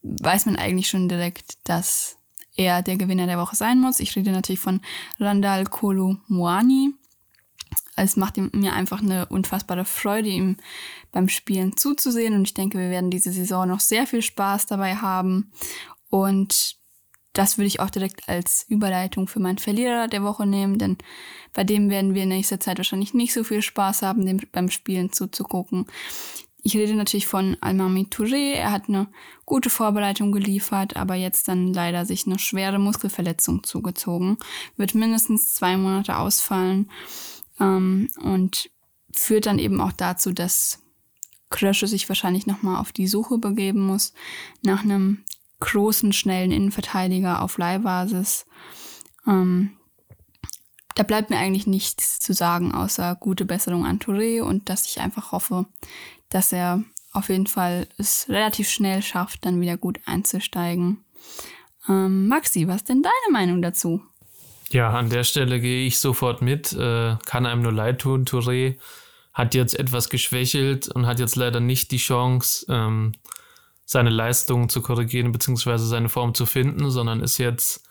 weiß 0.02 0.46
man 0.46 0.56
eigentlich 0.56 0.88
schon 0.88 1.08
direkt, 1.08 1.58
dass 1.64 2.16
er 2.56 2.82
der 2.82 2.96
Gewinner 2.96 3.26
der 3.26 3.38
Woche 3.38 3.56
sein 3.56 3.80
muss. 3.80 4.00
Ich 4.00 4.14
rede 4.16 4.32
natürlich 4.32 4.60
von 4.60 4.80
Randall 5.18 5.64
Kolo 5.64 6.16
Moani. 6.28 6.92
Es 7.96 8.16
macht 8.16 8.38
mir 8.38 8.72
einfach 8.72 9.02
eine 9.02 9.26
unfassbare 9.26 9.84
Freude, 9.84 10.28
ihm 10.28 10.56
beim 11.12 11.28
Spielen 11.28 11.76
zuzusehen. 11.76 12.34
Und 12.34 12.42
ich 12.42 12.54
denke, 12.54 12.78
wir 12.78 12.90
werden 12.90 13.10
diese 13.10 13.32
Saison 13.32 13.68
noch 13.68 13.80
sehr 13.80 14.06
viel 14.06 14.22
Spaß 14.22 14.66
dabei 14.66 14.96
haben. 14.96 15.52
Und 16.08 16.76
das 17.32 17.58
würde 17.58 17.68
ich 17.68 17.80
auch 17.80 17.90
direkt 17.90 18.28
als 18.28 18.64
Überleitung 18.68 19.28
für 19.28 19.40
meinen 19.40 19.58
Verlierer 19.58 20.08
der 20.08 20.24
Woche 20.24 20.46
nehmen, 20.46 20.78
denn 20.78 20.98
bei 21.52 21.62
dem 21.62 21.90
werden 21.90 22.14
wir 22.14 22.24
in 22.24 22.30
nächster 22.30 22.58
Zeit 22.58 22.78
wahrscheinlich 22.78 23.14
nicht 23.14 23.32
so 23.32 23.44
viel 23.44 23.62
Spaß 23.62 24.02
haben, 24.02 24.26
dem 24.26 24.40
beim 24.50 24.70
Spielen 24.70 25.12
zuzugucken. 25.12 25.86
Ich 26.62 26.76
rede 26.76 26.94
natürlich 26.94 27.26
von 27.26 27.56
Almami 27.60 28.06
Touré. 28.10 28.52
Er 28.52 28.70
hat 28.70 28.88
eine 28.88 29.08
gute 29.46 29.70
Vorbereitung 29.70 30.30
geliefert, 30.32 30.96
aber 30.96 31.14
jetzt 31.14 31.48
dann 31.48 31.72
leider 31.72 32.04
sich 32.04 32.26
eine 32.26 32.38
schwere 32.38 32.78
Muskelverletzung 32.78 33.64
zugezogen. 33.64 34.36
Wird 34.76 34.94
mindestens 34.94 35.54
zwei 35.54 35.76
Monate 35.76 36.18
ausfallen 36.18 36.90
ähm, 37.58 38.10
und 38.22 38.70
führt 39.14 39.46
dann 39.46 39.58
eben 39.58 39.80
auch 39.80 39.92
dazu, 39.92 40.32
dass 40.32 40.82
Krösche 41.48 41.86
sich 41.86 42.08
wahrscheinlich 42.08 42.46
nochmal 42.46 42.80
auf 42.80 42.92
die 42.92 43.08
Suche 43.08 43.38
begeben 43.38 43.80
muss 43.86 44.12
nach 44.62 44.84
einem 44.84 45.24
großen, 45.60 46.12
schnellen 46.12 46.52
Innenverteidiger 46.52 47.42
auf 47.42 47.58
Leihbasis. 47.58 48.46
Ähm, 49.26 49.72
da 50.94 51.02
bleibt 51.02 51.30
mir 51.30 51.38
eigentlich 51.38 51.66
nichts 51.66 52.20
zu 52.20 52.32
sagen, 52.34 52.72
außer 52.72 53.16
gute 53.16 53.44
Besserung 53.44 53.86
an 53.86 53.98
Touré 53.98 54.42
und 54.42 54.68
dass 54.68 54.86
ich 54.86 55.00
einfach 55.00 55.32
hoffe, 55.32 55.66
dass 56.30 56.52
er 56.52 56.82
auf 57.12 57.28
jeden 57.28 57.46
Fall 57.46 57.88
es 57.98 58.26
relativ 58.28 58.68
schnell 58.70 59.02
schafft, 59.02 59.44
dann 59.44 59.60
wieder 59.60 59.76
gut 59.76 59.98
einzusteigen. 60.06 61.04
Ähm, 61.88 62.28
Maxi, 62.28 62.68
was 62.68 62.76
ist 62.76 62.88
denn 62.88 63.02
deine 63.02 63.32
Meinung 63.32 63.62
dazu? 63.62 64.02
Ja, 64.70 64.90
an 64.90 65.10
der 65.10 65.24
Stelle 65.24 65.60
gehe 65.60 65.86
ich 65.86 65.98
sofort 65.98 66.42
mit. 66.42 66.72
Äh, 66.72 67.16
kann 67.26 67.46
einem 67.46 67.62
nur 67.62 67.72
leid 67.72 68.00
tun. 68.00 68.24
Touré 68.24 68.78
hat 69.32 69.54
jetzt 69.54 69.78
etwas 69.78 70.08
geschwächelt 70.08 70.88
und 70.88 71.06
hat 71.06 71.18
jetzt 71.18 71.36
leider 71.36 71.60
nicht 71.60 71.90
die 71.90 71.98
Chance, 71.98 72.66
ähm, 72.68 73.12
seine 73.84 74.10
Leistungen 74.10 74.68
zu 74.68 74.82
korrigieren 74.82 75.32
bzw. 75.32 75.78
seine 75.78 76.08
Form 76.08 76.34
zu 76.34 76.46
finden, 76.46 76.90
sondern 76.90 77.20
ist 77.20 77.38
jetzt 77.38 77.82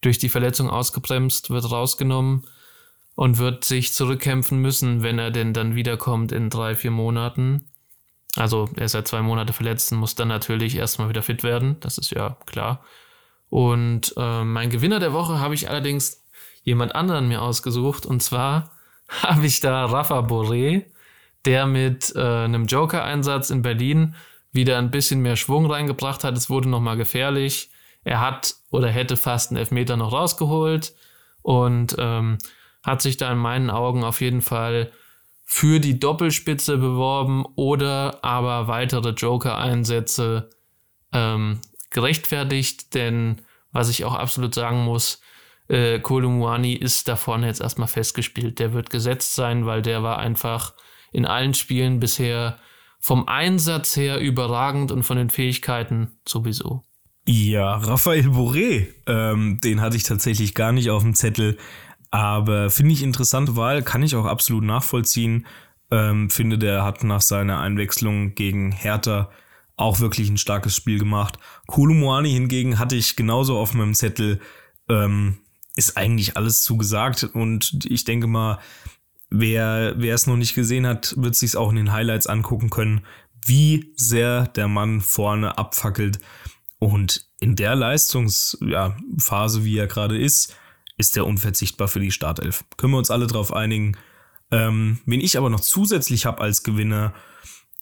durch 0.00 0.18
die 0.18 0.28
Verletzung 0.28 0.70
ausgebremst, 0.70 1.50
wird 1.50 1.68
rausgenommen 1.70 2.46
und 3.16 3.38
wird 3.38 3.64
sich 3.64 3.92
zurückkämpfen 3.92 4.60
müssen, 4.60 5.02
wenn 5.02 5.18
er 5.18 5.32
denn 5.32 5.52
dann 5.52 5.74
wiederkommt 5.74 6.30
in 6.30 6.50
drei, 6.50 6.76
vier 6.76 6.92
Monaten. 6.92 7.68
Also 8.38 8.68
er 8.76 8.84
ist 8.84 8.92
seit 8.92 9.08
zwei 9.08 9.20
Monate 9.20 9.52
verletzt 9.52 9.90
und 9.90 9.98
muss 9.98 10.14
dann 10.14 10.28
natürlich 10.28 10.76
erstmal 10.76 11.08
wieder 11.08 11.22
fit 11.22 11.42
werden. 11.42 11.76
Das 11.80 11.98
ist 11.98 12.10
ja 12.10 12.36
klar. 12.46 12.84
Und 13.50 14.14
äh, 14.16 14.44
mein 14.44 14.70
Gewinner 14.70 15.00
der 15.00 15.12
Woche 15.12 15.40
habe 15.40 15.54
ich 15.54 15.68
allerdings 15.68 16.24
jemand 16.62 16.94
anderen 16.94 17.26
mir 17.26 17.42
ausgesucht. 17.42 18.06
Und 18.06 18.22
zwar 18.22 18.70
habe 19.08 19.44
ich 19.44 19.58
da 19.58 19.86
Rafa 19.86 20.20
Boré, 20.20 20.84
der 21.44 21.66
mit 21.66 22.14
äh, 22.14 22.20
einem 22.20 22.66
Joker-Einsatz 22.66 23.50
in 23.50 23.62
Berlin 23.62 24.14
wieder 24.52 24.78
ein 24.78 24.92
bisschen 24.92 25.20
mehr 25.20 25.36
Schwung 25.36 25.66
reingebracht 25.66 26.22
hat. 26.22 26.36
Es 26.36 26.48
wurde 26.48 26.68
nochmal 26.68 26.96
gefährlich. 26.96 27.70
Er 28.04 28.20
hat 28.20 28.54
oder 28.70 28.88
hätte 28.88 29.16
fast 29.16 29.50
einen 29.50 29.58
Elfmeter 29.58 29.96
noch 29.96 30.12
rausgeholt 30.12 30.94
und 31.42 31.96
ähm, 31.98 32.38
hat 32.84 33.02
sich 33.02 33.16
da 33.16 33.32
in 33.32 33.38
meinen 33.38 33.68
Augen 33.68 34.04
auf 34.04 34.20
jeden 34.20 34.42
Fall 34.42 34.92
für 35.50 35.80
die 35.80 35.98
Doppelspitze 35.98 36.76
beworben 36.76 37.42
oder 37.56 38.22
aber 38.22 38.68
weitere 38.68 39.12
Joker-Einsätze 39.12 40.50
ähm, 41.10 41.60
gerechtfertigt, 41.88 42.92
denn 42.94 43.40
was 43.72 43.88
ich 43.88 44.04
auch 44.04 44.12
absolut 44.12 44.54
sagen 44.54 44.84
muss, 44.84 45.22
äh, 45.68 46.00
Kolumuani 46.00 46.74
ist 46.74 47.08
da 47.08 47.16
vorne 47.16 47.46
jetzt 47.46 47.62
erstmal 47.62 47.88
festgespielt. 47.88 48.58
Der 48.58 48.74
wird 48.74 48.90
gesetzt 48.90 49.34
sein, 49.34 49.64
weil 49.64 49.80
der 49.80 50.02
war 50.02 50.18
einfach 50.18 50.74
in 51.12 51.24
allen 51.24 51.54
Spielen 51.54 51.98
bisher 51.98 52.58
vom 53.00 53.26
Einsatz 53.26 53.96
her 53.96 54.20
überragend 54.20 54.92
und 54.92 55.02
von 55.02 55.16
den 55.16 55.30
Fähigkeiten 55.30 56.18
sowieso. 56.28 56.82
Ja, 57.24 57.76
Raphael 57.76 58.28
Boré, 58.28 58.88
ähm, 59.06 59.60
den 59.64 59.80
hatte 59.80 59.96
ich 59.96 60.02
tatsächlich 60.02 60.54
gar 60.54 60.72
nicht 60.72 60.90
auf 60.90 61.02
dem 61.02 61.14
Zettel. 61.14 61.56
Aber 62.10 62.70
finde 62.70 62.94
ich 62.94 63.02
interessante 63.02 63.56
Wahl, 63.56 63.82
kann 63.82 64.02
ich 64.02 64.14
auch 64.16 64.24
absolut 64.24 64.64
nachvollziehen. 64.64 65.46
Ähm, 65.90 66.30
finde, 66.30 66.58
der 66.58 66.84
hat 66.84 67.04
nach 67.04 67.20
seiner 67.20 67.60
Einwechslung 67.60 68.34
gegen 68.34 68.72
Hertha 68.72 69.30
auch 69.76 70.00
wirklich 70.00 70.28
ein 70.28 70.38
starkes 70.38 70.74
Spiel 70.74 70.98
gemacht. 70.98 71.38
Kolumuani 71.66 72.30
hingegen 72.30 72.78
hatte 72.78 72.96
ich 72.96 73.16
genauso 73.16 73.58
auf 73.58 73.74
meinem 73.74 73.94
Zettel. 73.94 74.40
Ähm, 74.88 75.38
ist 75.76 75.96
eigentlich 75.96 76.36
alles 76.36 76.62
zugesagt 76.62 77.22
und 77.22 77.86
ich 77.88 78.02
denke 78.04 78.26
mal, 78.26 78.58
wer, 79.30 79.94
wer 79.96 80.14
es 80.14 80.26
noch 80.26 80.36
nicht 80.36 80.54
gesehen 80.54 80.86
hat, 80.86 81.14
wird 81.16 81.36
sich 81.36 81.56
auch 81.56 81.70
in 81.70 81.76
den 81.76 81.92
Highlights 81.92 82.26
angucken 82.26 82.68
können, 82.68 83.02
wie 83.46 83.92
sehr 83.96 84.48
der 84.48 84.66
Mann 84.66 85.00
vorne 85.00 85.56
abfackelt. 85.56 86.18
Und 86.80 87.28
in 87.38 87.54
der 87.54 87.76
Leistungsphase, 87.76 89.58
ja, 89.58 89.64
wie 89.64 89.78
er 89.78 89.86
gerade 89.86 90.18
ist, 90.18 90.56
ist 90.98 91.16
der 91.16 91.26
unverzichtbar 91.26 91.88
für 91.88 92.00
die 92.00 92.10
Startelf. 92.10 92.64
Können 92.76 92.92
wir 92.92 92.98
uns 92.98 93.10
alle 93.10 93.26
drauf 93.26 93.52
einigen. 93.52 93.96
Ähm, 94.50 94.98
wen 95.06 95.20
ich 95.20 95.38
aber 95.38 95.48
noch 95.48 95.60
zusätzlich 95.60 96.26
habe 96.26 96.42
als 96.42 96.62
Gewinner, 96.62 97.14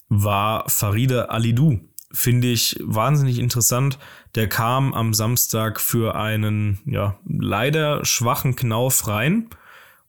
war 0.09 0.69
Farida 0.69 1.27
Alidou. 1.27 1.81
Finde 2.13 2.49
ich 2.49 2.79
wahnsinnig 2.81 3.39
interessant. 3.39 3.99
Der 4.35 4.49
kam 4.49 4.95
am 4.95 5.13
Samstag 5.13 5.81
für 5.81 6.15
einen, 6.15 6.79
ja, 6.87 7.19
leider 7.27 8.05
schwachen 8.05 8.55
Knauf 8.55 9.09
rein 9.09 9.49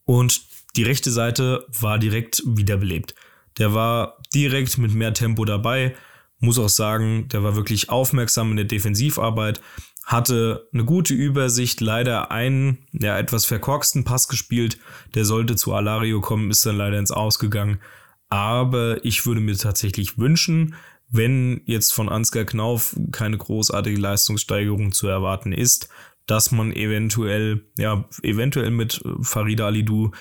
und 0.06 0.42
die 0.76 0.84
rechte 0.84 1.12
Seite 1.12 1.66
war 1.82 1.98
direkt 1.98 2.44
wiederbelebt. 2.46 3.16
Der 3.58 3.74
war 3.74 4.20
direkt 4.34 4.78
mit 4.78 4.94
mehr 4.94 5.14
Tempo 5.14 5.44
dabei. 5.44 5.96
Muss 6.40 6.60
auch 6.60 6.70
sagen, 6.70 7.28
der 7.30 7.44
war 7.44 7.56
wirklich 7.56 7.90
aufmerksam 7.90 8.52
in 8.52 8.58
der 8.58 8.66
Defensivarbeit, 8.66 9.60
hatte 10.08 10.70
eine 10.74 10.86
gute 10.86 11.14
Übersicht, 11.14 11.82
leider 11.82 12.32
einen 12.32 12.78
ja, 12.94 13.20
etwas 13.20 13.44
verkorksten 13.44 14.06
Pass 14.06 14.30
gespielt. 14.30 14.80
Der 15.16 15.26
sollte 15.26 15.58
zu 15.58 15.74
Alario 15.74 16.22
kommen, 16.22 16.50
ist 16.50 16.66
dann 16.66 16.78
leider 16.78 16.98
ins 16.98 17.12
Ausgegangen. 17.12 17.82
Aber 18.30 19.04
ich 19.04 19.26
würde 19.26 19.42
mir 19.42 19.58
tatsächlich 19.58 20.18
wünschen, 20.18 20.76
wenn 21.10 21.62
jetzt 21.66 21.94
von 21.94 22.08
Ansgar 22.08 22.46
Knauf 22.46 22.96
keine 23.12 23.38
großartige 23.38 24.00
Leistungssteigerung 24.00 24.94
zu 24.94 25.08
erwarten 25.08 25.52
ist, 25.52 25.90
dass 26.26 26.52
man 26.52 26.72
eventuell, 26.72 27.66
ja, 27.78 28.06
eventuell 28.24 28.72
mit 28.72 29.02
Farida 29.22 29.66
Alidou 29.68 30.12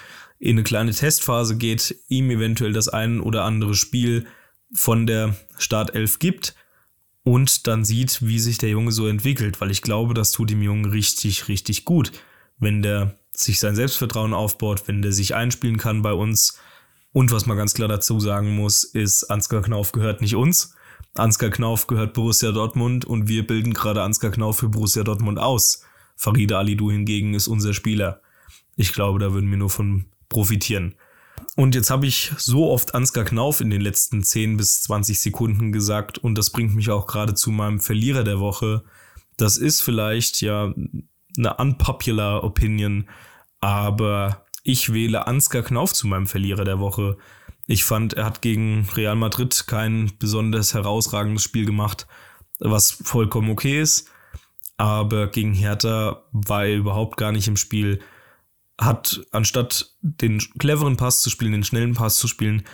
in 0.40 0.56
eine 0.56 0.64
kleine 0.64 0.92
Testphase 0.92 1.58
geht, 1.58 1.94
ihm 2.08 2.28
eventuell 2.30 2.72
das 2.72 2.88
ein 2.88 3.20
oder 3.20 3.44
andere 3.44 3.74
Spiel 3.74 4.26
von 4.72 5.06
der 5.06 5.36
Startelf 5.58 6.18
gibt 6.18 6.56
und 7.26 7.66
dann 7.66 7.84
sieht, 7.84 8.24
wie 8.24 8.38
sich 8.38 8.58
der 8.58 8.68
Junge 8.68 8.92
so 8.92 9.08
entwickelt, 9.08 9.60
weil 9.60 9.72
ich 9.72 9.82
glaube, 9.82 10.14
das 10.14 10.30
tut 10.30 10.48
dem 10.50 10.62
Jungen 10.62 10.84
richtig, 10.84 11.48
richtig 11.48 11.84
gut, 11.84 12.12
wenn 12.60 12.82
der 12.82 13.18
sich 13.32 13.58
sein 13.58 13.74
Selbstvertrauen 13.74 14.32
aufbaut, 14.32 14.84
wenn 14.86 15.02
der 15.02 15.10
sich 15.10 15.34
einspielen 15.34 15.76
kann 15.76 16.02
bei 16.02 16.12
uns. 16.12 16.60
Und 17.12 17.32
was 17.32 17.46
man 17.46 17.56
ganz 17.56 17.74
klar 17.74 17.88
dazu 17.88 18.20
sagen 18.20 18.54
muss, 18.54 18.84
ist, 18.84 19.24
Ansgar 19.24 19.62
Knauf 19.62 19.90
gehört 19.90 20.20
nicht 20.20 20.36
uns. 20.36 20.76
Ansgar 21.14 21.50
Knauf 21.50 21.88
gehört 21.88 22.14
Borussia 22.14 22.52
Dortmund 22.52 23.04
und 23.04 23.26
wir 23.26 23.44
bilden 23.44 23.74
gerade 23.74 24.04
Ansgar 24.04 24.30
Knauf 24.30 24.58
für 24.58 24.68
Borussia 24.68 25.02
Dortmund 25.02 25.40
aus. 25.40 25.82
Farida 26.14 26.60
Alidou 26.60 26.92
hingegen 26.92 27.34
ist 27.34 27.48
unser 27.48 27.74
Spieler. 27.74 28.20
Ich 28.76 28.92
glaube, 28.92 29.18
da 29.18 29.32
würden 29.32 29.50
wir 29.50 29.58
nur 29.58 29.70
von 29.70 30.04
profitieren. 30.28 30.94
Und 31.56 31.74
jetzt 31.74 31.88
habe 31.88 32.06
ich 32.06 32.32
so 32.36 32.70
oft 32.70 32.94
Ansgar 32.94 33.24
Knauf 33.24 33.62
in 33.62 33.70
den 33.70 33.80
letzten 33.80 34.22
10 34.22 34.58
bis 34.58 34.82
20 34.82 35.18
Sekunden 35.18 35.72
gesagt 35.72 36.18
und 36.18 36.36
das 36.36 36.50
bringt 36.50 36.74
mich 36.74 36.90
auch 36.90 37.06
gerade 37.06 37.32
zu 37.34 37.50
meinem 37.50 37.80
Verlierer 37.80 38.24
der 38.24 38.40
Woche. 38.40 38.84
Das 39.38 39.56
ist 39.56 39.82
vielleicht 39.82 40.42
ja 40.42 40.74
eine 41.36 41.54
unpopular 41.56 42.44
Opinion, 42.44 43.08
aber 43.60 44.44
ich 44.64 44.92
wähle 44.92 45.26
Ansgar 45.26 45.62
Knauf 45.62 45.94
zu 45.94 46.06
meinem 46.06 46.26
Verlierer 46.26 46.64
der 46.64 46.78
Woche. 46.78 47.16
Ich 47.66 47.84
fand, 47.84 48.12
er 48.12 48.26
hat 48.26 48.42
gegen 48.42 48.86
Real 48.94 49.16
Madrid 49.16 49.64
kein 49.66 50.12
besonders 50.18 50.74
herausragendes 50.74 51.42
Spiel 51.42 51.64
gemacht, 51.64 52.06
was 52.58 52.90
vollkommen 52.90 53.50
okay 53.50 53.80
ist. 53.80 54.10
Aber 54.76 55.28
gegen 55.28 55.54
Hertha 55.54 56.22
war 56.32 56.66
er 56.66 56.76
überhaupt 56.76 57.16
gar 57.16 57.32
nicht 57.32 57.48
im 57.48 57.56
Spiel. 57.56 58.00
Hat 58.78 59.22
anstatt 59.30 59.94
den 60.00 60.38
cleveren 60.58 60.96
Pass 60.96 61.22
zu 61.22 61.30
spielen, 61.30 61.52
den 61.52 61.64
schnellen 61.64 61.94
Pass 61.94 62.16
zu 62.16 62.28
spielen, 62.28 62.64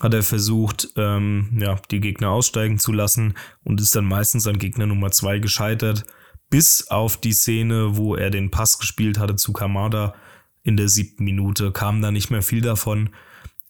hat 0.00 0.12
er 0.12 0.22
versucht, 0.22 0.88
ähm, 0.96 1.56
ja, 1.58 1.76
die 1.90 2.00
Gegner 2.00 2.30
aussteigen 2.30 2.78
zu 2.78 2.92
lassen 2.92 3.34
und 3.64 3.80
ist 3.80 3.96
dann 3.96 4.04
meistens 4.04 4.46
an 4.46 4.58
Gegner 4.58 4.86
Nummer 4.86 5.10
zwei 5.10 5.38
gescheitert. 5.38 6.04
Bis 6.50 6.88
auf 6.88 7.16
die 7.16 7.32
Szene, 7.32 7.96
wo 7.96 8.14
er 8.14 8.30
den 8.30 8.50
Pass 8.50 8.78
gespielt 8.78 9.18
hatte 9.18 9.36
zu 9.36 9.52
Kamada 9.52 10.14
in 10.62 10.76
der 10.76 10.88
siebten 10.88 11.24
Minute, 11.24 11.72
kam 11.72 12.02
da 12.02 12.10
nicht 12.10 12.30
mehr 12.30 12.42
viel 12.42 12.60
davon 12.60 13.10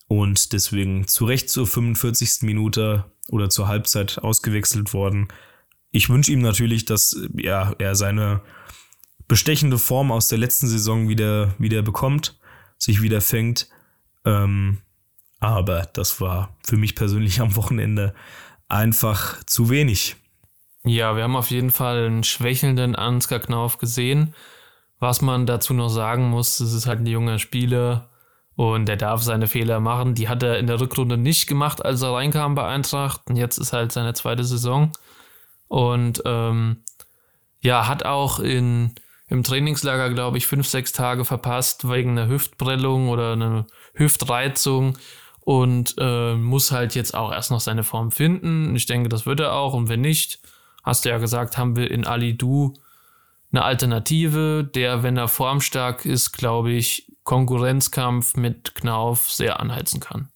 und 0.09 0.53
deswegen 0.53 1.07
zu 1.07 1.25
Recht 1.25 1.49
zur 1.49 1.67
45. 1.67 2.43
Minute 2.43 3.05
oder 3.29 3.49
zur 3.49 3.69
Halbzeit 3.69 4.19
ausgewechselt 4.19 4.93
worden. 4.93 5.29
Ich 5.91 6.09
wünsche 6.09 6.33
ihm 6.33 6.43
natürlich, 6.43 6.85
dass 6.85 7.17
ja, 7.35 7.75
er 7.79 7.95
seine 7.95 8.43
bestechende 9.29 9.79
Form 9.79 10.13
aus 10.13 10.29
der 10.29 10.39
letzten 10.39 10.69
Saison 10.69 11.09
wieder, 11.09 11.55
wieder 11.59 11.83
bekommt, 11.83 12.39
sich 12.79 13.03
wieder 13.03 13.21
fängt. 13.21 13.69
Ähm, 14.25 14.79
aber 15.41 15.89
das 15.93 16.21
war 16.21 16.57
für 16.65 16.77
mich 16.77 16.95
persönlich 16.95 17.41
am 17.41 17.57
Wochenende 17.57 18.15
einfach 18.69 19.43
zu 19.45 19.71
wenig. 19.71 20.17
Ja, 20.85 21.17
wir 21.17 21.25
haben 21.25 21.37
auf 21.37 21.51
jeden 21.51 21.73
Fall 21.73 22.07
einen 22.07 22.25
schwächelnden 22.25 22.95
Ansgar 22.95 23.41
Knauf 23.41 23.79
gesehen. 23.79 24.35
Was 24.99 25.21
man 25.21 25.45
dazu 25.45 25.75
noch 25.75 25.89
sagen 25.89 26.31
muss, 26.31 26.61
es 26.61 26.73
ist 26.73 26.87
halt 26.87 27.01
ein 27.01 27.07
junger 27.07 27.39
Spieler 27.39 28.09
und 28.55 28.89
er 28.89 28.97
darf 28.97 29.23
seine 29.23 29.49
Fehler 29.49 29.81
machen. 29.81 30.15
Die 30.15 30.29
hat 30.29 30.43
er 30.43 30.59
in 30.59 30.67
der 30.67 30.81
Rückrunde 30.81 31.19
nicht 31.19 31.47
gemacht, 31.47 31.85
als 31.85 32.03
er 32.03 32.15
reinkam 32.15 32.55
bei 32.55 32.67
Eintracht. 32.67 33.21
Und 33.29 33.37
jetzt 33.37 33.59
ist 33.59 33.73
halt 33.73 33.93
seine 33.93 34.15
zweite 34.15 34.45
Saison. 34.45 34.93
Und 35.69 36.23
ähm, 36.25 36.79
ja, 37.61 37.89
hat 37.89 38.07
auch 38.07 38.39
in, 38.39 38.95
im 39.29 39.43
Trainingslager, 39.43 40.11
glaube 40.11 40.39
ich, 40.39 40.47
fünf, 40.47 40.69
sechs 40.69 40.93
Tage 40.93 41.25
verpasst 41.25 41.89
wegen 41.89 42.11
einer 42.11 42.29
Hüftprellung 42.29 43.09
oder 43.09 43.33
einer 43.33 43.67
Hüftreizung 43.95 44.99
und 45.41 45.95
äh, 45.99 46.35
muss 46.35 46.73
halt 46.73 46.95
jetzt 46.95 47.15
auch 47.15 47.33
erst 47.33 47.51
noch 47.51 47.61
seine 47.61 47.85
Form 47.85 48.11
finden. 48.11 48.75
Ich 48.77 48.87
denke, 48.87 49.09
das 49.09 49.27
wird 49.27 49.41
er 49.41 49.53
auch. 49.53 49.75
Und 49.75 49.89
wenn 49.89 50.01
nicht, 50.01 50.41
hast 50.85 51.05
du 51.05 51.09
ja 51.09 51.19
gesagt, 51.19 51.59
haben 51.59 51.77
wir 51.77 51.91
in 51.91 52.05
Ali 52.05 52.37
Du 52.37 52.75
eine 53.53 53.65
Alternative, 53.65 54.65
der, 54.65 55.03
wenn 55.03 55.17
er 55.17 55.29
formstark 55.29 56.05
ist, 56.05 56.33
glaube 56.33 56.73
ich, 56.73 57.07
Konkurrenzkampf 57.25 58.37
mit 58.37 58.75
Knauf 58.75 59.31
sehr 59.31 59.61
anheizen 59.61 60.01
kann. 60.01 60.29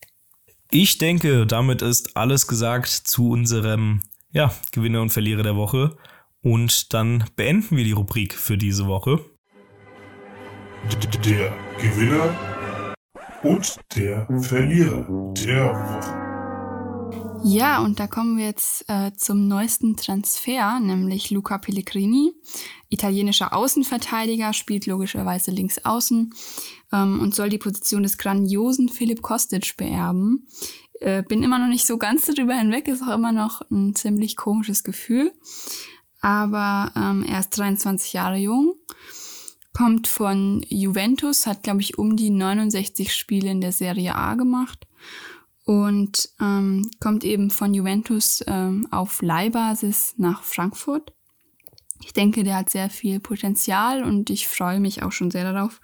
Ich 0.70 0.98
denke, 0.98 1.46
damit 1.46 1.82
ist 1.82 2.16
alles 2.16 2.46
gesagt 2.46 2.88
zu 2.88 3.30
unserem 3.30 4.02
ja, 4.32 4.52
Gewinner 4.72 5.00
und 5.00 5.10
Verlierer 5.10 5.42
der 5.42 5.56
Woche. 5.56 5.96
Und 6.42 6.94
dann 6.94 7.24
beenden 7.36 7.76
wir 7.76 7.84
die 7.84 7.92
Rubrik 7.92 8.34
für 8.34 8.56
diese 8.56 8.86
Woche. 8.86 9.20
Der 11.24 11.52
Gewinner 11.78 12.34
und 13.42 13.76
der 13.94 14.26
Verlierer 14.40 15.34
der 15.34 15.74
Woche. 15.74 16.30
Ja, 17.42 17.82
und 17.82 17.98
da 17.98 18.06
kommen 18.06 18.36
wir 18.36 18.46
jetzt 18.46 18.84
äh, 18.88 19.12
zum 19.16 19.48
neuesten 19.48 19.96
Transfer, 19.96 20.78
nämlich 20.80 21.30
Luca 21.30 21.58
Pellegrini. 21.58 22.32
Italienischer 22.88 23.54
Außenverteidiger, 23.54 24.52
spielt 24.52 24.86
logischerweise 24.86 25.50
links 25.50 25.78
außen 25.84 26.34
ähm, 26.92 27.20
und 27.20 27.34
soll 27.34 27.48
die 27.48 27.58
Position 27.58 28.02
des 28.02 28.18
grandiosen 28.18 28.88
Philipp 28.88 29.22
Kostic 29.22 29.76
beerben. 29.76 30.46
Äh, 31.00 31.22
bin 31.22 31.42
immer 31.42 31.58
noch 31.58 31.68
nicht 31.68 31.86
so 31.86 31.96
ganz 31.96 32.26
darüber 32.34 32.54
hinweg, 32.54 32.88
ist 32.88 33.02
auch 33.02 33.14
immer 33.14 33.32
noch 33.32 33.62
ein 33.70 33.94
ziemlich 33.94 34.36
komisches 34.36 34.84
Gefühl. 34.84 35.32
Aber 36.20 36.92
ähm, 36.96 37.24
er 37.24 37.40
ist 37.40 37.50
23 37.50 38.12
Jahre 38.12 38.36
jung, 38.36 38.74
kommt 39.72 40.08
von 40.08 40.64
Juventus, 40.68 41.46
hat, 41.46 41.62
glaube 41.62 41.80
ich, 41.80 41.98
um 41.98 42.16
die 42.16 42.30
69 42.30 43.14
Spiele 43.14 43.50
in 43.50 43.60
der 43.60 43.72
Serie 43.72 44.14
A 44.14 44.34
gemacht 44.34 44.86
und 45.64 46.28
ähm, 46.40 46.90
kommt 47.00 47.24
eben 47.24 47.50
von 47.50 47.72
Juventus 47.72 48.42
ähm, 48.46 48.88
auf 48.90 49.22
Leihbasis 49.22 50.14
nach 50.16 50.42
Frankfurt. 50.42 51.12
Ich 52.02 52.12
denke, 52.12 52.44
der 52.44 52.56
hat 52.56 52.70
sehr 52.70 52.88
viel 52.88 53.20
Potenzial 53.20 54.02
und 54.02 54.30
ich 54.30 54.48
freue 54.48 54.80
mich 54.80 55.02
auch 55.02 55.12
schon 55.12 55.30
sehr 55.30 55.52
darauf, 55.52 55.80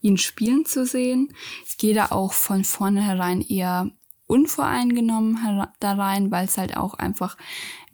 ihn 0.00 0.18
spielen 0.18 0.66
zu 0.66 0.84
sehen. 0.84 1.32
Ich 1.66 1.78
gehe 1.78 1.94
da 1.94 2.06
auch 2.06 2.32
von 2.32 2.64
vornherein 2.64 3.40
eher 3.40 3.90
unvoreingenommen 4.30 5.66
da 5.80 5.92
rein, 5.92 6.30
weil 6.30 6.46
es 6.46 6.56
halt 6.56 6.76
auch 6.76 6.94
einfach 6.94 7.36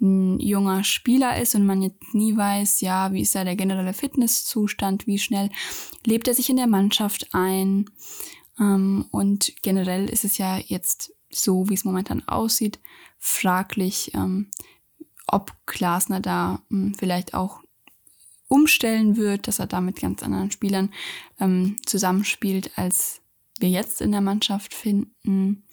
ein 0.00 0.38
junger 0.38 0.84
Spieler 0.84 1.40
ist 1.40 1.54
und 1.54 1.66
man 1.66 1.82
jetzt 1.82 2.14
nie 2.14 2.36
weiß, 2.36 2.80
ja, 2.82 3.12
wie 3.12 3.22
ist 3.22 3.34
da 3.34 3.44
der 3.44 3.56
generelle 3.56 3.94
Fitnesszustand, 3.94 5.06
wie 5.06 5.18
schnell 5.18 5.50
lebt 6.04 6.28
er 6.28 6.34
sich 6.34 6.50
in 6.50 6.56
der 6.56 6.66
Mannschaft 6.66 7.28
ein. 7.32 7.86
Ähm, 8.60 9.06
und 9.10 9.52
generell 9.62 10.08
ist 10.08 10.24
es 10.24 10.38
ja 10.38 10.58
jetzt 10.58 11.16
so 11.30 11.68
wie 11.68 11.74
es 11.74 11.84
momentan 11.84 12.26
aussieht, 12.26 12.78
fraglich, 13.18 14.12
ähm, 14.14 14.50
ob 15.26 15.52
Glasner 15.66 16.20
da 16.20 16.62
ähm, 16.70 16.94
vielleicht 16.96 17.34
auch 17.34 17.62
umstellen 18.48 19.16
wird, 19.16 19.48
dass 19.48 19.58
er 19.58 19.66
da 19.66 19.80
mit 19.80 20.00
ganz 20.00 20.22
anderen 20.22 20.50
Spielern 20.50 20.92
ähm, 21.40 21.76
zusammenspielt, 21.84 22.78
als 22.78 23.20
wir 23.58 23.68
jetzt 23.68 24.00
in 24.00 24.12
der 24.12 24.20
Mannschaft 24.20 24.72
finden. 24.74 25.64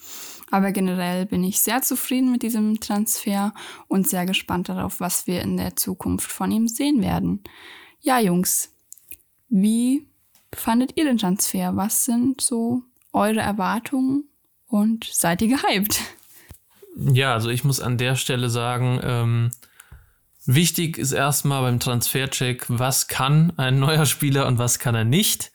Aber 0.53 0.71
generell 0.71 1.25
bin 1.25 1.43
ich 1.43 1.61
sehr 1.61 1.81
zufrieden 1.81 2.31
mit 2.31 2.43
diesem 2.43 2.79
Transfer 2.79 3.55
und 3.87 4.07
sehr 4.07 4.27
gespannt 4.27 4.69
darauf, 4.69 4.99
was 4.99 5.25
wir 5.25 5.41
in 5.41 5.57
der 5.57 5.75
Zukunft 5.75 6.31
von 6.31 6.51
ihm 6.51 6.67
sehen 6.67 7.01
werden. 7.01 7.43
Ja, 8.01 8.19
Jungs, 8.19 8.71
wie 9.49 10.05
fandet 10.53 10.95
ihr 10.95 11.05
den 11.05 11.17
Transfer? 11.17 11.75
Was 11.75 12.05
sind 12.05 12.39
so 12.39 12.83
eure 13.13 13.39
Erwartungen 13.39 14.25
und 14.67 15.09
seid 15.11 15.41
ihr 15.41 15.47
gehypt? 15.47 15.99
Ja, 16.97 17.33
also 17.33 17.49
ich 17.49 17.63
muss 17.63 17.79
an 17.79 17.97
der 17.97 18.15
Stelle 18.15 18.51
sagen, 18.51 18.99
ähm, 19.01 19.49
wichtig 20.45 20.99
ist 20.99 21.13
erstmal 21.13 21.63
beim 21.63 21.79
Transfercheck, 21.79 22.65
was 22.67 23.07
kann 23.07 23.53
ein 23.57 23.79
neuer 23.79 24.05
Spieler 24.05 24.45
und 24.45 24.59
was 24.59 24.77
kann 24.77 24.93
er 24.93 25.03
nicht. 25.03 25.51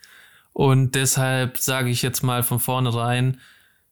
Und 0.52 0.96
deshalb 0.96 1.58
sage 1.58 1.88
ich 1.88 2.02
jetzt 2.02 2.24
mal 2.24 2.42
von 2.42 2.58
vornherein, 2.58 3.40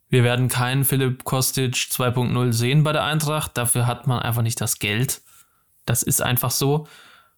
wir 0.09 0.23
werden 0.23 0.49
keinen 0.49 0.85
Philipp 0.85 1.25
Kostic 1.25 1.75
2.0 1.75 2.53
sehen 2.53 2.83
bei 2.85 2.93
der 2.93 3.05
Eintracht. 3.05 3.57
Dafür 3.57 3.87
hat 3.87 4.07
man 4.07 4.21
einfach 4.21 4.43
nicht 4.43 4.61
das 4.61 4.79
Geld. 4.79 5.23
Das 5.85 6.03
ist 6.03 6.23
einfach 6.23 6.51
so. 6.51 6.87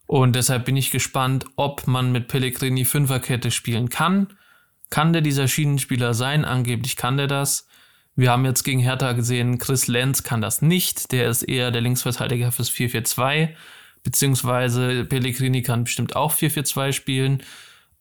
Und 0.07 0.37
deshalb 0.37 0.65
bin 0.65 0.77
ich 0.77 0.91
gespannt, 0.91 1.47
ob 1.57 1.87
man 1.87 2.13
mit 2.13 2.29
Pellegrini 2.29 2.85
Fünferkette 2.85 3.51
spielen 3.51 3.89
kann. 3.89 4.29
Kann 4.91 5.13
der 5.13 5.23
dieser 5.23 5.49
Schienenspieler 5.49 6.15
sein? 6.15 6.45
Angeblich 6.45 6.97
kann 6.97 7.17
der 7.17 7.27
das. 7.27 7.67
Wir 8.17 8.33
haben 8.33 8.45
jetzt 8.45 8.65
gegen 8.65 8.81
Hertha 8.81 9.13
gesehen, 9.13 9.59
Chris 9.59 9.87
Lenz 9.87 10.23
kann 10.23 10.41
das 10.41 10.61
nicht. 10.61 11.13
Der 11.13 11.29
ist 11.29 11.43
eher 11.43 11.71
der 11.71 11.83
Linksverteidiger 11.83 12.51
fürs 12.53 12.71
4-4-2. 12.71 13.51
Beziehungsweise 14.03 15.05
Pellegrini 15.05 15.63
kann 15.63 15.85
bestimmt 15.85 16.17
auch 16.17 16.35
4-4-2 16.35 16.93
spielen. 16.93 17.43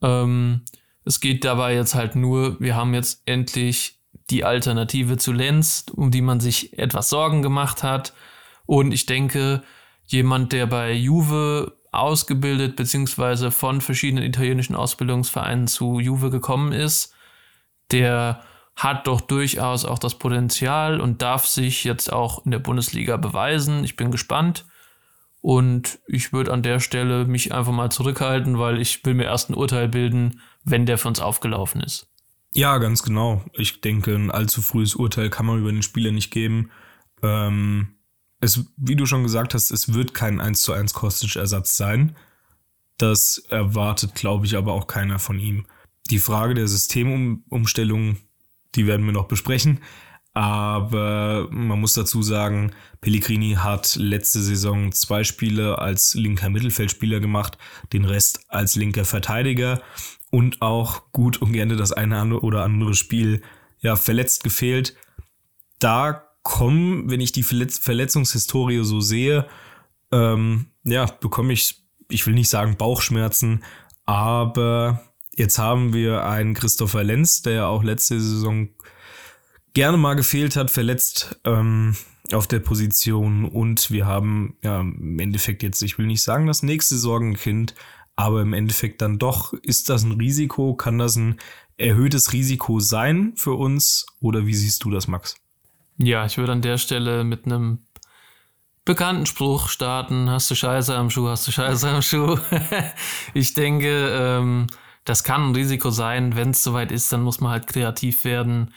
Ähm, 0.01 0.61
es 1.05 1.19
geht 1.19 1.45
dabei 1.45 1.75
jetzt 1.75 1.93
halt 1.93 2.15
nur, 2.15 2.59
wir 2.59 2.75
haben 2.75 2.93
jetzt 2.93 3.21
endlich 3.25 3.96
die 4.29 4.43
Alternative 4.43 5.17
zu 5.17 5.31
Lenz, 5.31 5.85
um 5.93 6.11
die 6.11 6.21
man 6.21 6.39
sich 6.39 6.77
etwas 6.77 7.09
Sorgen 7.09 7.41
gemacht 7.41 7.83
hat. 7.83 8.13
Und 8.65 8.91
ich 8.91 9.05
denke, 9.05 9.63
jemand, 10.05 10.51
der 10.51 10.65
bei 10.65 10.91
Juve 10.91 11.77
ausgebildet, 11.91 12.75
beziehungsweise 12.75 13.51
von 13.51 13.81
verschiedenen 13.81 14.23
italienischen 14.23 14.75
Ausbildungsvereinen 14.75 15.67
zu 15.67 15.99
Juve 15.99 16.29
gekommen 16.29 16.73
ist, 16.73 17.13
der 17.91 18.43
hat 18.75 19.07
doch 19.07 19.21
durchaus 19.21 19.85
auch 19.85 19.97
das 19.97 20.15
Potenzial 20.15 21.01
und 21.01 21.21
darf 21.21 21.45
sich 21.47 21.83
jetzt 21.83 22.13
auch 22.13 22.45
in 22.45 22.51
der 22.51 22.59
Bundesliga 22.59 23.17
beweisen. 23.17 23.83
Ich 23.83 23.95
bin 23.95 24.11
gespannt. 24.11 24.65
Und 25.41 25.99
ich 26.07 26.33
würde 26.33 26.51
an 26.51 26.61
der 26.61 26.79
Stelle 26.79 27.25
mich 27.25 27.53
einfach 27.53 27.71
mal 27.71 27.89
zurückhalten, 27.89 28.59
weil 28.59 28.81
ich 28.81 29.05
will 29.05 29.13
mir 29.13 29.25
erst 29.25 29.49
ein 29.49 29.55
Urteil 29.55 29.87
bilden, 29.87 30.41
wenn 30.63 30.85
der 30.85 30.97
für 30.97 31.07
uns 31.07 31.19
aufgelaufen 31.19 31.81
ist. 31.81 32.07
Ja, 32.53 32.77
ganz 32.77 33.03
genau. 33.03 33.43
Ich 33.53 33.81
denke, 33.81 34.15
ein 34.15 34.31
allzu 34.31 34.61
frühes 34.61 34.95
Urteil 34.95 35.29
kann 35.29 35.45
man 35.45 35.59
über 35.59 35.71
den 35.71 35.83
Spieler 35.83 36.11
nicht 36.11 36.31
geben. 36.31 36.71
Ähm, 37.21 37.95
es, 38.39 38.65
wie 38.77 38.95
du 38.95 39.05
schon 39.05 39.23
gesagt 39.23 39.53
hast, 39.53 39.71
es 39.71 39.93
wird 39.93 40.13
kein 40.13 40.39
1 40.39 40.61
zu 40.61 40.73
1 40.73 40.93
Kostic-Ersatz 40.93 41.75
sein. 41.75 42.15
Das 42.97 43.37
erwartet, 43.49 44.15
glaube 44.15 44.45
ich, 44.45 44.55
aber 44.55 44.73
auch 44.73 44.87
keiner 44.87 45.19
von 45.19 45.39
ihm. 45.39 45.65
Die 46.09 46.19
Frage 46.19 46.53
der 46.53 46.67
Systemumstellung, 46.67 48.17
die 48.75 48.87
werden 48.87 49.05
wir 49.05 49.13
noch 49.13 49.27
besprechen. 49.27 49.79
Aber 50.33 51.47
man 51.49 51.79
muss 51.79 51.93
dazu 51.93 52.21
sagen, 52.21 52.71
Pellegrini 53.01 53.53
hat 53.53 53.95
letzte 53.95 54.39
Saison 54.39 54.91
zwei 54.91 55.23
Spiele 55.23 55.79
als 55.79 56.13
linker 56.13 56.51
Mittelfeldspieler 56.51 57.19
gemacht, 57.19 57.57
den 57.91 58.05
Rest 58.05 58.41
als 58.47 58.75
linker 58.75 59.03
Verteidiger 59.03 59.81
und 60.37 60.61
auch 60.61 61.11
gut 61.13 61.41
und 61.41 61.51
gerne 61.51 61.77
das 61.77 61.91
eine 61.91 62.39
oder 62.41 62.63
andere 62.63 62.93
Spiel 62.93 63.41
ja 63.79 63.95
verletzt 63.95 64.43
gefehlt. 64.43 64.95
Da 65.79 66.27
kommen, 66.43 67.09
wenn 67.09 67.21
ich 67.21 67.31
die 67.31 67.41
Verletz 67.41 67.79
Verletzungshistorie 67.79 68.83
so 68.83 69.01
sehe, 69.01 69.47
ähm, 70.11 70.67
ja, 70.83 71.05
bekomme 71.05 71.53
ich, 71.53 71.81
ich 72.07 72.27
will 72.27 72.35
nicht 72.35 72.49
sagen 72.49 72.77
Bauchschmerzen, 72.77 73.63
aber 74.05 75.01
jetzt 75.35 75.57
haben 75.57 75.93
wir 75.93 76.23
einen 76.25 76.53
Christopher 76.53 77.03
Lenz, 77.03 77.41
der 77.41 77.53
ja 77.53 77.65
auch 77.65 77.81
letzte 77.81 78.21
Saison 78.21 78.69
gerne 79.73 79.97
mal 79.97 80.13
gefehlt 80.13 80.55
hat, 80.55 80.69
verletzt 80.69 81.41
ähm, 81.45 81.95
auf 82.31 82.45
der 82.45 82.59
Position 82.59 83.45
und 83.45 83.89
wir 83.89 84.05
haben 84.05 84.55
ja 84.61 84.81
im 84.81 85.17
Endeffekt 85.17 85.63
jetzt, 85.63 85.81
ich 85.81 85.97
will 85.97 86.05
nicht 86.05 86.21
sagen 86.21 86.45
das 86.45 86.61
nächste 86.61 86.95
Sorgenkind, 86.95 87.73
aber 88.17 88.41
im 88.41 88.53
Endeffekt 88.53 89.01
dann 89.01 89.19
doch, 89.19 89.53
ist 89.53 89.89
das 89.89 90.03
ein 90.03 90.13
Risiko, 90.13 90.73
kann 90.73 90.97
das 90.97 91.15
ein 91.15 91.39
erhöhtes 91.77 92.33
Risiko 92.33 92.79
sein 92.79 93.33
für 93.35 93.53
uns? 93.53 94.07
Oder 94.19 94.45
wie 94.45 94.55
siehst 94.55 94.83
du 94.83 94.89
das, 94.89 95.07
Max? 95.07 95.35
Ja, 95.99 96.25
ich 96.25 96.37
würde 96.37 96.51
an 96.51 96.63
der 96.63 96.79
Stelle 96.79 97.23
mit 97.23 97.45
einem 97.45 97.79
bekannten 98.85 99.27
Spruch 99.27 99.69
starten, 99.69 100.29
hast 100.29 100.49
du 100.49 100.55
Scheiße 100.55 100.95
am 100.95 101.11
Schuh, 101.11 101.27
hast 101.27 101.47
du 101.47 101.51
Scheiße 101.51 101.87
am 101.89 102.01
Schuh. 102.01 102.39
ich 103.35 103.53
denke, 103.53 104.09
ähm, 104.11 104.67
das 105.05 105.23
kann 105.23 105.49
ein 105.49 105.55
Risiko 105.55 105.91
sein, 105.91 106.35
wenn 106.35 106.49
es 106.49 106.63
soweit 106.63 106.91
ist, 106.91 107.13
dann 107.13 107.21
muss 107.21 107.39
man 107.39 107.51
halt 107.51 107.67
kreativ 107.67 108.23
werden. 108.23 108.73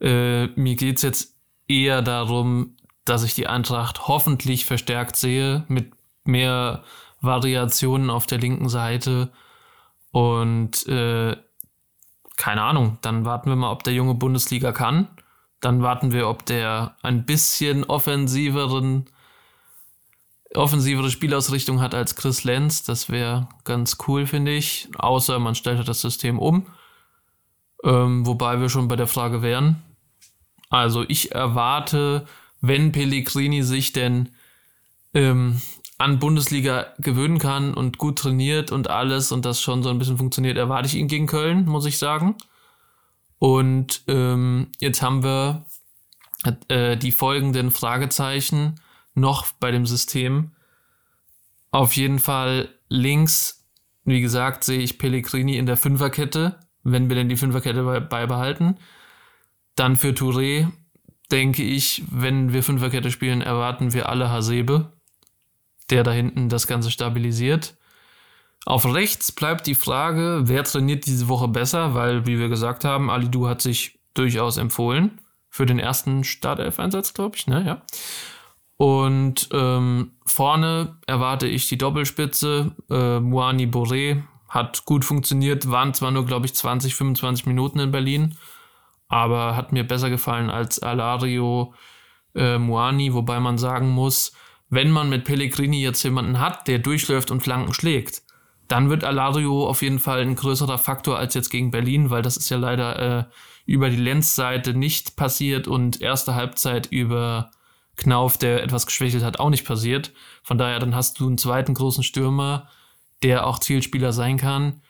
Äh, 0.00 0.46
mir 0.48 0.76
geht 0.76 0.98
es 0.98 1.02
jetzt 1.02 1.36
eher 1.66 2.00
darum, 2.00 2.76
dass 3.04 3.24
ich 3.24 3.34
die 3.34 3.48
Eintracht 3.48 4.06
hoffentlich 4.06 4.66
verstärkt 4.66 5.16
sehe 5.16 5.64
mit 5.66 5.92
mehr 6.24 6.84
Variationen 7.24 8.10
auf 8.10 8.26
der 8.26 8.38
linken 8.38 8.68
Seite. 8.68 9.30
Und 10.10 10.86
äh, 10.86 11.36
keine 12.36 12.62
Ahnung, 12.62 12.98
dann 13.02 13.24
warten 13.24 13.48
wir 13.48 13.56
mal, 13.56 13.70
ob 13.70 13.84
der 13.84 13.94
junge 13.94 14.14
Bundesliga 14.14 14.72
kann. 14.72 15.08
Dann 15.60 15.82
warten 15.82 16.12
wir, 16.12 16.28
ob 16.28 16.44
der 16.46 16.96
ein 17.02 17.24
bisschen 17.24 17.84
offensiveren, 17.84 19.06
offensivere 20.54 21.10
Spielausrichtung 21.10 21.80
hat 21.80 21.94
als 21.94 22.16
Chris 22.16 22.44
Lenz. 22.44 22.82
Das 22.82 23.08
wäre 23.08 23.48
ganz 23.64 23.98
cool, 24.06 24.26
finde 24.26 24.52
ich. 24.52 24.88
Außer 24.98 25.38
man 25.38 25.54
stellt 25.54 25.78
halt 25.78 25.88
das 25.88 26.00
System 26.00 26.38
um. 26.38 26.66
Ähm, 27.82 28.26
wobei 28.26 28.60
wir 28.60 28.68
schon 28.68 28.88
bei 28.88 28.96
der 28.96 29.06
Frage 29.06 29.42
wären. 29.42 29.82
Also 30.70 31.04
ich 31.06 31.32
erwarte, 31.32 32.26
wenn 32.60 32.92
Pellegrini 32.92 33.62
sich 33.62 33.92
denn 33.92 34.30
ähm, 35.12 35.60
an 36.04 36.18
Bundesliga 36.18 36.86
gewöhnen 36.98 37.38
kann 37.38 37.74
und 37.74 37.98
gut 37.98 38.18
trainiert 38.18 38.72
und 38.72 38.90
alles 38.90 39.32
und 39.32 39.44
das 39.44 39.60
schon 39.60 39.82
so 39.82 39.90
ein 39.90 39.98
bisschen 39.98 40.18
funktioniert, 40.18 40.56
erwarte 40.56 40.86
ich 40.86 40.94
ihn 40.94 41.08
gegen 41.08 41.26
Köln, 41.26 41.64
muss 41.66 41.86
ich 41.86 41.98
sagen. 41.98 42.36
Und 43.38 44.02
ähm, 44.06 44.68
jetzt 44.80 45.02
haben 45.02 45.22
wir 45.22 45.66
äh, 46.68 46.96
die 46.96 47.12
folgenden 47.12 47.70
Fragezeichen 47.70 48.76
noch 49.14 49.46
bei 49.60 49.70
dem 49.70 49.86
System. 49.86 50.52
Auf 51.70 51.96
jeden 51.96 52.18
Fall 52.18 52.68
links, 52.88 53.66
wie 54.04 54.20
gesagt, 54.20 54.64
sehe 54.64 54.80
ich 54.80 54.98
Pellegrini 54.98 55.56
in 55.56 55.66
der 55.66 55.76
Fünferkette 55.76 56.58
wenn 56.84 57.08
wir 57.08 57.16
denn 57.16 57.28
die 57.28 57.36
Fünferkette 57.36 58.00
beibehalten. 58.02 58.76
Dann 59.74 59.96
für 59.96 60.10
Touré 60.10 60.70
denke 61.32 61.64
ich, 61.64 62.04
wenn 62.10 62.52
wir 62.52 62.62
Fünferkette 62.62 63.10
spielen, 63.10 63.40
erwarten 63.40 63.92
wir 63.92 64.08
alle 64.08 64.30
Hasebe, 64.30 64.92
der 65.90 66.02
da 66.02 66.12
hinten 66.12 66.48
das 66.48 66.66
Ganze 66.66 66.90
stabilisiert. 66.90 67.76
Auf 68.66 68.86
rechts 68.86 69.32
bleibt 69.32 69.66
die 69.66 69.74
Frage, 69.74 70.42
wer 70.44 70.64
trainiert 70.64 71.06
diese 71.06 71.28
Woche 71.28 71.48
besser, 71.48 71.94
weil, 71.94 72.26
wie 72.26 72.38
wir 72.38 72.48
gesagt 72.48 72.84
haben, 72.84 73.10
Alidu 73.10 73.46
hat 73.46 73.60
sich 73.60 73.98
durchaus 74.14 74.56
empfohlen 74.56 75.20
für 75.50 75.66
den 75.66 75.78
ersten 75.78 76.24
Startelf-Einsatz, 76.24 77.14
glaube 77.14 77.36
ich, 77.36 77.46
ne, 77.46 77.64
ja. 77.66 77.82
Und 78.76 79.48
ähm, 79.52 80.12
vorne 80.26 80.96
erwarte 81.06 81.46
ich 81.46 81.68
die 81.68 81.78
Doppelspitze, 81.78 82.74
äh, 82.90 83.20
Muani 83.20 83.66
Boré 83.66 84.22
hat 84.48 84.84
gut 84.84 85.04
funktioniert, 85.04 85.70
waren 85.70 85.94
zwar 85.94 86.10
nur, 86.10 86.26
glaube 86.26 86.46
ich, 86.46 86.54
20, 86.54 86.94
25 86.94 87.46
Minuten 87.46 87.78
in 87.78 87.90
Berlin, 87.90 88.36
aber 89.08 89.56
hat 89.56 89.72
mir 89.72 89.86
besser 89.86 90.10
gefallen 90.10 90.50
als 90.50 90.80
Alario 90.80 91.74
äh, 92.34 92.58
Muani, 92.58 93.14
wobei 93.14 93.38
man 93.40 93.58
sagen 93.58 93.90
muss, 93.90 94.32
wenn 94.68 94.90
man 94.90 95.08
mit 95.08 95.24
Pellegrini 95.24 95.82
jetzt 95.82 96.02
jemanden 96.02 96.40
hat, 96.40 96.68
der 96.68 96.78
durchläuft 96.78 97.30
und 97.30 97.42
Flanken 97.42 97.74
schlägt, 97.74 98.22
dann 98.68 98.90
wird 98.90 99.04
Alario 99.04 99.68
auf 99.68 99.82
jeden 99.82 99.98
Fall 99.98 100.20
ein 100.20 100.36
größerer 100.36 100.78
Faktor 100.78 101.18
als 101.18 101.34
jetzt 101.34 101.50
gegen 101.50 101.70
Berlin, 101.70 102.10
weil 102.10 102.22
das 102.22 102.36
ist 102.36 102.48
ja 102.48 102.56
leider 102.56 103.18
äh, 103.18 103.24
über 103.66 103.90
die 103.90 103.96
Lenzseite 103.96 104.74
nicht 104.74 105.16
passiert 105.16 105.68
und 105.68 106.00
erste 106.00 106.34
Halbzeit 106.34 106.86
über 106.86 107.50
Knauf, 107.96 108.38
der 108.38 108.62
etwas 108.62 108.86
geschwächelt 108.86 109.22
hat, 109.22 109.38
auch 109.38 109.50
nicht 109.50 109.66
passiert. 109.66 110.12
Von 110.42 110.58
daher, 110.58 110.78
dann 110.78 110.94
hast 110.94 111.20
du 111.20 111.26
einen 111.26 111.38
zweiten 111.38 111.74
großen 111.74 112.02
Stürmer, 112.02 112.68
der 113.22 113.46
auch 113.46 113.58
Zielspieler 113.58 114.12
sein 114.12 114.36
kann. 114.36 114.82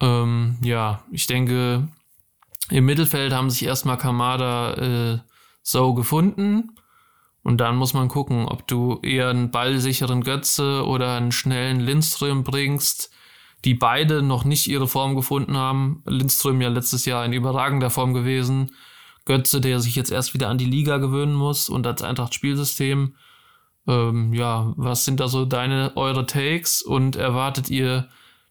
Ähm, 0.00 0.58
ja, 0.62 1.04
ich 1.10 1.26
denke, 1.26 1.88
im 2.70 2.84
Mittelfeld 2.84 3.32
haben 3.32 3.50
sich 3.50 3.64
erstmal 3.64 3.96
Kamada 3.96 4.74
äh, 4.74 5.18
so 5.62 5.94
gefunden. 5.94 6.76
Und 7.46 7.58
dann 7.58 7.76
muss 7.76 7.94
man 7.94 8.08
gucken, 8.08 8.48
ob 8.48 8.66
du 8.66 8.98
eher 9.02 9.28
einen 9.28 9.52
ballsicheren 9.52 10.22
Götze 10.22 10.84
oder 10.84 11.14
einen 11.14 11.30
schnellen 11.30 11.78
Lindström 11.78 12.42
bringst, 12.42 13.12
die 13.64 13.74
beide 13.74 14.20
noch 14.20 14.44
nicht 14.44 14.66
ihre 14.66 14.88
Form 14.88 15.14
gefunden 15.14 15.56
haben. 15.56 16.02
Lindström 16.06 16.60
ja 16.60 16.70
letztes 16.70 17.04
Jahr 17.04 17.24
in 17.24 17.32
überragender 17.32 17.88
Form 17.88 18.14
gewesen. 18.14 18.74
Götze, 19.26 19.60
der 19.60 19.78
sich 19.78 19.94
jetzt 19.94 20.10
erst 20.10 20.34
wieder 20.34 20.48
an 20.48 20.58
die 20.58 20.64
Liga 20.64 20.96
gewöhnen 20.96 21.34
muss 21.34 21.68
und 21.68 21.86
als 21.86 22.02
Eintracht 22.02 22.34
Spielsystem. 22.34 23.14
Ähm, 23.86 24.34
ja, 24.34 24.72
was 24.76 25.04
sind 25.04 25.20
da 25.20 25.28
so 25.28 25.44
deine, 25.44 25.92
eure 25.94 26.26
Takes 26.26 26.82
und 26.82 27.14
erwartet 27.14 27.70
ihr, 27.70 28.08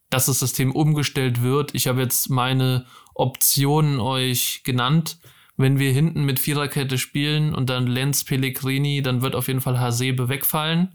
dass 0.10 0.28
das 0.28 0.40
System 0.40 0.72
umgestellt 0.72 1.42
wird? 1.42 1.76
Ich 1.76 1.90
habe 1.90 2.00
jetzt 2.00 2.30
meine 2.30 2.86
Optionen 3.14 4.00
euch 4.00 4.62
genannt. 4.64 5.18
Wenn 5.58 5.80
wir 5.80 5.92
hinten 5.92 6.26
mit 6.26 6.40
Viererkette 6.40 6.98
spielen 6.98 7.56
und 7.56 7.70
dann 7.70 7.88
Lenz 7.88 8.24
Pellegrini, 8.24 9.02
dann 9.02 9.22
wird 9.22 9.36
auf 9.36 9.48
jeden 9.48 9.62
Fall 9.62 9.80
Hasebe 9.80 10.28
wegfallen 10.28 10.90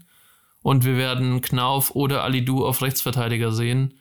und 0.61 0.85
wir 0.85 0.97
werden 0.97 1.41
Knauf 1.41 1.95
oder 1.95 2.23
Alidu 2.23 2.65
auf 2.65 2.81
Rechtsverteidiger 2.81 3.51
sehen. 3.51 3.95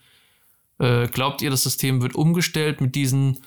Äh, 0.78 1.08
glaubt 1.08 1.42
ihr, 1.42 1.50
das 1.50 1.62
System 1.62 2.02
wird 2.02 2.14
umgestellt 2.14 2.80
mit 2.80 2.94
diesen 2.94 3.38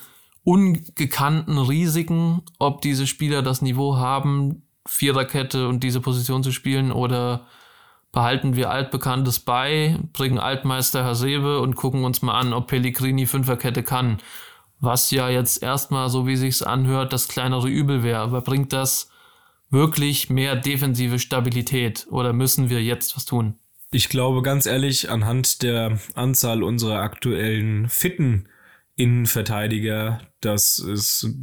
ungekannten 0.43 1.57
Risiken, 1.57 2.41
ob 2.59 2.82
diese 2.82 3.07
Spieler 3.07 3.41
das 3.41 3.61
Niveau 3.61 3.97
haben, 3.97 4.64
Viererkette 4.86 5.68
und 5.68 5.84
diese 5.84 6.01
Position 6.01 6.43
zu 6.43 6.51
spielen 6.51 6.91
oder 6.91 7.47
behalten 8.11 8.55
wir 8.55 8.70
Altbekanntes 8.70 9.39
bei, 9.39 9.97
bringen 10.14 10.38
Altmeister 10.38 11.03
Hasebe 11.03 11.59
und 11.59 11.76
gucken 11.76 12.03
uns 12.03 12.22
mal 12.22 12.38
an, 12.39 12.53
ob 12.53 12.68
Pellegrini 12.68 13.26
Fünferkette 13.26 13.84
kann. 13.84 14.20
Was 14.84 15.12
ja 15.12 15.30
jetzt 15.30 15.64
erstmal, 15.64 16.10
so 16.10 16.28
wie 16.28 16.36
sich's 16.36 16.62
anhört, 16.62 17.14
das 17.14 17.30
kleinere 17.30 17.70
Übel 17.70 18.04
wäre. 18.04 18.20
Aber 18.20 18.42
bringt 18.42 18.74
das 18.74 19.10
wirklich 19.70 20.30
mehr 20.30 20.58
defensive 20.58 21.20
Stabilität 21.20 22.06
oder 22.10 22.34
müssen 22.34 22.70
wir 22.70 22.84
jetzt 22.84 23.16
was 23.16 23.24
tun? 23.24 23.56
Ich 23.92 24.10
glaube 24.10 24.42
ganz 24.42 24.66
ehrlich, 24.66 25.10
anhand 25.10 25.64
der 25.64 26.00
Anzahl 26.16 26.64
unserer 26.64 27.00
aktuellen 27.00 27.88
fitten 27.88 28.50
Innenverteidiger, 28.98 30.20
dass 30.42 30.80
es 30.80 31.34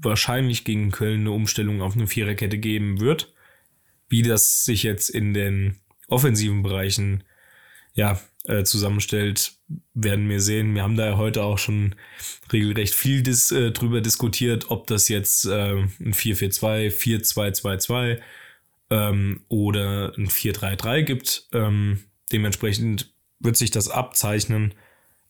wahrscheinlich 0.00 0.64
gegen 0.64 0.90
Köln 0.90 1.20
eine 1.20 1.32
Umstellung 1.32 1.82
auf 1.82 1.96
eine 1.96 2.06
Viererkette 2.06 2.56
geben 2.56 3.00
wird. 3.00 3.34
Wie 4.08 4.22
das 4.22 4.64
sich 4.64 4.84
jetzt 4.84 5.10
in 5.10 5.34
den 5.34 5.76
offensiven 6.08 6.62
Bereichen 6.62 7.24
ja, 7.92 8.18
äh, 8.48 8.64
zusammenstellt, 8.64 9.52
werden 9.94 10.28
wir 10.28 10.40
sehen. 10.40 10.74
Wir 10.74 10.82
haben 10.82 10.96
da 10.96 11.06
ja 11.06 11.16
heute 11.16 11.42
auch 11.42 11.58
schon 11.58 11.94
regelrecht 12.52 12.94
viel 12.94 13.22
dis, 13.22 13.50
äh, 13.50 13.72
drüber 13.72 14.00
diskutiert, 14.00 14.70
ob 14.70 14.86
das 14.86 15.08
jetzt 15.08 15.46
äh, 15.46 15.72
ein 15.72 16.14
4-4-2, 16.14 16.90
4-2-2-2 16.90 18.18
ähm, 18.90 19.40
oder 19.48 20.12
ein 20.16 20.28
4-3-3 20.28 21.02
gibt. 21.02 21.48
Ähm, 21.52 22.04
dementsprechend 22.32 23.12
wird 23.40 23.56
sich 23.56 23.70
das 23.70 23.88
abzeichnen. 23.88 24.74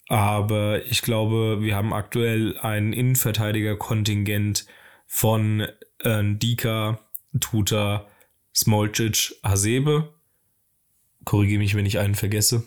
Aber 0.09 0.85
ich 0.87 1.03
glaube, 1.03 1.59
wir 1.61 1.75
haben 1.75 1.93
aktuell 1.93 2.57
ein 2.59 2.93
Innenverteidiger-Kontingent 2.93 4.67
von 5.07 5.67
äh, 6.01 6.23
Dika, 6.23 7.01
Tuta, 7.41 8.07
Smolcic, 8.55 9.35
Hasebe. 9.43 10.15
Korrigiere 11.25 11.59
mich, 11.59 11.75
wenn 11.75 11.87
ich 11.87 11.99
einen 11.99 12.15
vergesse. 12.15 12.67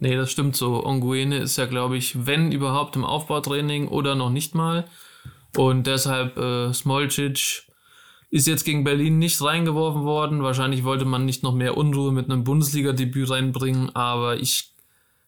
Nee, 0.00 0.16
das 0.16 0.30
stimmt 0.32 0.56
so. 0.56 0.84
Onguene 0.84 1.36
ist 1.38 1.58
ja, 1.58 1.66
glaube 1.66 1.98
ich, 1.98 2.26
wenn 2.26 2.52
überhaupt 2.52 2.96
im 2.96 3.04
Aufbautraining 3.04 3.88
oder 3.88 4.14
noch 4.14 4.30
nicht 4.30 4.54
mal. 4.54 4.86
Und 5.56 5.86
deshalb 5.86 6.38
äh, 6.38 6.72
Smolcic 6.72 7.66
ist 8.30 8.46
jetzt 8.46 8.64
gegen 8.64 8.82
Berlin 8.82 9.18
nicht 9.18 9.42
reingeworfen 9.42 10.04
worden. 10.04 10.42
Wahrscheinlich 10.42 10.84
wollte 10.84 11.04
man 11.04 11.26
nicht 11.26 11.42
noch 11.42 11.52
mehr 11.52 11.76
Unruhe 11.76 12.12
mit 12.12 12.30
einem 12.30 12.44
Bundesliga-Debüt 12.44 13.28
reinbringen, 13.30 13.94
aber 13.94 14.38
ich 14.38 14.72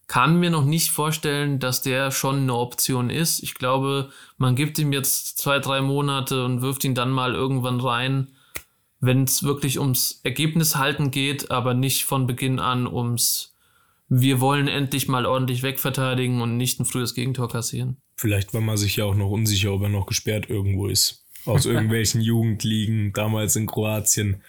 kann 0.07 0.41
mir 0.41 0.51
noch 0.51 0.65
nicht 0.65 0.91
vorstellen, 0.91 1.59
dass 1.59 1.83
der 1.83 2.11
schon 2.11 2.41
eine 2.41 2.55
Option 2.55 3.11
ist. 3.11 3.43
Ich 3.43 3.55
glaube, 3.55 4.11
man 4.39 4.57
gibt 4.57 4.79
ihm 4.79 4.93
jetzt 4.93 5.39
zwei, 5.39 5.59
drei 5.59 5.83
Monate 5.83 6.45
und 6.45 6.63
wirft 6.63 6.85
ihn 6.85 6.95
dann 6.95 7.11
mal 7.11 7.35
irgendwann 7.35 7.81
rein, 7.81 8.29
wenn 9.01 9.25
es 9.25 9.43
wirklich 9.43 9.79
ums 9.79 10.21
Ergebnis 10.23 10.77
halten 10.77 11.11
geht, 11.11 11.51
aber 11.51 11.75
nicht 11.75 12.05
von 12.05 12.27
Beginn 12.27 12.59
an 12.59 12.87
ums 12.87 13.52
wir 14.15 14.41
wollen 14.41 14.69
endlich 14.69 15.09
mal 15.09 15.25
ordentlich 15.25 15.63
wegverteidigen 15.63 16.43
und 16.43 16.59
nicht 16.59 16.79
ein 16.79 16.85
frühes 16.85 17.15
Gegentor 17.15 17.49
kassieren. 17.49 17.97
Vielleicht 18.15 18.53
war 18.53 18.61
man 18.61 18.77
sich 18.77 18.97
ja 18.97 19.07
auch 19.07 19.15
noch 19.15 19.31
unsicher, 19.31 19.73
ob 19.73 19.83
er 19.83 19.89
noch 19.89 20.05
gesperrt 20.05 20.51
irgendwo 20.51 20.89
ist. 20.89 21.25
Aus 21.47 21.65
irgendwelchen 21.67 22.21
Jugendligen, 22.21 23.15
damals 23.15 23.57
in 23.57 23.67
Kroatien. 23.67 24.43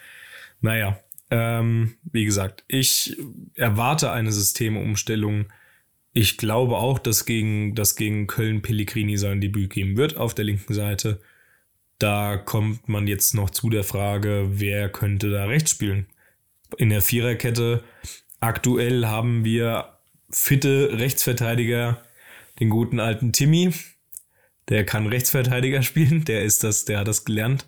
Naja, 0.59 0.99
ähm, 1.31 1.95
wie 2.11 2.25
gesagt, 2.25 2.65
ich 2.67 3.15
erwarte 3.55 4.11
eine 4.11 4.33
Systemumstellung. 4.33 5.45
Ich 6.11 6.37
glaube 6.37 6.75
auch, 6.75 6.99
dass 6.99 7.23
gegen, 7.23 7.73
dass 7.73 7.95
gegen 7.95 8.27
Köln 8.27 8.61
Pellegrini 8.61 9.15
sein 9.15 9.39
Debüt 9.39 9.69
geben 9.69 9.95
wird 9.95 10.17
auf 10.17 10.35
der 10.35 10.43
linken 10.43 10.73
Seite. 10.73 11.21
Da 11.99 12.35
kommt 12.35 12.89
man 12.89 13.07
jetzt 13.07 13.33
noch 13.33 13.49
zu 13.49 13.69
der 13.69 13.85
Frage, 13.85 14.47
wer 14.49 14.89
könnte 14.89 15.29
da 15.29 15.45
rechts 15.45 15.71
spielen. 15.71 16.07
In 16.75 16.89
der 16.89 17.01
Viererkette 17.01 17.81
Aktuell 18.43 19.05
haben 19.05 19.45
wir 19.45 19.99
fitte 20.29 20.99
Rechtsverteidiger, 20.99 22.01
den 22.59 22.69
guten 22.69 22.99
alten 22.99 23.31
Timmy. 23.31 23.73
Der 24.67 24.85
kann 24.85 25.07
Rechtsverteidiger 25.07 25.81
spielen, 25.81 26.25
der 26.25 26.43
ist 26.43 26.61
das, 26.61 26.83
der 26.83 26.99
hat 26.99 27.07
das 27.07 27.23
gelernt. 27.23 27.65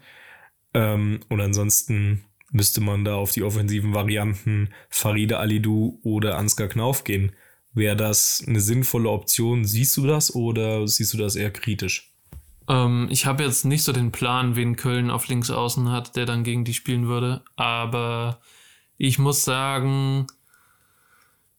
Ähm, 0.73 1.21
und 1.29 1.39
ansonsten 1.39 2.25
müsste 2.51 2.81
man 2.81 3.05
da 3.05 3.15
auf 3.15 3.31
die 3.31 3.43
offensiven 3.43 3.93
Varianten 3.93 4.67
Faride 4.89 5.39
Alidu 5.39 5.97
oder 6.03 6.37
Ansgar 6.37 6.67
Knauf 6.67 7.05
gehen. 7.05 7.31
Wäre 7.73 7.95
das 7.95 8.43
eine 8.45 8.59
sinnvolle 8.59 9.07
Option? 9.07 9.63
Siehst 9.63 9.95
du 9.95 10.05
das 10.05 10.35
oder 10.35 10.89
siehst 10.89 11.13
du 11.13 11.17
das 11.17 11.37
eher 11.37 11.51
kritisch? 11.51 12.13
Ähm, 12.67 13.07
ich 13.09 13.25
habe 13.25 13.43
jetzt 13.43 13.63
nicht 13.63 13.83
so 13.83 13.93
den 13.93 14.11
Plan, 14.11 14.57
wen 14.57 14.75
Köln 14.75 15.09
auf 15.09 15.29
links 15.29 15.51
außen 15.51 15.89
hat, 15.89 16.17
der 16.17 16.25
dann 16.25 16.43
gegen 16.43 16.65
die 16.65 16.73
spielen 16.73 17.07
würde. 17.07 17.43
Aber 17.55 18.41
ich 18.97 19.19
muss 19.19 19.45
sagen, 19.45 20.27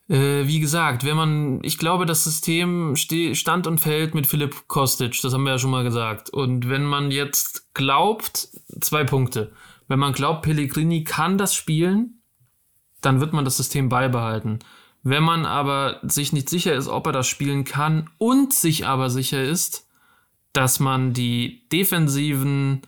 äh, 0.08 0.46
wie 0.46 0.60
gesagt, 0.60 1.04
wenn 1.04 1.16
man, 1.16 1.60
ich 1.62 1.78
glaube, 1.78 2.06
das 2.06 2.24
System 2.24 2.94
stand 2.96 3.66
und 3.66 3.78
fällt 3.78 4.14
mit 4.14 4.26
Philipp 4.26 4.68
Kostic, 4.68 5.20
das 5.20 5.32
haben 5.32 5.44
wir 5.44 5.52
ja 5.52 5.58
schon 5.58 5.70
mal 5.70 5.84
gesagt. 5.84 6.30
Und 6.30 6.68
wenn 6.68 6.84
man 6.84 7.10
jetzt 7.10 7.74
glaubt, 7.74 8.48
zwei 8.80 9.04
Punkte. 9.04 9.52
Wenn 9.88 9.98
man 9.98 10.12
glaubt, 10.12 10.42
Pellegrini 10.42 11.04
kann 11.04 11.38
das 11.38 11.54
spielen, 11.54 12.22
dann 13.00 13.20
wird 13.20 13.32
man 13.32 13.44
das 13.44 13.56
System 13.56 13.88
beibehalten. 13.88 14.60
Wenn 15.02 15.22
man 15.22 15.46
aber 15.46 16.00
sich 16.02 16.32
nicht 16.32 16.48
sicher 16.48 16.74
ist, 16.74 16.88
ob 16.88 17.06
er 17.06 17.12
das 17.12 17.28
spielen 17.28 17.64
kann 17.64 18.10
und 18.18 18.52
sich 18.52 18.86
aber 18.86 19.10
sicher 19.10 19.42
ist, 19.42 19.88
dass 20.52 20.80
man 20.80 21.12
die 21.12 21.68
defensiven 21.68 22.82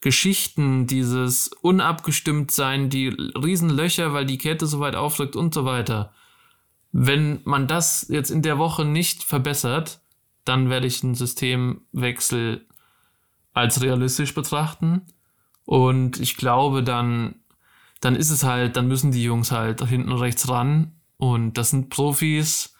Geschichten, 0.00 0.86
dieses 0.86 1.48
unabgestimmt 1.60 2.50
sein, 2.50 2.88
die 2.88 3.08
Riesenlöcher, 3.08 4.14
weil 4.14 4.24
die 4.24 4.38
Kette 4.38 4.66
so 4.66 4.80
weit 4.80 4.96
aufrückt 4.96 5.36
und 5.36 5.52
so 5.52 5.66
weiter, 5.66 6.14
wenn 6.92 7.40
man 7.44 7.66
das 7.66 8.06
jetzt 8.08 8.30
in 8.30 8.42
der 8.42 8.58
Woche 8.58 8.84
nicht 8.84 9.22
verbessert, 9.22 10.00
dann 10.44 10.70
werde 10.70 10.86
ich 10.86 11.04
einen 11.04 11.14
Systemwechsel 11.14 12.66
als 13.52 13.82
realistisch 13.82 14.34
betrachten. 14.34 15.02
Und 15.64 16.18
ich 16.18 16.36
glaube, 16.36 16.82
dann, 16.82 17.36
dann 18.00 18.16
ist 18.16 18.30
es 18.30 18.42
halt, 18.42 18.76
dann 18.76 18.88
müssen 18.88 19.12
die 19.12 19.22
Jungs 19.22 19.52
halt 19.52 19.86
hinten 19.86 20.12
rechts 20.12 20.48
ran. 20.48 20.92
Und 21.16 21.58
das 21.58 21.70
sind 21.70 21.90
Profis, 21.90 22.74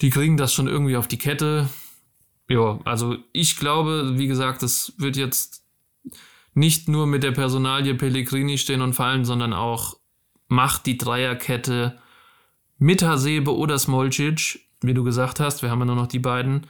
die 0.00 0.10
kriegen 0.10 0.36
das 0.36 0.52
schon 0.52 0.66
irgendwie 0.66 0.96
auf 0.96 1.06
die 1.06 1.18
Kette. 1.18 1.68
Ja, 2.48 2.80
also 2.84 3.16
ich 3.32 3.56
glaube, 3.56 4.18
wie 4.18 4.26
gesagt, 4.26 4.62
das 4.62 4.94
wird 4.98 5.16
jetzt 5.16 5.64
nicht 6.54 6.88
nur 6.88 7.06
mit 7.06 7.22
der 7.22 7.32
Personalie 7.32 7.94
Pellegrini 7.94 8.58
stehen 8.58 8.80
und 8.80 8.94
fallen, 8.94 9.24
sondern 9.24 9.52
auch 9.52 9.98
macht 10.48 10.86
die 10.86 10.98
Dreierkette 10.98 11.98
mit 12.78 13.02
Hasebe 13.02 13.54
oder 13.56 13.78
Smolcic, 13.78 14.60
wie 14.82 14.94
du 14.94 15.04
gesagt 15.04 15.40
hast, 15.40 15.62
wir 15.62 15.70
haben 15.70 15.80
ja 15.80 15.86
nur 15.86 15.96
noch 15.96 16.06
die 16.06 16.18
beiden, 16.18 16.66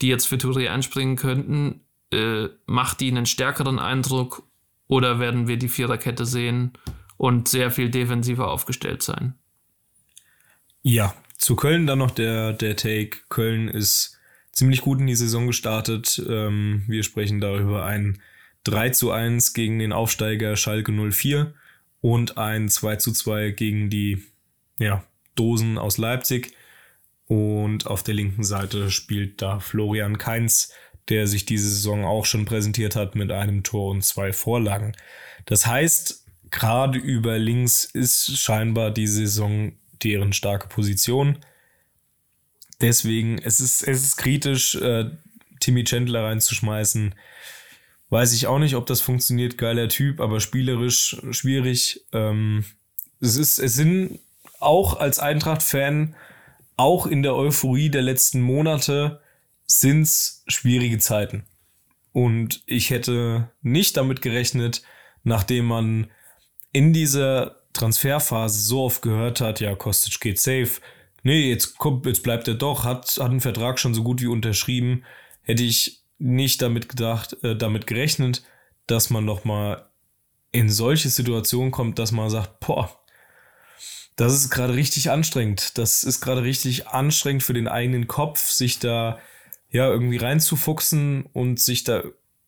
die 0.00 0.08
jetzt 0.08 0.26
für 0.26 0.36
Touré 0.36 0.68
einspringen 0.68 1.16
könnten, 1.16 1.80
äh, 2.12 2.48
macht 2.66 3.00
die 3.00 3.10
einen 3.10 3.26
stärkeren 3.26 3.78
Eindruck 3.78 4.44
oder 4.86 5.18
werden 5.18 5.48
wir 5.48 5.56
die 5.56 5.68
Viererkette 5.68 6.26
sehen 6.26 6.72
und 7.16 7.48
sehr 7.48 7.70
viel 7.70 7.90
defensiver 7.90 8.48
aufgestellt 8.48 9.02
sein? 9.02 9.34
Ja, 10.82 11.14
zu 11.36 11.56
Köln 11.56 11.86
dann 11.86 11.98
noch 11.98 12.12
der, 12.12 12.52
der 12.52 12.76
Take. 12.76 13.18
Köln 13.28 13.68
ist 13.68 14.18
ziemlich 14.52 14.82
gut 14.82 15.00
in 15.00 15.06
die 15.06 15.16
Saison 15.16 15.46
gestartet. 15.46 16.22
Ähm, 16.28 16.84
wir 16.86 17.02
sprechen 17.02 17.40
darüber 17.40 17.84
ein 17.84 18.20
3 18.64 18.90
zu 18.90 19.10
1 19.10 19.52
gegen 19.52 19.78
den 19.78 19.92
Aufsteiger 19.92 20.56
Schalke 20.56 20.92
04 20.92 21.54
und 22.00 22.38
ein 22.38 22.68
2 22.68 22.96
zu 22.96 23.12
2 23.12 23.50
gegen 23.50 23.90
die 23.90 24.24
ja, 24.78 25.04
Dosen 25.36 25.78
aus 25.78 25.98
Leipzig. 25.98 26.54
Und 27.28 27.86
auf 27.86 28.02
der 28.02 28.14
linken 28.14 28.44
Seite 28.44 28.90
spielt 28.90 29.42
da 29.42 29.58
Florian 29.58 30.18
Kainz, 30.18 30.72
der 31.08 31.26
sich 31.26 31.44
diese 31.44 31.68
Saison 31.68 32.04
auch 32.04 32.24
schon 32.24 32.44
präsentiert 32.44 32.96
hat 32.96 33.14
mit 33.14 33.30
einem 33.30 33.62
Tor 33.62 33.90
und 33.90 34.02
zwei 34.02 34.32
Vorlagen. 34.32 34.96
Das 35.44 35.66
heißt, 35.66 36.24
gerade 36.50 36.98
über 36.98 37.38
links 37.38 37.84
ist 37.84 38.38
scheinbar 38.38 38.90
die 38.90 39.06
Saison 39.06 39.72
deren 40.02 40.32
starke 40.32 40.68
Position. 40.68 41.38
Deswegen, 42.80 43.38
es 43.38 43.60
ist, 43.60 43.82
es 43.82 44.02
ist 44.04 44.16
kritisch, 44.16 44.74
äh, 44.76 45.10
Timmy 45.60 45.84
Chandler 45.84 46.24
reinzuschmeißen. 46.24 47.14
Weiß 48.10 48.34
ich 48.34 48.46
auch 48.46 48.58
nicht, 48.58 48.76
ob 48.76 48.86
das 48.86 49.00
funktioniert. 49.00 49.58
Geiler 49.58 49.88
Typ, 49.88 50.20
aber 50.20 50.40
spielerisch 50.40 51.16
schwierig. 51.30 52.04
Ähm, 52.12 52.64
es 53.20 53.36
ist, 53.36 53.58
es 53.58 53.74
sind 53.74 54.20
auch 54.66 54.98
als 54.98 55.18
Eintracht-Fan, 55.18 56.14
auch 56.76 57.06
in 57.06 57.22
der 57.22 57.34
Euphorie 57.34 57.88
der 57.88 58.02
letzten 58.02 58.42
Monate, 58.42 59.20
sind 59.66 60.02
es 60.02 60.44
schwierige 60.48 60.98
Zeiten. 60.98 61.44
Und 62.12 62.62
ich 62.66 62.90
hätte 62.90 63.50
nicht 63.62 63.96
damit 63.96 64.22
gerechnet, 64.22 64.82
nachdem 65.22 65.66
man 65.66 66.10
in 66.72 66.92
dieser 66.92 67.62
Transferphase 67.72 68.58
so 68.60 68.82
oft 68.82 69.02
gehört 69.02 69.40
hat, 69.40 69.60
ja, 69.60 69.74
Kostic 69.74 70.20
geht 70.20 70.40
safe. 70.40 70.80
Nee, 71.22 71.48
jetzt 71.48 71.78
kommt, 71.78 72.06
jetzt 72.06 72.22
bleibt 72.22 72.48
er 72.48 72.54
doch, 72.54 72.84
hat, 72.84 73.06
hat 73.06 73.30
einen 73.30 73.40
Vertrag 73.40 73.78
schon 73.78 73.94
so 73.94 74.02
gut 74.02 74.20
wie 74.20 74.26
unterschrieben. 74.26 75.04
Hätte 75.42 75.62
ich 75.62 76.02
nicht 76.18 76.62
damit 76.62 76.88
gedacht, 76.88 77.36
äh, 77.42 77.56
damit 77.56 77.86
gerechnet, 77.86 78.42
dass 78.86 79.10
man 79.10 79.24
noch 79.24 79.44
mal 79.44 79.88
in 80.52 80.70
solche 80.70 81.08
Situationen 81.08 81.70
kommt, 81.70 81.98
dass 81.98 82.12
man 82.12 82.30
sagt, 82.30 82.60
boah, 82.60 82.90
das 84.16 84.32
ist 84.32 84.50
gerade 84.50 84.74
richtig 84.74 85.10
anstrengend. 85.10 85.78
Das 85.78 86.02
ist 86.02 86.22
gerade 86.22 86.42
richtig 86.42 86.88
anstrengend 86.88 87.42
für 87.42 87.52
den 87.52 87.68
eigenen 87.68 88.06
Kopf, 88.06 88.50
sich 88.50 88.78
da 88.78 89.18
ja 89.70 89.88
irgendwie 89.88 90.16
reinzufuchsen 90.16 91.26
und 91.32 91.60
sich 91.60 91.84
da 91.84 92.02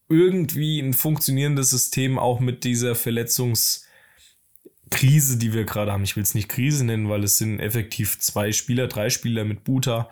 irgendwie 0.08 0.80
ein 0.80 0.94
funktionierendes 0.94 1.68
System 1.68 2.18
auch 2.18 2.40
mit 2.40 2.64
dieser 2.64 2.94
Verletzungskrise, 2.94 5.36
die 5.36 5.52
wir 5.52 5.64
gerade 5.64 5.92
haben. 5.92 6.04
Ich 6.04 6.16
will 6.16 6.22
es 6.22 6.34
nicht 6.34 6.48
Krise 6.48 6.86
nennen, 6.86 7.10
weil 7.10 7.22
es 7.22 7.36
sind 7.36 7.60
effektiv 7.60 8.18
zwei 8.18 8.52
Spieler, 8.52 8.86
drei 8.86 9.10
Spieler 9.10 9.44
mit 9.44 9.64
Buta. 9.64 10.08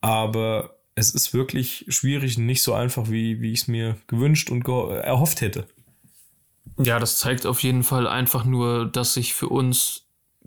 Aber 0.00 0.78
es 0.94 1.10
ist 1.10 1.34
wirklich 1.34 1.86
schwierig 1.88 2.38
und 2.38 2.46
nicht 2.46 2.62
so 2.62 2.72
einfach, 2.72 3.10
wie, 3.10 3.40
wie 3.40 3.50
ich 3.50 3.62
es 3.62 3.68
mir 3.68 3.96
gewünscht 4.06 4.48
und 4.50 4.68
erhofft 4.68 5.40
hätte. 5.40 5.66
Ja, 6.78 7.00
das 7.00 7.18
zeigt 7.18 7.46
auf 7.46 7.64
jeden 7.64 7.82
Fall 7.82 8.06
einfach 8.06 8.44
nur, 8.44 8.86
dass 8.86 9.14
sich 9.14 9.34
für 9.34 9.48
uns 9.48 10.03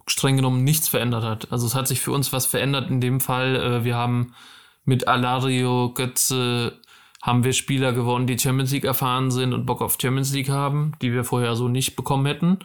streng 0.08 0.38
genommen 0.38 0.64
nichts 0.64 0.88
verändert 0.88 1.24
hat. 1.24 1.52
Also 1.52 1.68
es 1.68 1.76
hat 1.76 1.88
sich 1.88 2.00
für 2.00 2.12
uns 2.12 2.34
was 2.34 2.46
verändert 2.46 2.90
in 2.90 3.02
dem 3.02 3.20
Fall. 3.20 3.56
Äh, 3.56 3.84
wir 3.84 3.96
haben 3.96 4.34
mit 4.86 5.08
Alario, 5.08 5.92
Götze, 5.94 6.80
haben 7.22 7.44
wir 7.44 7.54
Spieler 7.54 7.92
gewonnen, 7.94 8.28
die 8.28 8.40
Champions 8.40 8.72
League 8.72 8.86
erfahren 8.86 9.32
sind 9.32 9.54
und 9.54 9.66
Bock 9.66 9.82
auf 9.82 9.98
Champions 10.02 10.34
League 10.34 10.50
haben, 10.50 10.94
die 11.02 11.12
wir 11.12 11.24
vorher 11.24 11.56
so 11.56 11.68
nicht 11.68 11.96
bekommen 11.96 12.26
hätten. 12.26 12.60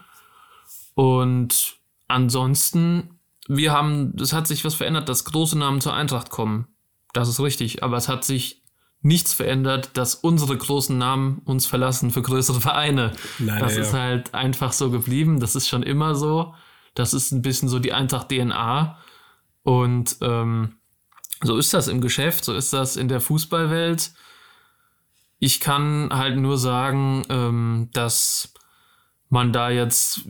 Und 0.95 1.77
ansonsten, 2.07 3.19
wir 3.49 3.73
haben, 3.73 4.15
es 4.21 4.33
hat 4.33 4.47
sich 4.47 4.65
was 4.65 4.75
verändert, 4.75 5.09
dass 5.09 5.25
große 5.25 5.59
Namen 5.59 5.81
zur 5.81 5.95
Eintracht 5.95 6.31
kommen. 6.31 6.69
Das 7.13 7.29
ist 7.29 7.41
richtig, 7.41 7.83
aber 7.83 7.97
es 7.97 8.09
hat 8.09 8.25
sich 8.25 8.63
nichts 9.01 9.35
verändert, 9.35 9.91
dass 9.95 10.15
unsere 10.15 10.57
großen 10.57 10.97
Namen 10.97 11.43
uns 11.45 11.67
verlassen 11.67 12.13
für 12.13 12.23
größere 12.23 12.61
Vereine. 12.61 13.13
Leider, 13.39 13.59
das 13.59 13.77
ist 13.77 13.93
halt 13.93 14.33
einfach 14.33 14.73
so 14.73 14.91
geblieben. 14.91 15.41
Das 15.41 15.57
ist 15.57 15.67
schon 15.67 15.83
immer 15.83 16.15
so. 16.15 16.55
Das 16.95 17.15
ist 17.15 17.33
ein 17.33 17.43
bisschen 17.43 17.69
so 17.69 17.79
die 17.79 17.93
Eintracht-DNA. 17.93 18.99
Und 19.63 20.17
ähm, 20.21 20.77
so 21.43 21.57
ist 21.57 21.75
das 21.75 21.89
im 21.89 22.01
Geschäft, 22.01 22.45
so 22.45 22.55
ist 22.55 22.73
das 22.73 22.97
in 22.97 23.09
der 23.09 23.21
Fußballwelt. 23.21 24.13
Ich 25.39 25.61
kann 25.61 26.11
halt 26.13 26.37
nur 26.37 26.59
sagen, 26.59 27.25
ähm, 27.29 27.89
dass 27.93 28.55
man 29.29 29.53
da 29.53 29.71
jetzt, 29.71 30.21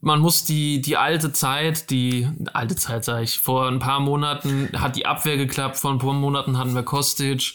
man 0.00 0.18
muss 0.18 0.44
die, 0.44 0.80
die 0.80 0.96
alte 0.96 1.32
Zeit, 1.32 1.88
die 1.88 2.28
alte 2.52 2.74
Zeit 2.74 3.04
sage 3.04 3.22
ich, 3.22 3.38
vor 3.38 3.68
ein 3.68 3.78
paar 3.78 4.00
Monaten 4.00 4.70
hat 4.74 4.96
die 4.96 5.06
Abwehr 5.06 5.36
geklappt, 5.36 5.76
vor 5.76 5.92
ein 5.92 5.98
paar 5.98 6.14
Monaten 6.14 6.58
hatten 6.58 6.74
wir 6.74 6.82
Kostic. 6.82 7.54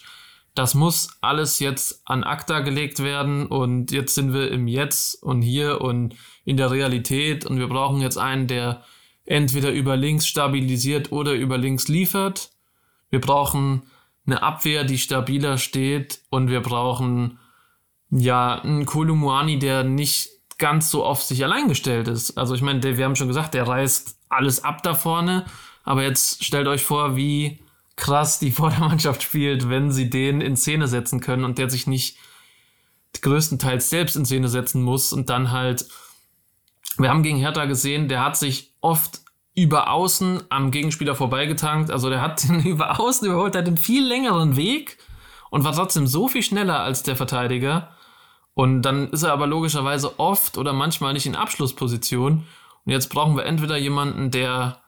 Das 0.55 0.73
muss 0.73 1.09
alles 1.19 1.59
jetzt 1.59 2.01
an 2.05 2.23
ACTA 2.23 2.61
gelegt 2.61 3.03
werden 3.03 3.45
und 3.45 3.91
jetzt 3.91 4.15
sind 4.15 4.33
wir 4.33 4.49
im 4.51 4.67
Jetzt 4.67 5.21
und 5.21 5.41
hier 5.41 5.81
und 5.81 6.15
in 6.45 6.55
der 6.55 6.71
Realität 6.71 7.45
und 7.45 7.59
wir 7.59 7.67
brauchen 7.67 7.99
jetzt 7.99 8.17
einen, 8.17 8.47
der 8.47 8.81
entweder 9.25 9.71
über 9.71 9.97
links 9.97 10.25
stabilisiert 10.25 11.11
oder 11.11 11.33
über 11.33 11.57
links 11.57 11.89
liefert. 11.89 12.51
Wir 13.09 13.19
brauchen 13.19 13.83
eine 14.25 14.41
Abwehr, 14.41 14.85
die 14.85 14.97
stabiler 14.97 15.57
steht 15.57 16.21
und 16.29 16.49
wir 16.49 16.61
brauchen 16.61 17.37
ja 18.09 18.61
einen 18.61 18.85
Kolumuani, 18.85 19.59
der 19.59 19.83
nicht 19.83 20.29
ganz 20.57 20.89
so 20.89 21.03
auf 21.03 21.21
sich 21.21 21.43
allein 21.43 21.67
gestellt 21.67 22.07
ist. 22.07 22.37
Also 22.37 22.55
ich 22.55 22.61
meine, 22.61 22.81
wir 22.81 23.03
haben 23.03 23.17
schon 23.17 23.27
gesagt, 23.27 23.53
der 23.55 23.67
reißt 23.67 24.19
alles 24.29 24.63
ab 24.63 24.83
da 24.83 24.93
vorne, 24.93 25.45
aber 25.83 26.03
jetzt 26.03 26.45
stellt 26.45 26.67
euch 26.67 26.83
vor, 26.83 27.17
wie 27.17 27.59
krass 27.95 28.39
die 28.39 28.51
Vordermannschaft 28.51 29.23
spielt, 29.23 29.69
wenn 29.69 29.91
sie 29.91 30.09
den 30.09 30.41
in 30.41 30.55
Szene 30.55 30.87
setzen 30.87 31.19
können 31.21 31.43
und 31.43 31.57
der 31.57 31.69
sich 31.69 31.87
nicht 31.87 32.17
größtenteils 33.21 33.89
selbst 33.89 34.15
in 34.15 34.25
Szene 34.25 34.49
setzen 34.49 34.83
muss 34.83 35.13
und 35.13 35.29
dann 35.29 35.51
halt, 35.51 35.87
wir 36.97 37.09
haben 37.09 37.23
gegen 37.23 37.37
Hertha 37.37 37.65
gesehen, 37.65 38.07
der 38.07 38.23
hat 38.23 38.37
sich 38.37 38.73
oft 38.81 39.21
über 39.55 39.89
außen 39.89 40.43
am 40.49 40.69
Gegenspieler 40.69 41.15
vorbeigetankt. 41.15 41.89
Also 41.89 42.09
der 42.09 42.21
hat 42.21 42.43
den 42.47 42.63
über 42.63 42.99
außen 42.99 43.27
überholt, 43.27 43.55
hat 43.55 43.67
einen 43.67 43.77
viel 43.77 44.05
längeren 44.05 44.55
Weg 44.55 44.97
und 45.49 45.63
war 45.63 45.73
trotzdem 45.73 46.07
so 46.07 46.27
viel 46.27 46.43
schneller 46.43 46.81
als 46.81 47.03
der 47.03 47.15
Verteidiger. 47.15 47.91
Und 48.53 48.83
dann 48.83 49.09
ist 49.09 49.23
er 49.23 49.33
aber 49.33 49.47
logischerweise 49.47 50.19
oft 50.19 50.57
oder 50.57 50.73
manchmal 50.73 51.13
nicht 51.13 51.25
in 51.25 51.35
Abschlussposition. 51.35 52.45
Und 52.85 52.91
jetzt 52.91 53.09
brauchen 53.09 53.35
wir 53.35 53.45
entweder 53.45 53.77
jemanden, 53.77 54.31
der 54.31 54.81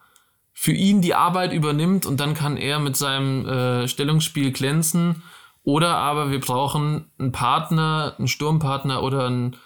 für 0.60 0.72
ihn 0.72 1.02
die 1.02 1.14
Arbeit 1.14 1.54
übernimmt 1.54 2.08
und 2.08 2.20
dann 2.20 2.34
kann 2.34 2.58
er 2.58 2.80
mit 2.80 2.98
seinem 2.98 3.46
äh, 3.46 3.88
Stellungsspiel 3.88 4.52
glänzen. 4.52 5.22
Oder 5.64 5.98
aber 5.98 6.32
wir 6.32 6.40
brauchen 6.40 7.12
einen 7.20 7.32
Partner, 7.32 8.16
einen 8.18 8.28
Sturmpartner 8.28 9.04
oder 9.04 9.28
einen 9.28 9.58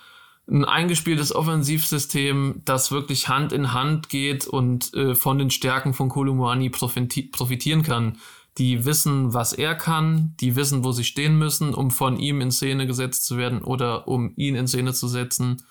ein 0.49 0.65
eingespieltes 0.65 1.33
Offensivsystem, 1.33 2.61
das 2.65 2.91
wirklich 2.91 3.29
Hand 3.29 3.53
in 3.53 3.71
Hand 3.71 4.09
geht 4.09 4.45
und 4.45 4.93
äh, 4.93 5.15
von 5.15 5.37
den 5.37 5.49
Stärken 5.49 5.93
von 5.93 6.09
Kolumuani 6.09 6.69
profitieren 6.69 7.83
kann. 7.83 8.17
Die 8.57 8.83
wissen, 8.83 9.33
was 9.33 9.53
er 9.53 9.75
kann, 9.75 10.35
die 10.41 10.57
wissen, 10.57 10.83
wo 10.83 10.91
sie 10.91 11.05
stehen 11.05 11.37
müssen, 11.37 11.73
um 11.73 11.89
von 11.89 12.17
ihm 12.17 12.41
in 12.41 12.51
Szene 12.51 12.85
gesetzt 12.85 13.25
zu 13.25 13.37
werden 13.37 13.61
oder 13.61 14.09
um 14.09 14.33
ihn 14.35 14.55
in 14.55 14.67
Szene 14.67 14.91
zu 14.91 15.07
setzen. 15.07 15.63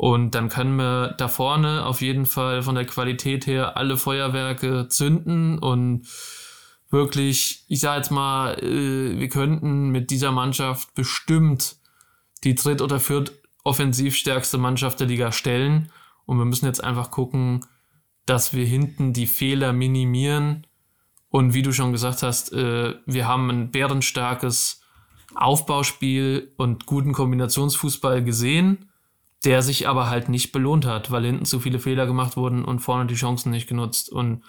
Und 0.00 0.34
dann 0.34 0.48
können 0.48 0.76
wir 0.76 1.14
da 1.18 1.28
vorne 1.28 1.84
auf 1.84 2.00
jeden 2.00 2.24
Fall 2.24 2.62
von 2.62 2.74
der 2.74 2.86
Qualität 2.86 3.46
her 3.46 3.76
alle 3.76 3.98
Feuerwerke 3.98 4.88
zünden 4.88 5.58
und 5.58 6.06
wirklich, 6.88 7.66
ich 7.68 7.80
sage 7.80 7.98
jetzt 7.98 8.10
mal, 8.10 8.54
äh, 8.64 9.18
wir 9.18 9.28
könnten 9.28 9.90
mit 9.90 10.10
dieser 10.10 10.32
Mannschaft 10.32 10.94
bestimmt 10.94 11.76
die 12.44 12.54
dritt- 12.54 12.80
oder 12.80 12.98
viert 12.98 13.32
offensiv 13.62 14.16
stärkste 14.16 14.56
Mannschaft 14.56 15.00
der 15.00 15.06
Liga 15.06 15.32
stellen. 15.32 15.92
Und 16.24 16.38
wir 16.38 16.46
müssen 16.46 16.64
jetzt 16.64 16.82
einfach 16.82 17.10
gucken, 17.10 17.66
dass 18.24 18.54
wir 18.54 18.64
hinten 18.64 19.12
die 19.12 19.26
Fehler 19.26 19.74
minimieren. 19.74 20.66
Und 21.28 21.52
wie 21.52 21.60
du 21.60 21.72
schon 21.72 21.92
gesagt 21.92 22.22
hast, 22.22 22.54
äh, 22.54 22.94
wir 23.04 23.28
haben 23.28 23.50
ein 23.50 23.70
bärenstarkes 23.70 24.80
Aufbauspiel 25.34 26.54
und 26.56 26.86
guten 26.86 27.12
Kombinationsfußball 27.12 28.24
gesehen, 28.24 28.89
der 29.44 29.62
sich 29.62 29.88
aber 29.88 30.10
halt 30.10 30.28
nicht 30.28 30.52
belohnt 30.52 30.84
hat, 30.86 31.10
weil 31.10 31.24
hinten 31.24 31.46
zu 31.46 31.60
viele 31.60 31.78
Fehler 31.78 32.06
gemacht 32.06 32.36
wurden 32.36 32.64
und 32.64 32.80
vorne 32.80 33.06
die 33.06 33.14
Chancen 33.14 33.50
nicht 33.50 33.68
genutzt. 33.68 34.10
Und 34.10 34.42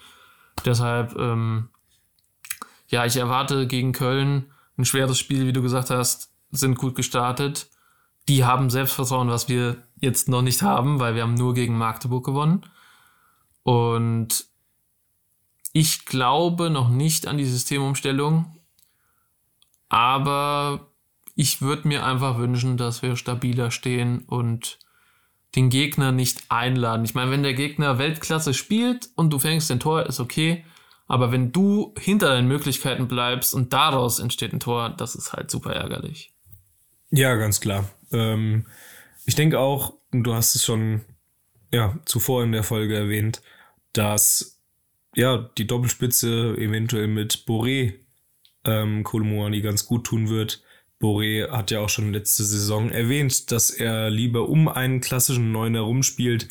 deshalb, 0.66 1.16
ähm, 1.18 1.70
ja, 2.88 3.06
ich 3.06 3.16
erwarte 3.16 3.68
gegen 3.68 3.94
Köln 3.94 4.52
ein 4.78 4.86
schweres 4.86 5.18
Spiel, 5.18 5.48
wie 5.48 5.54
du 5.54 5.62
gesagt 5.62 5.90
hast, 5.90 6.32
sind 6.52 6.78
gut 6.78 6.96
gestartet 6.96 7.72
die 8.28 8.46
haben 8.46 8.70
Selbstvertrauen, 8.70 9.30
was 9.30 9.50
wir 9.50 9.84
jetzt 10.00 10.30
noch 10.30 10.42
nicht 10.42 10.62
haben, 10.62 11.00
weil 11.00 11.16
wir 11.16 11.24
haben 11.24 11.34
nur 11.34 11.54
gegen 11.54 11.78
Magdeburg 11.78 12.26
gewonnen. 12.26 12.66
Und 13.64 14.46
ich 15.74 16.06
glaube 16.06 16.70
noch 16.70 16.90
nicht 16.90 17.28
an 17.28 17.38
die 17.38 17.46
Systemumstellung, 17.46 18.46
aber 19.90 20.91
ich 21.42 21.60
würde 21.60 21.88
mir 21.88 22.06
einfach 22.06 22.38
wünschen, 22.38 22.78
dass 22.78 23.02
wir 23.02 23.16
stabiler 23.16 23.72
stehen 23.72 24.20
und 24.28 24.78
den 25.56 25.72
Gegner 25.72 26.12
nicht 26.12 26.44
einladen. 26.50 27.04
Ich 27.04 27.16
meine, 27.16 27.32
wenn 27.32 27.42
der 27.42 27.56
Gegner 27.56 27.98
Weltklasse 27.98 28.54
spielt 28.54 29.10
und 29.16 29.34
du 29.34 29.40
fängst 29.40 29.68
den 29.72 29.80
Tor, 29.80 30.06
ist 30.06 30.20
okay. 30.20 30.64
Aber 31.08 31.32
wenn 31.32 31.52
du 31.52 31.96
hinter 31.98 32.28
deinen 32.28 32.48
Möglichkeiten 32.48 33.08
bleibst 33.08 33.56
und 33.56 33.74
daraus 33.74 34.20
entsteht 34.20 34.54
ein 34.54 34.60
Tor, 34.60 34.92
das 34.92 35.16
ist 35.16 35.34
halt 35.34 35.50
super 35.50 35.74
ärgerlich. 35.74 36.32
Ja, 37.10 37.34
ganz 37.34 37.60
klar. 37.60 37.90
Ähm, 38.12 38.68
ich 39.26 39.34
denke 39.34 39.58
auch, 39.58 39.96
du 40.12 40.36
hast 40.36 40.54
es 40.54 40.64
schon 40.64 41.02
ja, 41.74 41.98
zuvor 42.06 42.44
in 42.44 42.52
der 42.52 42.64
Folge 42.64 42.96
erwähnt, 42.96 43.42
dass 43.94 44.62
ja, 45.16 45.50
die 45.58 45.66
Doppelspitze 45.66 46.56
eventuell 46.56 47.08
mit 47.08 47.46
Boré 47.48 47.96
ähm, 48.64 49.04
Kolomoani 49.04 49.62
ganz 49.62 49.88
gut 49.88 50.06
tun 50.06 50.30
wird. 50.30 50.62
Boré 51.02 51.50
hat 51.50 51.72
ja 51.72 51.80
auch 51.80 51.90
schon 51.90 52.14
letzte 52.14 52.44
Saison 52.44 52.92
erwähnt, 52.92 53.52
dass 53.52 53.70
er 53.70 54.10
lieber 54.10 54.48
um 54.48 54.68
einen 54.68 55.02
klassischen 55.02 55.52
Neun 55.52 55.74
herumspielt. 55.74 56.48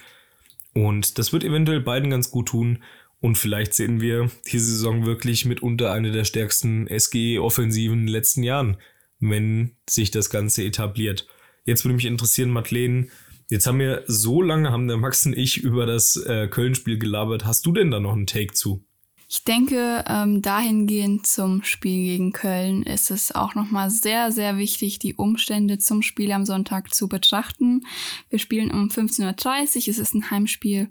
Und 0.74 1.18
das 1.18 1.32
wird 1.32 1.44
eventuell 1.44 1.80
beiden 1.80 2.10
ganz 2.10 2.30
gut 2.30 2.48
tun. 2.48 2.82
Und 3.20 3.36
vielleicht 3.36 3.74
sehen 3.74 4.00
wir 4.00 4.30
diese 4.50 4.72
Saison 4.72 5.06
wirklich 5.06 5.44
mitunter 5.44 5.92
eine 5.92 6.10
der 6.10 6.24
stärksten 6.24 6.86
SGE-Offensiven 6.88 8.00
in 8.00 8.06
den 8.06 8.12
letzten 8.12 8.42
Jahren, 8.42 8.76
wenn 9.20 9.76
sich 9.88 10.10
das 10.10 10.30
Ganze 10.30 10.64
etabliert. 10.64 11.26
Jetzt 11.64 11.84
würde 11.84 11.94
mich 11.94 12.06
interessieren, 12.06 12.50
Madeleine, 12.50 13.08
jetzt 13.50 13.66
haben 13.66 13.78
wir 13.78 14.04
so 14.06 14.42
lange, 14.42 14.72
haben 14.72 14.88
der 14.88 14.96
Max 14.96 15.26
und 15.26 15.36
ich 15.36 15.58
über 15.58 15.86
das 15.86 16.16
äh, 16.16 16.48
Köln-Spiel 16.48 16.98
gelabert. 16.98 17.44
Hast 17.44 17.66
du 17.66 17.72
denn 17.72 17.90
da 17.90 18.00
noch 18.00 18.12
einen 18.12 18.26
Take 18.26 18.54
zu? 18.54 18.84
Ich 19.32 19.44
denke, 19.44 20.04
ähm, 20.08 20.42
dahingehend 20.42 21.24
zum 21.24 21.62
Spiel 21.62 22.04
gegen 22.04 22.32
Köln 22.32 22.82
ist 22.82 23.12
es 23.12 23.32
auch 23.32 23.54
nochmal 23.54 23.88
sehr, 23.88 24.32
sehr 24.32 24.58
wichtig, 24.58 24.98
die 24.98 25.14
Umstände 25.14 25.78
zum 25.78 26.02
Spiel 26.02 26.32
am 26.32 26.44
Sonntag 26.44 26.92
zu 26.92 27.08
betrachten. 27.08 27.86
Wir 28.28 28.40
spielen 28.40 28.72
um 28.72 28.88
15.30 28.88 29.26
Uhr, 29.26 29.88
es 29.88 29.98
ist 30.00 30.14
ein 30.14 30.32
Heimspiel. 30.32 30.88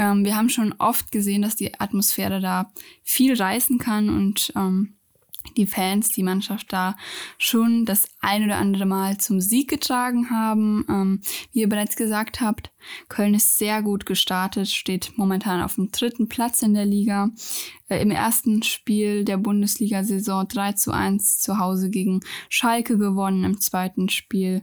Ähm, 0.00 0.24
wir 0.24 0.34
haben 0.34 0.48
schon 0.48 0.74
oft 0.80 1.12
gesehen, 1.12 1.42
dass 1.42 1.54
die 1.54 1.78
Atmosphäre 1.78 2.40
da 2.40 2.72
viel 3.04 3.40
reißen 3.40 3.78
kann 3.78 4.08
und 4.08 4.52
ähm, 4.56 4.96
die 5.56 5.66
Fans, 5.66 6.10
die 6.10 6.22
Mannschaft 6.22 6.72
da 6.72 6.96
schon 7.38 7.84
das 7.84 8.08
ein 8.20 8.44
oder 8.44 8.56
andere 8.56 8.86
Mal 8.86 9.18
zum 9.18 9.40
Sieg 9.40 9.68
getragen 9.68 10.30
haben. 10.30 10.84
Ähm, 10.88 11.20
wie 11.52 11.60
ihr 11.60 11.68
bereits 11.68 11.96
gesagt 11.96 12.40
habt, 12.40 12.70
Köln 13.08 13.34
ist 13.34 13.58
sehr 13.58 13.82
gut 13.82 14.06
gestartet, 14.06 14.68
steht 14.68 15.12
momentan 15.16 15.62
auf 15.62 15.74
dem 15.74 15.90
dritten 15.90 16.28
Platz 16.28 16.62
in 16.62 16.74
der 16.74 16.86
Liga. 16.86 17.30
Äh, 17.88 18.02
Im 18.02 18.10
ersten 18.10 18.62
Spiel 18.62 19.24
der 19.24 19.36
Bundesliga-Saison 19.36 20.46
3 20.48 20.72
zu 20.72 20.92
1 20.92 21.40
zu 21.40 21.58
Hause 21.58 21.90
gegen 21.90 22.20
Schalke 22.48 22.98
gewonnen, 22.98 23.44
im 23.44 23.60
zweiten 23.60 24.08
Spiel 24.08 24.62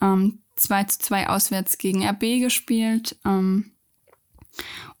ähm, 0.00 0.40
2 0.56 0.84
zu 0.84 0.98
2 1.00 1.28
auswärts 1.28 1.78
gegen 1.78 2.06
RB 2.06 2.40
gespielt. 2.40 3.16
Ähm, 3.24 3.72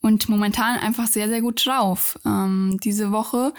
und 0.00 0.28
momentan 0.28 0.78
einfach 0.78 1.06
sehr, 1.06 1.28
sehr 1.28 1.40
gut 1.40 1.64
drauf. 1.64 2.18
Ähm, 2.24 2.78
diese 2.82 3.12
Woche, 3.12 3.52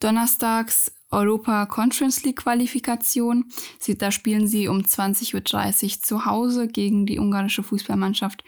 donnerstags, 0.00 0.92
Europa 1.14 1.66
Conference 1.66 2.22
League 2.24 2.42
Qualifikation. 2.42 3.46
Sie, 3.78 3.96
da 3.96 4.10
spielen 4.10 4.46
sie 4.46 4.68
um 4.68 4.78
20.30 4.80 5.84
Uhr 5.84 6.02
zu 6.02 6.26
Hause 6.26 6.68
gegen 6.68 7.06
die 7.06 7.18
ungarische 7.18 7.62
Fußballmannschaft 7.62 8.44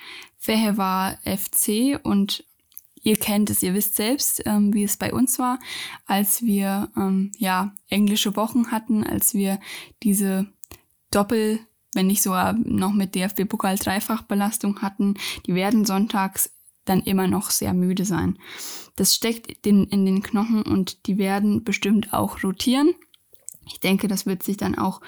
war 0.77 1.19
FC 1.25 1.99
und 2.05 2.45
ihr 3.03 3.17
kennt 3.17 3.51
es, 3.51 3.63
ihr 3.63 3.75
wisst 3.75 3.97
selbst, 3.97 4.43
ähm, 4.47 4.75
wie 4.75 4.85
es 4.85 4.97
bei 4.97 5.13
uns 5.13 5.39
war, 5.39 5.59
als 6.07 6.43
wir 6.43 6.91
ähm, 6.97 7.33
ja 7.39 7.75
englische 7.89 8.37
Wochen 8.37 8.71
hatten, 8.71 9.05
als 9.05 9.35
wir 9.35 9.59
diese 10.03 10.47
Doppel, 11.11 11.61
wenn 11.95 12.09
nicht 12.09 12.23
sogar 12.23 12.53
noch 12.53 12.93
mit 12.93 13.15
DFB-Pokal 13.15 13.77
Dreifachbelastung 13.77 14.83
hatten. 14.83 15.15
Die 15.47 15.55
werden 15.55 15.85
sonntags 15.85 16.51
dann 16.85 17.01
immer 17.01 17.27
noch 17.27 17.51
sehr 17.51 17.73
müde 17.73 18.05
sein. 18.05 18.39
Das 18.97 19.15
steckt 19.15 19.67
in, 19.67 19.85
in 19.85 20.07
den 20.07 20.23
Knochen 20.23 20.63
und 20.63 21.07
die 21.07 21.19
werden 21.19 21.65
bestimmt 21.65 22.13
auch 22.13 22.43
rotieren. 22.43 22.95
Ich 23.67 23.81
denke, 23.81 24.09
das 24.09 24.27
wird 24.27 24.43
sich 24.43 24.57
dann 24.57 24.77
auch 24.77 25.01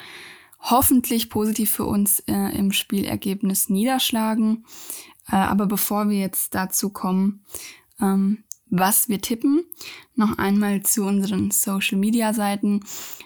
hoffentlich 0.59 1.29
positiv 1.29 1.71
für 1.71 1.85
uns 1.85 2.19
äh, 2.21 2.55
im 2.57 2.71
Spielergebnis 2.71 3.69
niederschlagen. 3.69 4.65
Äh, 5.27 5.35
aber 5.35 5.65
bevor 5.65 6.09
wir 6.09 6.19
jetzt 6.19 6.53
dazu 6.53 6.89
kommen, 6.89 7.45
ähm, 7.99 8.43
was 8.69 9.09
wir 9.09 9.21
tippen. 9.21 9.63
Noch 10.15 10.37
einmal 10.37 10.83
zu 10.83 11.03
unseren 11.05 11.49
Social 11.51 11.97
Media 11.97 12.33
Seiten. 12.33 12.81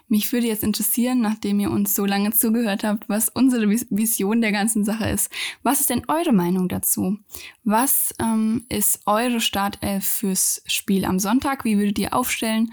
Mich 0.08 0.32
würde 0.32 0.48
jetzt 0.48 0.64
interessieren, 0.64 1.22
nachdem 1.22 1.60
ihr 1.60 1.72
uns 1.72 1.96
so 1.96 2.06
lange 2.06 2.32
zugehört 2.32 2.84
habt, 2.84 3.10
was 3.10 3.30
unsere 3.30 3.68
Vision 3.68 4.42
der 4.42 4.52
ganzen 4.52 4.86
Sache 4.86 5.10
ist. 5.10 5.32
Was 5.64 5.80
ist 5.80 5.90
denn 5.90 6.04
eure 6.08 6.34
Meinung 6.34 6.70
dazu? 6.70 7.18
Was 7.64 8.14
ähm, 8.20 8.66
ist 8.70 9.02
eure 9.06 9.42
Startelf 9.42 10.06
fürs 10.06 10.62
Spiel 10.68 11.06
am 11.06 11.20
Sonntag? 11.20 11.66
Wie 11.66 11.78
würdet 11.78 11.98
ihr 11.98 12.14
aufstellen? 12.14 12.72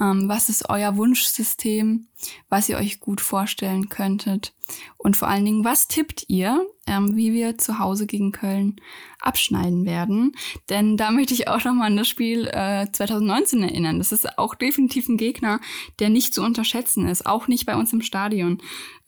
Ähm, 0.00 0.28
was 0.28 0.48
ist 0.48 0.68
euer 0.68 0.96
Wunschsystem, 0.96 2.08
was 2.48 2.68
ihr 2.68 2.76
euch 2.76 3.00
gut 3.00 3.20
vorstellen 3.20 3.88
könntet? 3.88 4.52
Und 4.96 5.16
vor 5.16 5.28
allen 5.28 5.44
Dingen, 5.44 5.64
was 5.64 5.88
tippt 5.88 6.24
ihr, 6.28 6.66
ähm, 6.86 7.16
wie 7.16 7.32
wir 7.32 7.58
zu 7.58 7.78
Hause 7.78 8.06
gegen 8.06 8.32
Köln 8.32 8.76
abschneiden 9.20 9.86
werden? 9.86 10.32
Denn 10.68 10.96
da 10.96 11.10
möchte 11.10 11.34
ich 11.34 11.48
auch 11.48 11.64
nochmal 11.64 11.86
an 11.86 11.96
das 11.96 12.08
Spiel 12.08 12.46
äh, 12.46 12.86
2019 12.92 13.62
erinnern. 13.62 13.98
Das 13.98 14.12
ist 14.12 14.38
auch 14.38 14.54
definitiv 14.54 15.08
ein 15.08 15.16
Gegner, 15.16 15.60
der 15.98 16.10
nicht 16.10 16.34
zu 16.34 16.42
unterschätzen 16.42 17.06
ist, 17.06 17.26
auch 17.26 17.48
nicht 17.48 17.66
bei 17.66 17.76
uns 17.76 17.92
im 17.92 18.02
Stadion. 18.02 18.58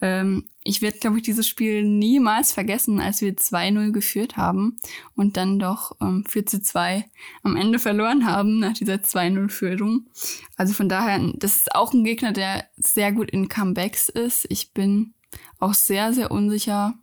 Ähm, 0.00 0.48
ich 0.64 0.80
werde, 0.82 0.98
glaube 0.98 1.16
ich, 1.16 1.22
dieses 1.22 1.48
Spiel 1.48 1.82
niemals 1.82 2.52
vergessen, 2.52 3.00
als 3.00 3.20
wir 3.20 3.34
2-0 3.34 3.90
geführt 3.90 4.36
haben 4.36 4.78
und 5.16 5.36
dann 5.36 5.58
doch 5.58 5.96
ähm, 6.00 6.24
4 6.28 6.46
zu 6.46 6.62
2 6.62 7.04
am 7.42 7.56
Ende 7.56 7.78
verloren 7.78 8.26
haben 8.26 8.60
nach 8.60 8.74
dieser 8.74 8.94
2-0-Führung. 8.94 10.06
Also 10.56 10.74
von 10.74 10.88
daher, 10.88 11.20
das 11.34 11.56
ist 11.56 11.74
auch 11.74 11.92
ein 11.92 12.04
Gegner, 12.04 12.32
der 12.32 12.66
sehr 12.76 13.12
gut 13.12 13.30
in 13.30 13.48
Comebacks 13.48 14.08
ist. 14.08 14.46
Ich 14.50 14.72
bin 14.72 15.14
auch 15.58 15.74
sehr, 15.74 16.12
sehr 16.12 16.30
unsicher, 16.30 16.94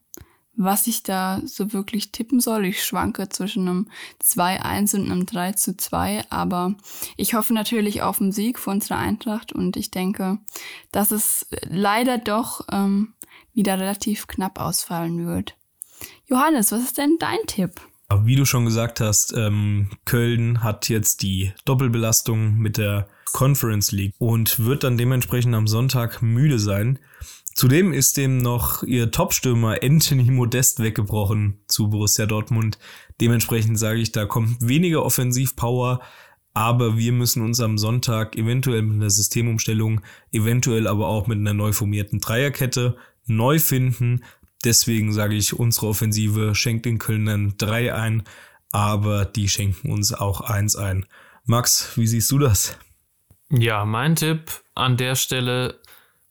was 0.55 0.87
ich 0.87 1.03
da 1.03 1.41
so 1.45 1.71
wirklich 1.71 2.11
tippen 2.11 2.41
soll. 2.41 2.65
Ich 2.65 2.83
schwanke 2.83 3.29
zwischen 3.29 3.67
einem 3.67 3.87
2-1 4.21 4.95
und 4.95 5.11
einem 5.11 5.25
3 5.25 5.53
zu 5.53 5.77
2, 5.77 6.25
aber 6.29 6.75
ich 7.15 7.33
hoffe 7.33 7.53
natürlich 7.53 8.01
auf 8.01 8.19
einen 8.19 8.33
Sieg 8.33 8.59
für 8.59 8.71
unsere 8.71 8.97
Eintracht 8.97 9.53
und 9.53 9.77
ich 9.77 9.89
denke, 9.89 10.37
dass 10.91 11.11
es 11.11 11.47
leider 11.69 12.17
doch 12.17 12.67
ähm, 12.71 13.13
wieder 13.53 13.79
relativ 13.79 14.27
knapp 14.27 14.59
ausfallen 14.59 15.25
wird. 15.25 15.55
Johannes, 16.27 16.71
was 16.71 16.81
ist 16.81 16.97
denn 16.97 17.15
dein 17.19 17.39
Tipp? 17.47 17.79
Wie 18.23 18.35
du 18.35 18.43
schon 18.43 18.65
gesagt 18.65 19.01
hast, 19.01 19.33
ähm, 19.37 19.91
Köln 20.05 20.63
hat 20.63 20.89
jetzt 20.89 21.21
die 21.21 21.53
Doppelbelastung 21.65 22.57
mit 22.57 22.77
der 22.77 23.07
Conference 23.31 23.91
League 23.91 24.15
und 24.17 24.59
wird 24.59 24.83
dann 24.83 24.97
dementsprechend 24.97 25.53
am 25.53 25.67
Sonntag 25.67 26.21
müde 26.21 26.59
sein. 26.59 26.99
Zudem 27.59 27.91
ist 27.91 28.15
dem 28.15 28.37
noch 28.37 28.83
ihr 28.83 29.11
Topstürmer 29.11 29.83
Anthony 29.83 30.31
Modest 30.31 30.79
weggebrochen 30.79 31.59
zu 31.67 31.89
Borussia 31.89 32.25
Dortmund. 32.25 32.79
Dementsprechend 33.19 33.77
sage 33.77 33.99
ich, 33.99 34.13
da 34.13 34.25
kommt 34.25 34.65
weniger 34.65 35.03
Offensivpower, 35.03 35.99
aber 36.53 36.95
wir 36.97 37.11
müssen 37.11 37.43
uns 37.43 37.59
am 37.59 37.77
Sonntag 37.77 38.37
eventuell 38.37 38.83
mit 38.83 38.93
einer 38.93 39.09
Systemumstellung, 39.09 39.99
eventuell 40.31 40.87
aber 40.87 41.09
auch 41.09 41.27
mit 41.27 41.37
einer 41.37 41.53
neu 41.53 41.73
formierten 41.73 42.21
Dreierkette 42.21 42.95
neu 43.25 43.59
finden. 43.59 44.23
Deswegen 44.63 45.11
sage 45.11 45.35
ich, 45.35 45.53
unsere 45.53 45.87
Offensive 45.87 46.55
schenkt 46.55 46.85
den 46.85 46.97
Kölnern 46.97 47.55
drei 47.57 47.93
ein, 47.93 48.23
aber 48.71 49.25
die 49.25 49.49
schenken 49.49 49.91
uns 49.91 50.13
auch 50.13 50.39
eins 50.39 50.77
ein. 50.77 51.05
Max, 51.43 51.91
wie 51.97 52.07
siehst 52.07 52.31
du 52.31 52.39
das? 52.39 52.77
Ja, 53.51 53.83
mein 53.83 54.15
Tipp 54.15 54.61
an 54.75 54.95
der 54.95 55.15
Stelle 55.15 55.78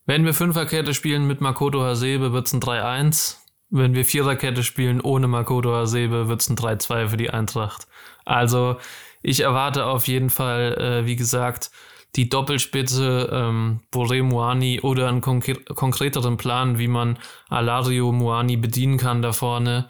wenn 0.09 0.25
wir 0.25 0.33
Fünferkette 0.33 0.95
spielen 0.95 1.27
mit 1.27 1.39
Makoto 1.39 1.83
Hasebe, 1.83 2.33
wird 2.33 2.47
es 2.47 2.53
ein 2.53 2.61
3-1. 2.61 3.35
Wenn 3.69 3.93
wir 3.93 4.05
Viererkette 4.05 4.63
spielen 4.63 5.01
ohne 5.01 5.27
Makoto 5.27 5.71
Hasebe, 5.71 6.27
wird 6.27 6.41
es 6.41 6.49
ein 6.49 6.55
3-2 6.55 7.09
für 7.09 7.17
die 7.17 7.29
Eintracht. 7.29 7.85
Also 8.25 8.77
ich 9.21 9.41
erwarte 9.41 9.85
auf 9.85 10.07
jeden 10.07 10.31
Fall, 10.31 10.73
äh, 10.79 11.05
wie 11.05 11.15
gesagt, 11.15 11.69
die 12.15 12.27
Doppelspitze 12.27 13.29
ähm, 13.31 13.81
Bore 13.91 14.23
Muani 14.23 14.81
oder 14.81 15.09
einen 15.09 15.21
konkre 15.21 15.53
konkreteren 15.75 16.37
Plan, 16.37 16.79
wie 16.79 16.87
man 16.87 17.19
Alario 17.47 18.11
Muani 18.11 18.57
bedienen 18.57 18.97
kann 18.97 19.21
da 19.21 19.31
vorne. 19.31 19.89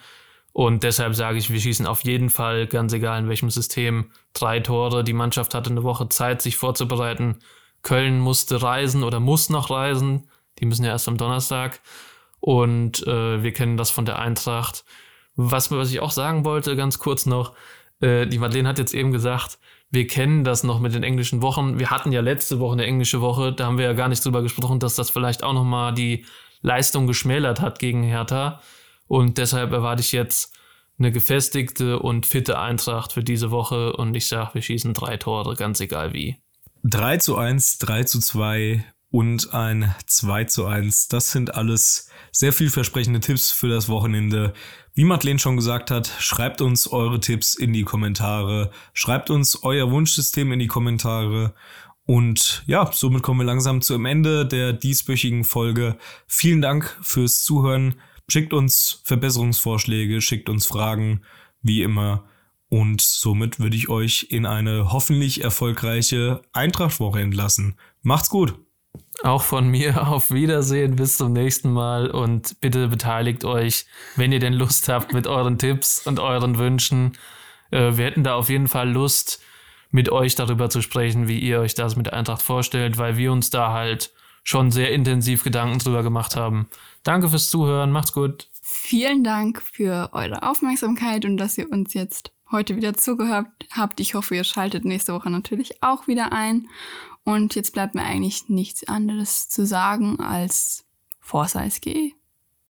Und 0.52 0.84
deshalb 0.84 1.16
sage 1.16 1.38
ich, 1.38 1.50
wir 1.50 1.62
schießen 1.62 1.88
auf 1.88 2.04
jeden 2.04 2.30
Fall, 2.30 2.68
ganz 2.68 2.92
egal 2.92 3.20
in 3.20 3.30
welchem 3.30 3.50
System, 3.50 4.12
drei 4.34 4.60
Tore. 4.60 5.06
Die 5.06 5.14
Mannschaft 5.14 5.54
hatte 5.56 5.70
eine 5.70 5.84
Woche 5.84 6.10
Zeit, 6.10 6.42
sich 6.42 6.58
vorzubereiten. 6.58 7.38
Köln 7.82 8.20
musste 8.20 8.62
reisen 8.62 9.04
oder 9.04 9.20
muss 9.20 9.50
noch 9.50 9.70
reisen. 9.70 10.28
Die 10.60 10.66
müssen 10.66 10.84
ja 10.84 10.92
erst 10.92 11.08
am 11.08 11.18
Donnerstag. 11.18 11.80
Und 12.40 13.06
äh, 13.08 13.44
wir 13.44 13.54
kennen 13.54 13.78
das 13.78 13.90
von 13.90 14.06
der 14.06 14.20
Eintracht. 14.20 14.86
Was, 15.36 15.72
was 15.72 15.92
ich 15.92 16.00
auch 16.00 16.12
sagen 16.12 16.46
wollte, 16.46 16.76
ganz 16.76 17.00
kurz 17.00 17.26
noch, 17.26 17.54
äh, 18.02 18.28
die 18.28 18.40
Madeleine 18.40 18.70
hat 18.70 18.80
jetzt 18.80 18.94
eben 18.94 19.12
gesagt, 19.12 19.60
wir 19.92 20.06
kennen 20.08 20.44
das 20.44 20.64
noch 20.64 20.80
mit 20.80 20.94
den 20.94 21.04
englischen 21.04 21.42
Wochen. 21.42 21.80
Wir 21.80 21.90
hatten 21.90 22.12
ja 22.12 22.22
letzte 22.22 22.60
Woche 22.60 22.74
eine 22.74 22.86
englische 22.86 23.22
Woche, 23.22 23.54
da 23.54 23.66
haben 23.66 23.78
wir 23.78 23.86
ja 23.86 23.94
gar 23.94 24.08
nicht 24.08 24.24
drüber 24.24 24.42
gesprochen, 24.42 24.80
dass 24.80 24.96
das 24.96 25.10
vielleicht 25.10 25.44
auch 25.44 25.54
nochmal 25.54 25.94
die 25.94 26.26
Leistung 26.62 27.08
geschmälert 27.08 27.62
hat 27.62 27.80
gegen 27.80 28.04
Hertha. 28.04 28.62
Und 29.08 29.38
deshalb 29.38 29.72
erwarte 29.72 30.02
ich 30.02 30.12
jetzt 30.12 30.54
eine 31.00 31.12
gefestigte 31.12 32.00
und 32.00 32.26
fitte 32.26 32.60
Eintracht 32.60 33.14
für 33.14 33.24
diese 33.24 33.50
Woche. 33.50 33.94
Und 33.94 34.14
ich 34.16 34.28
sage, 34.28 34.54
wir 34.54 34.62
schießen 34.62 34.94
drei 34.94 35.18
Tore, 35.18 35.56
ganz 35.56 35.80
egal 35.80 36.14
wie. 36.14 36.38
3 36.84 37.18
zu 37.18 37.38
1, 37.38 37.80
3 37.80 38.04
zu 38.04 38.20
2 38.20 38.86
und 39.12 39.54
ein 39.54 39.94
2 40.06 40.46
zu 40.46 40.66
1. 40.66 41.08
Das 41.08 41.32
sind 41.32 41.56
alles 41.56 42.10
sehr 42.32 42.54
vielversprechende 42.54 43.20
Tipps 43.20 43.52
für 43.52 43.70
das 43.70 43.90
Wochenende. 43.90 44.54
Wie 44.94 45.04
Madeleine 45.04 45.40
schon 45.40 45.56
gesagt 45.56 45.92
hat, 45.92 46.12
schreibt 46.20 46.62
uns 46.62 46.88
eure 46.88 47.20
Tipps 47.20 47.56
in 47.56 47.74
die 47.74 47.84
Kommentare. 47.84 48.72
Schreibt 48.94 49.30
uns 49.30 49.64
euer 49.64 49.92
Wunschsystem 49.92 50.52
in 50.52 50.60
die 50.60 50.68
Kommentare. 50.68 51.54
Und 52.06 52.64
ja, 52.66 52.90
somit 52.92 53.24
kommen 53.24 53.42
wir 53.42 53.46
langsam 53.46 53.82
zu 53.82 53.94
dem 53.94 54.06
Ende 54.06 54.46
der 54.46 54.74
dieswöchigen 54.74 55.44
Folge. 55.44 55.98
Vielen 56.28 56.62
Dank 56.62 56.98
fürs 57.02 57.44
Zuhören. 57.44 57.96
Schickt 58.30 58.54
uns 58.54 59.02
Verbesserungsvorschläge, 59.06 60.22
schickt 60.22 60.50
uns 60.50 60.66
Fragen, 60.66 61.22
wie 61.62 61.82
immer. 61.82 62.26
Und 62.70 63.02
somit 63.02 63.60
würde 63.60 63.76
ich 63.76 63.90
euch 63.90 64.28
in 64.30 64.46
eine 64.46 64.92
hoffentlich 64.92 65.44
erfolgreiche 65.44 66.42
Eintrachtwoche 66.54 67.20
entlassen. 67.20 67.76
Macht's 68.02 68.30
gut! 68.30 68.56
Auch 69.24 69.44
von 69.44 69.68
mir 69.68 70.08
auf 70.08 70.32
Wiedersehen, 70.32 70.96
bis 70.96 71.18
zum 71.18 71.34
nächsten 71.34 71.72
Mal 71.72 72.10
und 72.10 72.60
bitte 72.62 72.88
beteiligt 72.88 73.44
euch, 73.44 73.86
wenn 74.16 74.32
ihr 74.32 74.40
denn 74.40 74.54
Lust 74.54 74.88
habt 74.88 75.14
mit 75.14 75.28
euren 75.28 75.58
Tipps 75.58 76.06
und 76.06 76.20
euren 76.20 76.58
Wünschen. 76.58 77.18
Äh, 77.72 77.98
wir 77.98 78.06
hätten 78.06 78.24
da 78.24 78.36
auf 78.36 78.50
jeden 78.50 78.68
Fall 78.68 78.90
Lust, 78.90 79.42
mit 79.92 80.12
euch 80.12 80.36
darüber 80.36 80.70
zu 80.70 80.82
sprechen, 80.82 81.28
wie 81.28 81.40
ihr 81.40 81.60
euch 81.60 81.74
das 81.74 81.96
mit 81.96 82.06
der 82.06 82.14
Eintracht 82.14 82.44
vorstellt, 82.44 82.98
weil 82.98 83.18
wir 83.18 83.32
uns 83.32 83.50
da 83.50 83.74
halt 83.74 84.12
schon 84.44 84.72
sehr 84.72 84.92
intensiv 84.92 85.44
Gedanken 85.44 85.80
drüber 85.80 86.04
gemacht 86.04 86.36
haben. 86.36 86.68
Danke 87.04 87.30
fürs 87.30 87.50
Zuhören, 87.50 87.92
macht's 87.92 88.14
gut. 88.14 88.48
Vielen 88.62 89.24
Dank 89.24 89.62
für 89.62 90.10
eure 90.14 90.44
Aufmerksamkeit 90.44 91.26
und 91.26 91.38
dass 91.38 91.58
ihr 91.58 91.70
uns 91.72 91.94
jetzt 91.94 92.32
heute 92.52 92.76
wieder 92.76 92.96
zugehört 92.96 93.48
habt. 93.72 94.00
Ich 94.00 94.16
hoffe, 94.16 94.36
ihr 94.36 94.44
schaltet 94.44 94.86
nächste 94.86 95.14
Woche 95.14 95.30
natürlich 95.30 95.84
auch 95.84 96.08
wieder 96.08 96.32
ein. 96.32 96.68
Und 97.24 97.56
jetzt 97.56 97.74
bleibt 97.74 97.96
mir 97.96 98.04
eigentlich 98.04 98.50
nichts 98.50 98.88
anderes 98.88 99.50
zu 99.50 99.66
sagen 99.66 100.20
als 100.20 100.86
Forza 101.20 101.70
SGE. 101.70 102.19